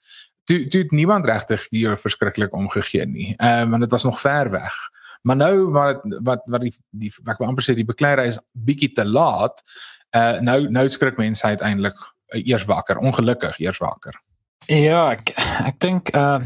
toe 0.49 0.67
toe 0.67 0.81
het 0.83 0.95
niemand 0.95 1.25
regtig 1.29 1.67
hier 1.69 1.97
verskriklik 1.97 2.53
omgegee 2.57 3.05
nie. 3.05 3.33
Ehm 3.37 3.67
um, 3.67 3.75
want 3.75 3.85
dit 3.85 3.91
was 3.91 4.03
nog 4.03 4.21
ver 4.21 4.49
weg. 4.49 4.75
Maar 5.21 5.35
nou 5.35 5.69
wat 5.75 6.01
wat 6.03 6.41
wat 6.45 6.61
die 6.61 6.73
die 6.89 7.11
ek 7.25 7.37
wil 7.41 7.47
amper 7.51 7.65
sê 7.65 7.75
die 7.75 7.87
bekleierery 7.87 8.31
is 8.33 8.39
bietjie 8.53 8.91
te 8.95 9.05
laat. 9.05 9.61
Uh 10.15 10.39
nou 10.41 10.59
nou 10.69 10.87
skrik 10.89 11.19
mense 11.21 11.45
uiteindelik 11.45 11.97
uh, 11.99 12.41
eers 12.41 12.65
wakker, 12.65 12.97
ongelukkig 12.97 13.59
eers 13.59 13.81
wakker. 13.83 14.17
Ja, 14.69 15.11
ek 15.11 15.33
ek 15.65 15.79
dink 15.83 16.13
uh 16.15 16.39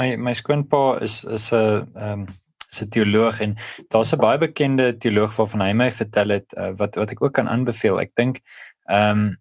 my 0.00 0.16
my 0.16 0.32
skoonpa 0.36 0.98
is 1.00 1.22
is 1.24 1.50
'n 1.52 1.88
ehm 1.96 2.24
um, 2.24 2.26
se 2.72 2.88
teoloog 2.88 3.40
en 3.40 3.56
daar's 3.92 4.12
'n 4.12 4.20
baie 4.20 4.38
bekende 4.38 4.96
teoloog 4.96 5.36
waarvan 5.36 5.60
hy 5.60 5.72
my 5.72 5.90
vertel 5.90 6.28
het 6.28 6.54
uh, 6.56 6.72
wat 6.76 6.96
wat 6.96 7.10
ek 7.10 7.22
ook 7.22 7.32
kan 7.32 7.48
aanbeveel. 7.48 8.00
Ek 8.00 8.14
dink 8.14 8.40
ehm 8.88 9.10
um, 9.10 9.36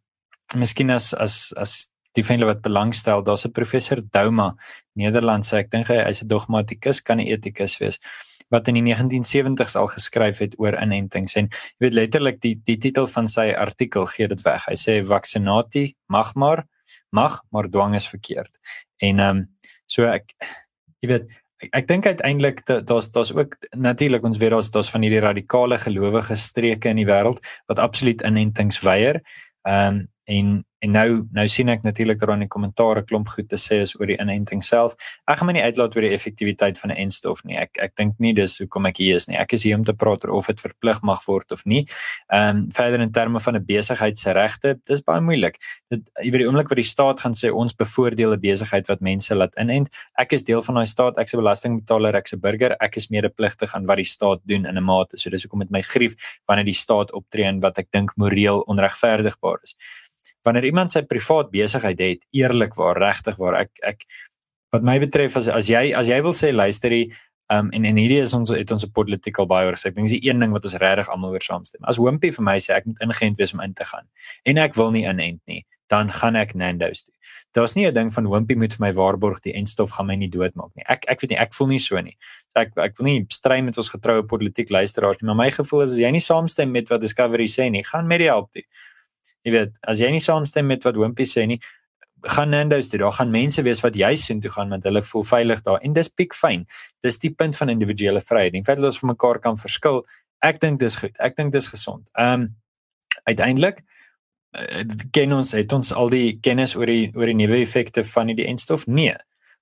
miskien 0.55 0.89
as 0.91 1.13
as 1.13 1.53
as 1.55 1.87
die 2.17 2.23
vriende 2.23 2.45
wat 2.45 2.61
belangstel, 2.61 3.23
daar's 3.23 3.45
'n 3.45 3.51
professor 3.51 4.01
Douma, 4.11 4.55
Nederlandse, 4.95 5.57
ek 5.57 5.71
dink 5.71 5.87
hy 5.87 6.03
hy's 6.03 6.23
'n 6.23 6.27
dogmatikus, 6.27 7.01
kan 7.01 7.19
'n 7.19 7.27
etikus 7.27 7.79
wees 7.79 7.99
wat 8.51 8.67
in 8.67 8.77
die 8.79 8.83
1970s 8.83 9.77
al 9.79 9.89
geskryf 9.91 10.41
het 10.43 10.57
oor 10.59 10.75
inentings 10.81 11.37
en 11.39 11.47
jy 11.47 11.85
weet 11.85 11.97
letterlik 11.97 12.41
die 12.43 12.55
die 12.67 12.77
titel 12.77 13.07
van 13.07 13.29
sy 13.31 13.51
artikel 13.57 14.07
gee 14.11 14.27
dit 14.31 14.41
weg. 14.45 14.65
Hy 14.67 14.77
sê 14.79 14.99
vaccinatie 15.07 15.91
mag 16.11 16.33
maar 16.35 16.65
mag 17.15 17.39
maar 17.51 17.69
dwang 17.71 17.95
is 17.95 18.09
verkeerd. 18.11 18.51
En 19.01 19.19
ehm 19.19 19.37
um, 19.37 19.47
so 19.87 20.07
ek 20.07 20.35
jy 21.01 21.09
weet 21.13 21.29
ek, 21.61 21.69
ek 21.79 21.87
dink 21.87 22.07
uiteindelik 22.07 22.65
daar's 22.67 23.11
daar's 23.11 23.31
ook 23.31 23.55
natuurlik 23.75 24.23
ons 24.27 24.39
weet 24.41 24.51
daar's 24.51 24.71
daar's 24.71 24.91
van 24.91 25.07
hierdie 25.07 25.23
radikale 25.23 25.77
gelowige 25.77 26.35
streke 26.35 26.91
in 26.91 26.99
die 26.99 27.07
wêreld 27.07 27.39
wat 27.71 27.79
absoluut 27.79 28.23
inentings 28.27 28.81
weier. 28.83 29.21
Ehm 29.67 30.01
um, 30.01 30.07
en 30.31 30.51
En 30.81 30.95
nou 30.95 31.07
nou 31.37 31.43
sien 31.51 31.69
ek 31.69 31.83
natuurlik 31.85 32.17
dat 32.19 32.27
daar 32.27 32.37
in 32.39 32.47
die 32.47 32.49
kommentare 32.49 33.03
klomp 33.05 33.27
goed 33.29 33.47
te 33.51 33.57
sê 33.59 33.81
is 33.83 33.91
oor 33.99 34.09
die 34.09 34.17
inenting 34.17 34.63
self. 34.65 34.95
Ek 35.29 35.37
gaan 35.37 35.49
my 35.51 35.53
nie 35.53 35.61
uitlaat 35.61 35.93
oor 35.95 36.05
die 36.07 36.13
effektiwiteit 36.15 36.79
van 36.81 36.91
'n 36.91 36.97
enstof 37.03 37.43
nie. 37.45 37.57
Ek 37.57 37.77
ek 37.77 37.93
dink 37.95 38.15
nie 38.19 38.33
dis 38.33 38.57
hoekom 38.57 38.87
ek 38.89 38.97
hier 38.97 39.15
is 39.15 39.27
nie. 39.27 39.37
Ek 39.37 39.53
is 39.53 39.63
hier 39.63 39.77
om 39.77 39.83
te 39.83 39.93
praat 39.93 40.25
oor 40.25 40.33
of 40.37 40.47
dit 40.47 40.59
verplig 40.59 41.01
mag 41.03 41.21
word 41.27 41.51
of 41.51 41.65
nie. 41.65 41.85
Ehm 42.33 42.57
um, 42.57 42.71
verder 42.71 43.01
in 43.01 43.11
terme 43.11 43.39
van 43.39 43.55
'n 43.55 43.65
besigheid 43.65 44.17
se 44.17 44.31
regte, 44.31 44.79
dis 44.87 45.01
baie 45.01 45.21
moeilik. 45.21 45.57
Dit 45.89 46.01
jy 46.23 46.31
weet 46.31 46.41
die 46.41 46.47
oomblik 46.47 46.69
wat 46.69 46.81
die 46.81 46.91
staat 46.95 47.19
gaan 47.19 47.33
sê 47.33 47.53
ons 47.53 47.73
bevoordeel 47.73 48.33
'n 48.33 48.39
besigheid 48.39 48.87
wat 48.87 49.01
mense 49.01 49.35
laat 49.35 49.55
inent. 49.59 49.89
Ek 50.17 50.33
is 50.33 50.43
deel 50.43 50.63
van 50.63 50.75
daai 50.75 50.87
staat, 50.87 51.17
ek's 51.17 51.33
'n 51.33 51.37
belastingbetaler, 51.37 52.15
ek's 52.15 52.33
'n 52.33 52.39
burger, 52.39 52.75
ek 52.81 52.97
is 52.97 53.09
medepligtig 53.09 53.75
aan 53.75 53.85
wat 53.85 53.97
die 53.97 54.05
staat 54.05 54.39
doen 54.45 54.65
in 54.65 54.77
'n 54.77 54.83
mate. 54.83 55.17
So 55.17 55.29
dis 55.29 55.43
hoekom 55.43 55.59
dit 55.59 55.71
my 55.71 55.81
grief 55.81 56.15
wanneer 56.47 56.65
die 56.65 56.73
staat 56.73 57.11
optree 57.11 57.45
en 57.45 57.59
wat 57.59 57.77
ek 57.77 57.91
dink 57.91 58.17
moreel 58.17 58.61
onregverdigbaar 58.67 59.59
is 59.63 59.75
wanneer 60.45 60.65
iemand 60.65 60.91
sy 60.91 61.01
privaat 61.01 61.51
besigheid 61.51 61.99
het, 61.99 62.25
eerlikwaar, 62.33 62.97
regtig 62.97 63.37
waar 63.37 63.61
ek 63.65 63.71
ek 63.83 64.05
wat 64.71 64.83
my 64.83 64.99
betref 64.99 65.35
as 65.37 65.47
as 65.47 65.67
jy 65.69 65.91
as 65.93 66.07
jy 66.07 66.21
wil 66.21 66.33
sê 66.33 66.53
luisterie, 66.53 67.11
Um 67.51 67.67
en 67.75 67.83
en 67.85 67.97
hierdie 67.99 68.21
is 68.23 68.33
ons 68.33 68.49
het 68.53 68.71
ons 68.71 68.85
'n 68.85 68.91
political 68.95 69.45
oor 69.45 69.75
gesê. 69.75 69.87
Ek 69.87 69.95
dink 69.95 70.07
dis 70.07 70.19
die 70.19 70.29
een 70.29 70.39
ding 70.39 70.51
wat 70.51 70.63
ons 70.63 70.75
regtig 70.75 71.09
almal 71.09 71.31
oor 71.31 71.43
saamstem. 71.43 71.81
As 71.83 71.97
Wimpy 71.97 72.31
vir 72.31 72.43
my 72.43 72.57
sê 72.59 72.73
ek 72.75 72.85
moet 72.85 72.99
ingeënt 72.99 73.37
wees 73.37 73.53
om 73.53 73.59
in 73.59 73.73
te 73.73 73.83
gaan 73.83 74.07
en 74.45 74.57
ek 74.57 74.75
wil 74.75 74.91
nie 74.91 75.03
inent 75.03 75.41
nie, 75.47 75.65
dan 75.89 76.09
gaan 76.11 76.35
ek 76.35 76.53
Nando's 76.55 77.03
toe. 77.03 77.13
Daar's 77.53 77.75
nie 77.75 77.87
'n 77.87 77.93
ding 77.93 78.13
van 78.13 78.29
Wimpy 78.29 78.55
moet 78.55 78.73
vir 78.73 78.87
my 78.87 78.93
waarborg 78.93 79.41
die 79.41 79.53
enstof 79.53 79.91
gaan 79.91 80.07
my 80.07 80.15
nie 80.15 80.29
doodmaak 80.29 80.71
nie. 80.75 80.85
Ek 80.87 81.03
ek 81.07 81.21
weet 81.21 81.29
nie, 81.31 81.39
ek 81.39 81.53
voel 81.53 81.67
nie 81.67 81.79
so 81.79 81.99
nie. 81.99 82.17
Ek 82.55 82.71
ek 82.77 82.97
wil 82.97 83.05
nie 83.05 83.25
stry 83.29 83.61
met 83.61 83.77
ons 83.77 83.89
getroue 83.89 84.23
politiek 84.23 84.69
luisteraars 84.69 85.21
nie, 85.21 85.27
maar 85.27 85.35
my 85.45 85.51
gevoel 85.51 85.81
is 85.81 85.91
as 85.91 85.99
jy 85.99 86.11
nie 86.11 86.19
saamstem 86.21 86.71
met 86.71 86.89
wat 86.89 87.01
Discovery 87.01 87.47
sê 87.47 87.69
nie, 87.69 87.83
gaan 87.83 88.07
met 88.07 88.19
die 88.19 88.29
help 88.29 88.53
toe. 88.53 88.63
Jy 89.43 89.51
weet, 89.51 89.77
as 89.89 89.99
jy 89.99 90.11
nie 90.11 90.21
saamstem 90.21 90.67
met 90.69 90.83
wat 90.83 90.97
Wimpy 90.99 91.25
sê 91.25 91.47
nie, 91.49 91.59
gaan 92.21 92.49
Nando's 92.49 92.89
toe. 92.89 92.99
Daar 92.99 93.11
gaan 93.11 93.31
mense 93.31 93.61
wees 93.61 93.81
wat 93.81 93.95
jy 93.95 94.15
sien 94.15 94.41
toe 94.41 94.51
gaan 94.51 94.69
want 94.69 94.83
hulle 94.83 95.01
voel 95.01 95.23
veilig 95.23 95.61
daar 95.65 95.81
en 95.81 95.93
dis 95.93 96.09
piek 96.09 96.35
fyn. 96.37 96.65
Dis 97.01 97.17
die 97.19 97.31
punt 97.33 97.57
van 97.57 97.69
individuele 97.69 98.21
vryheid. 98.21 98.53
In 98.53 98.65
feite 98.65 98.85
ons 98.85 98.99
van 98.99 99.13
mekaar 99.13 99.39
kan 99.39 99.57
verskil. 99.57 100.03
Ek 100.45 100.61
dink 100.61 100.79
dis 100.79 100.95
goed. 101.01 101.17
Ek 101.19 101.35
dink 101.35 101.53
dis 101.53 101.67
gesond. 101.67 102.07
Ehm 102.17 102.41
um, 102.41 102.49
uiteindelik 103.27 103.83
uh, 104.57 104.83
ken 105.13 105.33
ons 105.35 105.51
het 105.53 105.73
ons 105.73 105.91
al 105.93 106.09
die 106.09 106.39
kennis 106.41 106.75
oor 106.75 106.89
die 106.89 107.11
oor 107.13 107.29
die 107.29 107.37
nuwe 107.37 107.59
effekte 107.61 108.03
van 108.03 108.33
die 108.33 108.47
enstof? 108.47 108.87
Nee. 108.87 109.17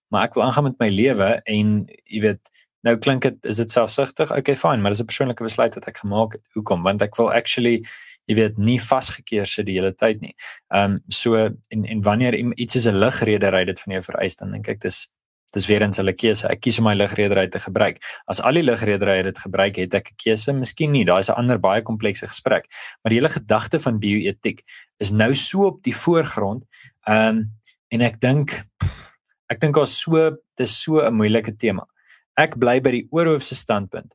Maar 0.10 0.30
ek 0.30 0.38
wil 0.38 0.44
aangaan 0.48 0.70
met 0.70 0.80
my 0.80 0.90
lewe 0.90 1.30
en 1.46 1.74
jy 2.06 2.22
weet 2.28 2.52
nou 2.88 2.96
klink 2.98 3.26
dit 3.28 3.46
is 3.46 3.60
dit 3.60 3.72
selfsugtig? 3.72 4.32
Okay, 4.32 4.56
fine, 4.56 4.82
maar 4.82 4.92
dis 4.92 5.02
'n 5.02 5.12
persoonlike 5.12 5.44
besluit 5.44 5.76
wat 5.76 5.88
ek 5.88 5.98
gemaak 5.98 6.34
het. 6.34 6.44
Hoekom? 6.54 6.84
Want 6.84 7.02
ek 7.02 7.16
wil 7.16 7.32
actually 7.32 7.84
jy 8.30 8.38
weet 8.38 8.60
nie 8.62 8.78
vasgekeer 8.82 9.48
sit 9.50 9.66
die 9.70 9.80
hele 9.80 9.94
tyd 9.98 10.22
nie. 10.22 10.36
Ehm 10.74 10.98
um, 10.98 11.00
so 11.10 11.38
en 11.38 11.86
en 11.86 12.04
wanneer 12.06 12.38
iets 12.38 12.76
is 12.76 12.88
'n 12.88 13.00
ligredery 13.02 13.66
dit 13.66 13.80
van 13.80 13.94
jou 13.94 14.04
vereis 14.12 14.36
dan 14.36 14.52
dink 14.52 14.70
ek 14.70 14.82
dis 14.82 15.08
dis 15.54 15.66
weer 15.66 15.82
eens 15.82 15.98
hulle 15.98 16.14
keuse. 16.14 16.46
Ek 16.48 16.62
kies 16.62 16.78
om 16.80 16.86
my 16.86 16.94
ligredery 16.94 17.48
te 17.50 17.60
gebruik. 17.60 17.98
As 18.30 18.42
al 18.46 18.60
die 18.60 18.64
ligrederye 18.64 19.24
dit 19.24 19.40
gebruik, 19.40 19.80
het 19.82 19.94
ek 19.94 20.12
'n 20.12 20.18
keuse? 20.24 20.54
Miskien 20.54 20.92
nie. 20.92 21.06
Daai 21.06 21.20
is 21.20 21.30
'n 21.30 21.40
ander 21.42 21.58
baie 21.58 21.82
komplekse 21.82 22.28
gesprek. 22.28 22.68
Maar 23.02 23.10
die 23.10 23.20
hele 23.20 23.30
gedagte 23.30 23.80
van 23.80 24.00
bioetiek 24.00 24.62
is 25.00 25.12
nou 25.12 25.34
so 25.34 25.66
op 25.66 25.84
die 25.84 25.96
voorgrond. 25.96 26.66
Ehm 27.08 27.28
um, 27.28 27.52
en 27.92 28.02
ek 28.02 28.20
dink 28.20 28.52
ek 29.50 29.60
dink 29.60 29.76
daar's 29.76 30.02
so 30.02 30.38
dis 30.56 30.82
so 30.84 31.02
'n 31.02 31.14
moeilike 31.14 31.58
tema. 31.58 31.88
Ek 32.38 32.58
bly 32.58 32.80
by 32.80 32.92
die 32.92 33.08
oorhoofse 33.10 33.56
standpunt 33.56 34.14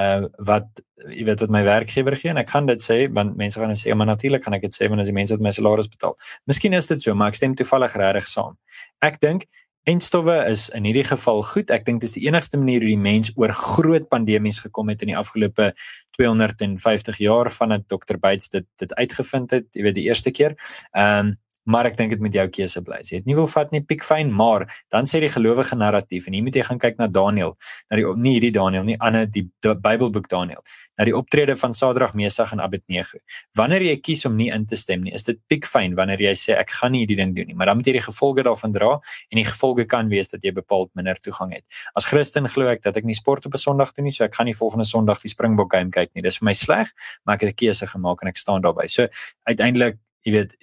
uh 0.00 0.28
wat 0.48 0.80
jy 1.10 1.24
weet 1.26 1.42
wat 1.44 1.50
my 1.52 1.62
werkgewer 1.66 2.16
gee 2.16 2.30
en 2.32 2.40
ek 2.40 2.52
gaan 2.52 2.68
dit 2.70 2.80
sê 2.80 2.98
want 3.12 3.36
mense 3.36 3.58
gaan 3.60 3.72
nou 3.72 3.78
sê 3.78 3.94
maar 3.96 4.08
natuurlik 4.08 4.44
gaan 4.44 4.56
ek 4.56 4.64
dit 4.68 4.76
sê 4.76 4.88
want 4.88 5.02
as 5.02 5.10
die 5.10 5.16
mense 5.16 5.34
wat 5.34 5.44
my 5.44 5.52
salaris 5.52 5.90
betaal. 5.90 6.16
Miskien 6.46 6.72
is 6.78 6.88
dit 6.88 7.02
so, 7.02 7.14
maar 7.14 7.34
ek 7.34 7.40
stem 7.40 7.56
toevallig 7.58 7.96
regtig 8.00 8.30
saam. 8.30 8.56
Ek 9.02 9.20
dink 9.20 9.48
enstowwe 9.90 10.36
is 10.46 10.68
in 10.76 10.86
hierdie 10.86 11.04
geval 11.06 11.42
goed. 11.42 11.70
Ek 11.74 11.84
dink 11.86 12.02
dis 12.04 12.14
die 12.14 12.22
enigste 12.28 12.58
manier 12.60 12.84
hoe 12.84 12.92
die 12.92 13.00
mens 13.02 13.32
oor 13.34 13.52
groot 13.56 14.06
pandemies 14.12 14.60
gekom 14.62 14.92
het 14.92 15.02
in 15.02 15.10
die 15.10 15.18
afgelope 15.18 15.72
250 16.18 17.18
jaar 17.24 17.50
vandat 17.50 17.88
Dr. 17.90 18.20
Bates 18.22 18.52
dit 18.52 18.66
dit 18.78 18.94
uitgevind 18.94 19.50
het, 19.50 19.66
jy 19.74 19.86
weet 19.88 19.98
die 19.98 20.08
eerste 20.08 20.30
keer. 20.30 20.56
Ehm 20.92 21.32
um, 21.32 21.38
maar 21.64 21.86
ek 21.86 21.96
dink 21.98 22.10
dit 22.14 22.22
moet 22.22 22.34
jou 22.34 22.44
keuse 22.50 22.82
bly. 22.84 23.00
Jy 23.06 23.20
het 23.20 23.28
nie 23.28 23.36
wil 23.38 23.48
vat 23.50 23.72
nie 23.74 23.82
piekfyn, 23.86 24.32
maar 24.34 24.64
dan 24.92 25.06
sê 25.08 25.20
die 25.22 25.30
gelowige 25.32 25.76
narratief 25.78 26.26
en 26.26 26.36
hier 26.36 26.44
moet 26.44 26.56
jy 26.58 26.64
gaan 26.66 26.80
kyk 26.82 26.98
na 26.98 27.08
Daniël, 27.12 27.54
na 27.90 27.98
die 28.00 28.06
nie 28.22 28.34
hierdie 28.36 28.52
Daniël 28.54 28.86
nie, 28.88 28.96
ander 28.98 29.28
die, 29.30 29.44
die 29.62 29.74
Bybelboek 29.84 30.28
Daniël, 30.32 30.62
na 30.98 31.06
die 31.08 31.14
optrede 31.16 31.54
van 31.58 31.74
Sadrag, 31.76 32.16
Mesach 32.18 32.52
en 32.54 32.62
Abednego. 32.64 33.20
Wanneer 33.58 33.86
jy 33.86 33.96
kies 34.02 34.26
om 34.28 34.36
nie 34.38 34.50
in 34.54 34.66
te 34.66 34.78
stem 34.80 35.04
nie, 35.06 35.14
is 35.14 35.26
dit 35.28 35.38
piekfyn 35.50 35.96
wanneer 35.98 36.22
jy 36.26 36.34
sê 36.38 36.56
ek 36.58 36.74
gaan 36.80 36.94
nie 36.96 37.04
hierdie 37.04 37.18
ding 37.20 37.36
doen 37.36 37.50
nie, 37.52 37.58
maar 37.58 37.70
dan 37.70 37.80
moet 37.80 37.90
jy 37.90 37.96
die 37.98 38.04
gevolge 38.04 38.46
daarvan 38.46 38.74
dra 38.74 38.92
en 38.98 39.40
die 39.40 39.46
gevolge 39.48 39.86
kan 39.90 40.10
wees 40.12 40.32
dat 40.34 40.44
jy 40.44 40.54
bepaald 40.56 40.90
minder 40.98 41.18
toegang 41.22 41.54
het. 41.54 41.64
As 41.98 42.08
Christen 42.08 42.48
glo 42.50 42.70
ek 42.72 42.82
dat 42.82 42.98
ek 42.98 43.06
nie 43.08 43.16
sport 43.18 43.46
op 43.46 43.54
'n 43.54 43.62
Sondag 43.62 43.94
doen 43.94 44.04
nie, 44.04 44.12
so 44.12 44.24
ek 44.24 44.34
gaan 44.34 44.46
nie 44.46 44.58
volgende 44.58 44.84
Sondag 44.84 45.22
die 45.22 45.30
Springbok 45.30 45.72
game 45.72 45.90
kyk 45.90 46.10
nie. 46.14 46.22
Dis 46.22 46.38
vir 46.38 46.46
my 46.46 46.54
sleg, 46.54 46.90
maar 47.24 47.36
ek 47.36 47.42
het 47.42 47.50
'n 47.54 47.60
keuse 47.66 47.86
gemaak 47.86 48.22
en 48.22 48.28
ek 48.28 48.36
staan 48.36 48.60
daarbey. 48.60 48.88
So 48.88 49.06
uiteindelik 49.46 49.98
jy 50.24 50.32
weet 50.32 50.54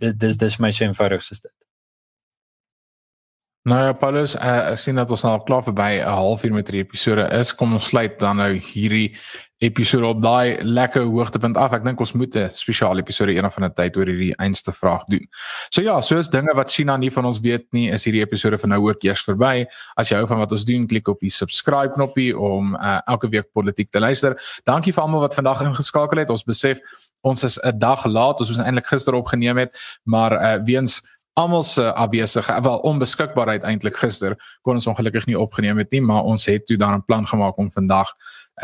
dit 0.00 0.18
dis 0.18 0.36
dis 0.36 0.58
my 0.58 0.70
so 0.70 0.84
eenvoudig 0.84 1.30
is 1.30 1.40
dit. 1.40 1.54
Nou 3.66 3.80
ja, 3.82 3.92
Paulus, 3.98 4.36
uh, 4.38 4.72
ek 4.72 4.78
sien 4.78 4.94
dat 4.94 5.10
ons 5.10 5.24
nou 5.26 5.32
al 5.34 5.42
klaar 5.42 5.64
verby 5.66 5.98
'n 5.98 6.06
halfuur 6.06 6.52
met 6.54 6.68
hierdie 6.68 6.84
episode 6.86 7.24
is. 7.34 7.54
Kom 7.54 7.74
ons 7.74 7.88
sluit 7.90 8.18
dan 8.18 8.36
nou 8.36 8.52
hierdie 8.54 9.16
episode 9.58 10.06
op 10.06 10.22
daai 10.22 10.62
lekker 10.62 11.06
hoogtepunt 11.08 11.56
af. 11.56 11.72
Ek 11.72 11.84
dink 11.84 12.00
ons 12.00 12.12
moet 12.12 12.34
'n 12.36 12.50
spesiale 12.52 13.00
episode 13.00 13.32
eendag 13.32 13.52
van 13.52 13.64
'n 13.64 13.72
tyd 13.72 13.96
oor 13.96 14.06
hierdie 14.06 14.36
einste 14.36 14.72
vraag 14.72 15.04
doen. 15.04 15.26
So 15.70 15.82
ja, 15.82 16.00
soos 16.00 16.28
dinge 16.28 16.54
wat 16.54 16.70
China 16.70 16.96
nie 16.96 17.10
van 17.10 17.24
ons 17.24 17.40
weet 17.40 17.64
nie, 17.72 17.90
is 17.90 18.04
hierdie 18.04 18.22
episode 18.22 18.58
van 18.58 18.68
nou 18.68 18.88
ook 18.88 19.02
eers 19.02 19.22
verby. 19.22 19.66
As 19.96 20.08
jy 20.08 20.16
hou 20.16 20.26
van 20.26 20.38
wat 20.38 20.52
ons 20.52 20.64
doen, 20.64 20.86
klik 20.86 21.08
op 21.08 21.20
die 21.20 21.30
subscribe 21.30 21.94
knoppie 21.94 22.38
om 22.38 22.74
uh, 22.74 23.00
elke 23.06 23.28
week 23.28 23.52
politiek 23.52 23.90
te 23.90 24.00
luister. 24.00 24.36
Dankie 24.64 24.92
vir 24.92 25.02
almal 25.02 25.20
wat 25.20 25.34
vandag 25.34 25.62
ingeskakel 25.62 26.18
het. 26.18 26.30
Ons 26.30 26.44
besef 26.44 26.78
ons 27.22 27.42
is 27.42 27.58
'n 27.64 27.78
dag 27.78 28.04
laat. 28.04 28.40
Ons 28.40 28.48
moes 28.48 28.58
eintlik 28.58 28.86
gister 28.86 29.14
opgeneem 29.14 29.56
het, 29.56 29.76
maar 30.04 30.32
uh, 30.32 30.64
weens 30.64 31.02
almal 31.36 31.62
se 31.62 31.92
afwesige 31.92 32.62
wel 32.62 32.78
onbeskikbaarheid 32.78 33.62
eintlik 33.62 33.96
gister 33.96 34.36
kon 34.64 34.74
ons 34.74 34.86
ongelukkig 34.86 35.26
nie 35.26 35.36
opgeneem 35.38 35.76
het 35.78 35.90
nie 35.92 36.00
maar 36.00 36.24
ons 36.24 36.46
het 36.48 36.64
toe 36.66 36.78
dan 36.80 36.94
'n 36.94 37.04
plan 37.04 37.26
gemaak 37.28 37.58
om 37.58 37.72
vandag 37.72 38.08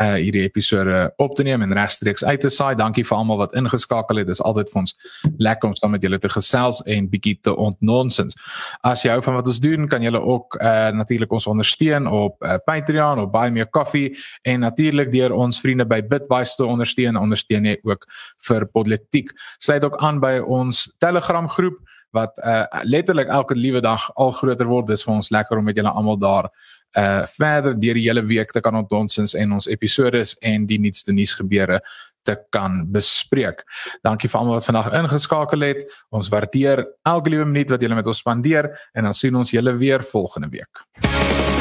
uh 0.01 0.15
hierdie 0.17 0.41
episode 0.41 1.13
op 1.21 1.35
te 1.35 1.43
neem 1.43 1.61
en 1.61 1.73
regstreeks 1.73 2.23
uit 2.25 2.41
te 2.41 2.49
saai. 2.49 2.73
Dankie 2.75 3.03
vir 3.05 3.17
almal 3.17 3.37
wat 3.37 3.53
ingeskakel 3.53 4.17
het. 4.17 4.27
Dit 4.27 4.39
is 4.39 4.41
altyd 4.41 4.71
vir 4.71 4.79
ons 4.81 4.95
lekker 5.37 5.69
om 5.69 5.75
saam 5.77 5.93
met 5.93 6.01
julle 6.01 6.17
te 6.17 6.31
gesels 6.33 6.81
en 6.89 7.09
bietjie 7.11 7.35
te 7.45 7.53
ontnonsens. 7.53 8.37
As 8.81 9.05
jy 9.05 9.13
hou 9.13 9.21
van 9.21 9.37
wat 9.37 9.51
ons 9.51 9.61
doen, 9.61 9.87
kan 9.91 10.01
julle 10.01 10.21
ook 10.21 10.57
uh 10.61 10.89
natuurlik 10.97 11.31
ons 11.31 11.47
ondersteun 11.47 12.07
op 12.07 12.41
uh, 12.41 12.57
Patreon 12.65 13.21
of 13.21 13.31
Buy 13.31 13.49
Me 13.53 13.61
a 13.61 13.69
Coffee 13.69 14.17
en 14.49 14.65
natuurlik 14.65 15.11
deur 15.13 15.33
ons 15.33 15.61
vriende 15.61 15.85
by 15.85 16.01
Bitwise 16.01 16.57
te 16.57 16.65
ondersteun. 16.65 17.19
Ondersteun 17.19 17.69
jy 17.69 17.77
ook 17.83 18.07
vir 18.47 18.65
politiek. 18.65 19.33
Sluit 19.59 19.85
ook 19.85 20.01
aan 20.01 20.19
by 20.23 20.39
ons 20.41 20.87
Telegram 20.97 21.49
groep 21.49 21.77
wat 22.13 22.37
uh 22.45 22.65
letterlik 22.83 23.27
elke 23.27 23.55
liewe 23.55 23.81
dag 23.81 24.09
al 24.15 24.31
groter 24.31 24.69
word. 24.69 24.87
Dis 24.87 25.03
vir 25.05 25.15
ons 25.15 25.29
lekker 25.33 25.57
om 25.57 25.65
met 25.65 25.77
julle 25.77 25.89
almal 25.89 26.19
daar 26.21 26.49
uh 26.97 27.25
verder 27.37 27.73
deur 27.79 27.97
die 27.97 28.07
hele 28.07 28.25
week 28.29 28.51
te 28.51 28.61
kan 28.61 28.75
ontdonsens 28.75 29.33
en 29.33 29.55
ons 29.57 29.67
episodes 29.67 30.35
en 30.41 30.67
die 30.69 30.79
nuutste 30.79 31.13
nuusgebeure 31.13 31.81
te 32.23 32.37
kan 32.55 32.83
bespreek. 32.91 33.63
Dankie 34.05 34.29
vir 34.31 34.39
almal 34.39 34.59
wat 34.59 34.67
vandag 34.69 34.93
ingeskakel 35.01 35.67
het. 35.67 35.83
Ons 36.15 36.31
waardeer 36.31 36.85
elke 37.03 37.33
liewe 37.33 37.49
minuut 37.49 37.75
wat 37.75 37.83
julle 37.83 37.99
met 37.99 38.07
ons 38.07 38.23
spandeer 38.23 38.71
en 38.93 39.09
dan 39.09 39.17
sien 39.17 39.35
ons 39.35 39.51
julle 39.51 39.75
weer 39.77 40.05
volgende 40.13 40.53
week. 40.53 41.52